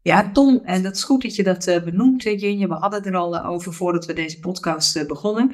Ja, 0.02 0.30
Tom, 0.32 0.60
en 0.64 0.82
dat 0.82 0.96
is 0.96 1.04
goed 1.04 1.22
dat 1.22 1.36
je 1.36 1.42
dat 1.42 1.80
benoemt, 1.84 2.22
Jinje. 2.22 2.68
We 2.68 2.74
hadden 2.74 3.04
er 3.04 3.16
al 3.16 3.44
over 3.44 3.72
voordat 3.72 4.06
we 4.06 4.12
deze 4.12 4.40
podcast 4.40 5.06
begonnen. 5.06 5.50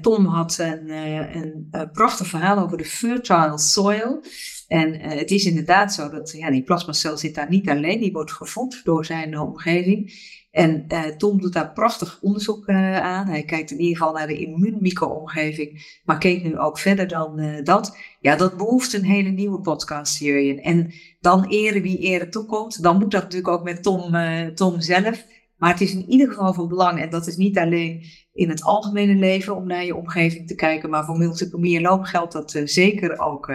Tom 0.00 0.26
had 0.26 0.58
een, 0.58 0.90
een, 0.90 1.68
een, 1.70 1.90
prachtig 1.92 2.26
verhaal 2.26 2.58
over 2.58 2.78
de 2.78 2.84
fertile 2.84 3.58
soil. 3.58 4.22
En 4.68 5.00
het 5.00 5.30
is 5.30 5.44
inderdaad 5.44 5.94
zo 5.94 6.08
dat 6.08 6.30
ja, 6.30 6.50
die 6.50 6.62
plasmacel 6.62 7.16
zit 7.16 7.34
daar 7.34 7.48
niet 7.48 7.68
alleen, 7.68 8.00
die 8.00 8.12
wordt 8.12 8.32
gevoed 8.32 8.80
door 8.84 9.04
zijn 9.04 9.38
omgeving. 9.38 10.12
En 10.50 10.84
uh, 10.88 11.04
Tom 11.04 11.40
doet 11.40 11.52
daar 11.52 11.72
prachtig 11.72 12.18
onderzoek 12.22 12.68
uh, 12.68 13.00
aan. 13.00 13.26
Hij 13.26 13.42
kijkt 13.42 13.70
in 13.70 13.80
ieder 13.80 13.96
geval 13.96 14.12
naar 14.12 14.26
de 14.26 14.38
immuunmicro-omgeving, 14.38 16.00
maar 16.04 16.18
kijkt 16.18 16.44
nu 16.44 16.58
ook 16.58 16.78
verder 16.78 17.08
dan 17.08 17.40
uh, 17.40 17.64
dat. 17.64 17.96
Ja, 18.20 18.36
dat 18.36 18.56
behoeft 18.56 18.92
een 18.92 19.04
hele 19.04 19.28
nieuwe 19.28 19.60
podcast 19.60 20.18
hierin. 20.18 20.62
En 20.62 20.92
dan 21.20 21.44
eren 21.44 21.82
wie 21.82 21.98
eren 21.98 22.30
toekomt. 22.30 22.82
Dan 22.82 22.98
moet 22.98 23.10
dat 23.10 23.22
natuurlijk 23.22 23.48
ook 23.48 23.64
met 23.64 23.82
Tom, 23.82 24.14
Tom 24.54 24.80
zelf. 24.80 25.26
Maar 25.56 25.70
het 25.70 25.80
is 25.80 25.94
in 25.94 26.10
ieder 26.10 26.28
geval 26.28 26.54
van 26.54 26.68
belang, 26.68 27.00
en 27.00 27.10
dat 27.10 27.26
is 27.26 27.36
niet 27.36 27.58
alleen 27.58 28.04
in 28.32 28.48
het 28.48 28.62
algemene 28.62 29.14
leven 29.14 29.56
om 29.56 29.66
naar 29.66 29.84
je 29.84 29.96
omgeving 29.96 30.46
te 30.46 30.54
kijken, 30.54 30.90
maar 30.90 31.04
voor 31.04 31.18
multiple 31.18 31.58
myelome 31.58 32.04
geldt 32.04 32.32
dat 32.32 32.60
zeker 32.64 33.18
ook. 33.18 33.46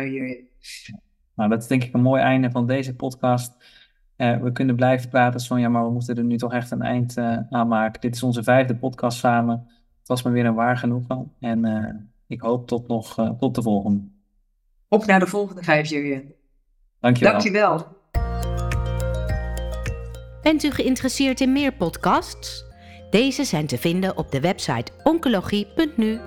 Nou, 1.35 1.49
dat 1.49 1.61
is 1.61 1.67
denk 1.67 1.83
ik 1.83 1.93
een 1.93 2.01
mooi 2.01 2.21
einde 2.21 2.51
van 2.51 2.67
deze 2.67 2.95
podcast. 2.95 3.53
Uh, 4.17 4.37
we 4.37 4.51
kunnen 4.51 4.75
blijven 4.75 5.09
praten, 5.09 5.39
Sonja, 5.39 5.69
maar 5.69 5.85
we 5.85 5.91
moeten 5.91 6.17
er 6.17 6.23
nu 6.23 6.37
toch 6.37 6.53
echt 6.53 6.71
een 6.71 6.81
eind 6.81 7.17
uh, 7.17 7.37
aan 7.49 7.67
maken. 7.67 8.01
Dit 8.01 8.15
is 8.15 8.23
onze 8.23 8.43
vijfde 8.43 8.75
podcast 8.75 9.17
samen. 9.17 9.67
Het 9.99 10.07
was 10.07 10.23
me 10.23 10.31
weer 10.31 10.45
een 10.45 10.53
waar 10.53 10.77
genoegen. 10.77 11.31
En 11.39 11.65
uh, 11.65 11.85
ik 12.27 12.41
hoop 12.41 12.67
tot, 12.67 12.87
nog, 12.87 13.35
tot 13.39 13.55
de 13.55 13.61
volgende. 13.61 14.03
Op 14.87 15.05
naar 15.05 15.19
de 15.19 15.27
volgende 15.27 15.63
vijf, 15.63 15.89
Jurjen. 15.89 16.33
Dankjewel. 16.99 17.31
Dankjewel. 17.31 17.87
Bent 20.41 20.63
u 20.63 20.71
geïnteresseerd 20.71 21.41
in 21.41 21.51
meer 21.51 21.73
podcasts? 21.73 22.65
Deze 23.09 23.43
zijn 23.43 23.67
te 23.67 23.77
vinden 23.77 24.17
op 24.17 24.31
de 24.31 24.39
website 24.39 24.91
oncologie.nu. 25.03 26.19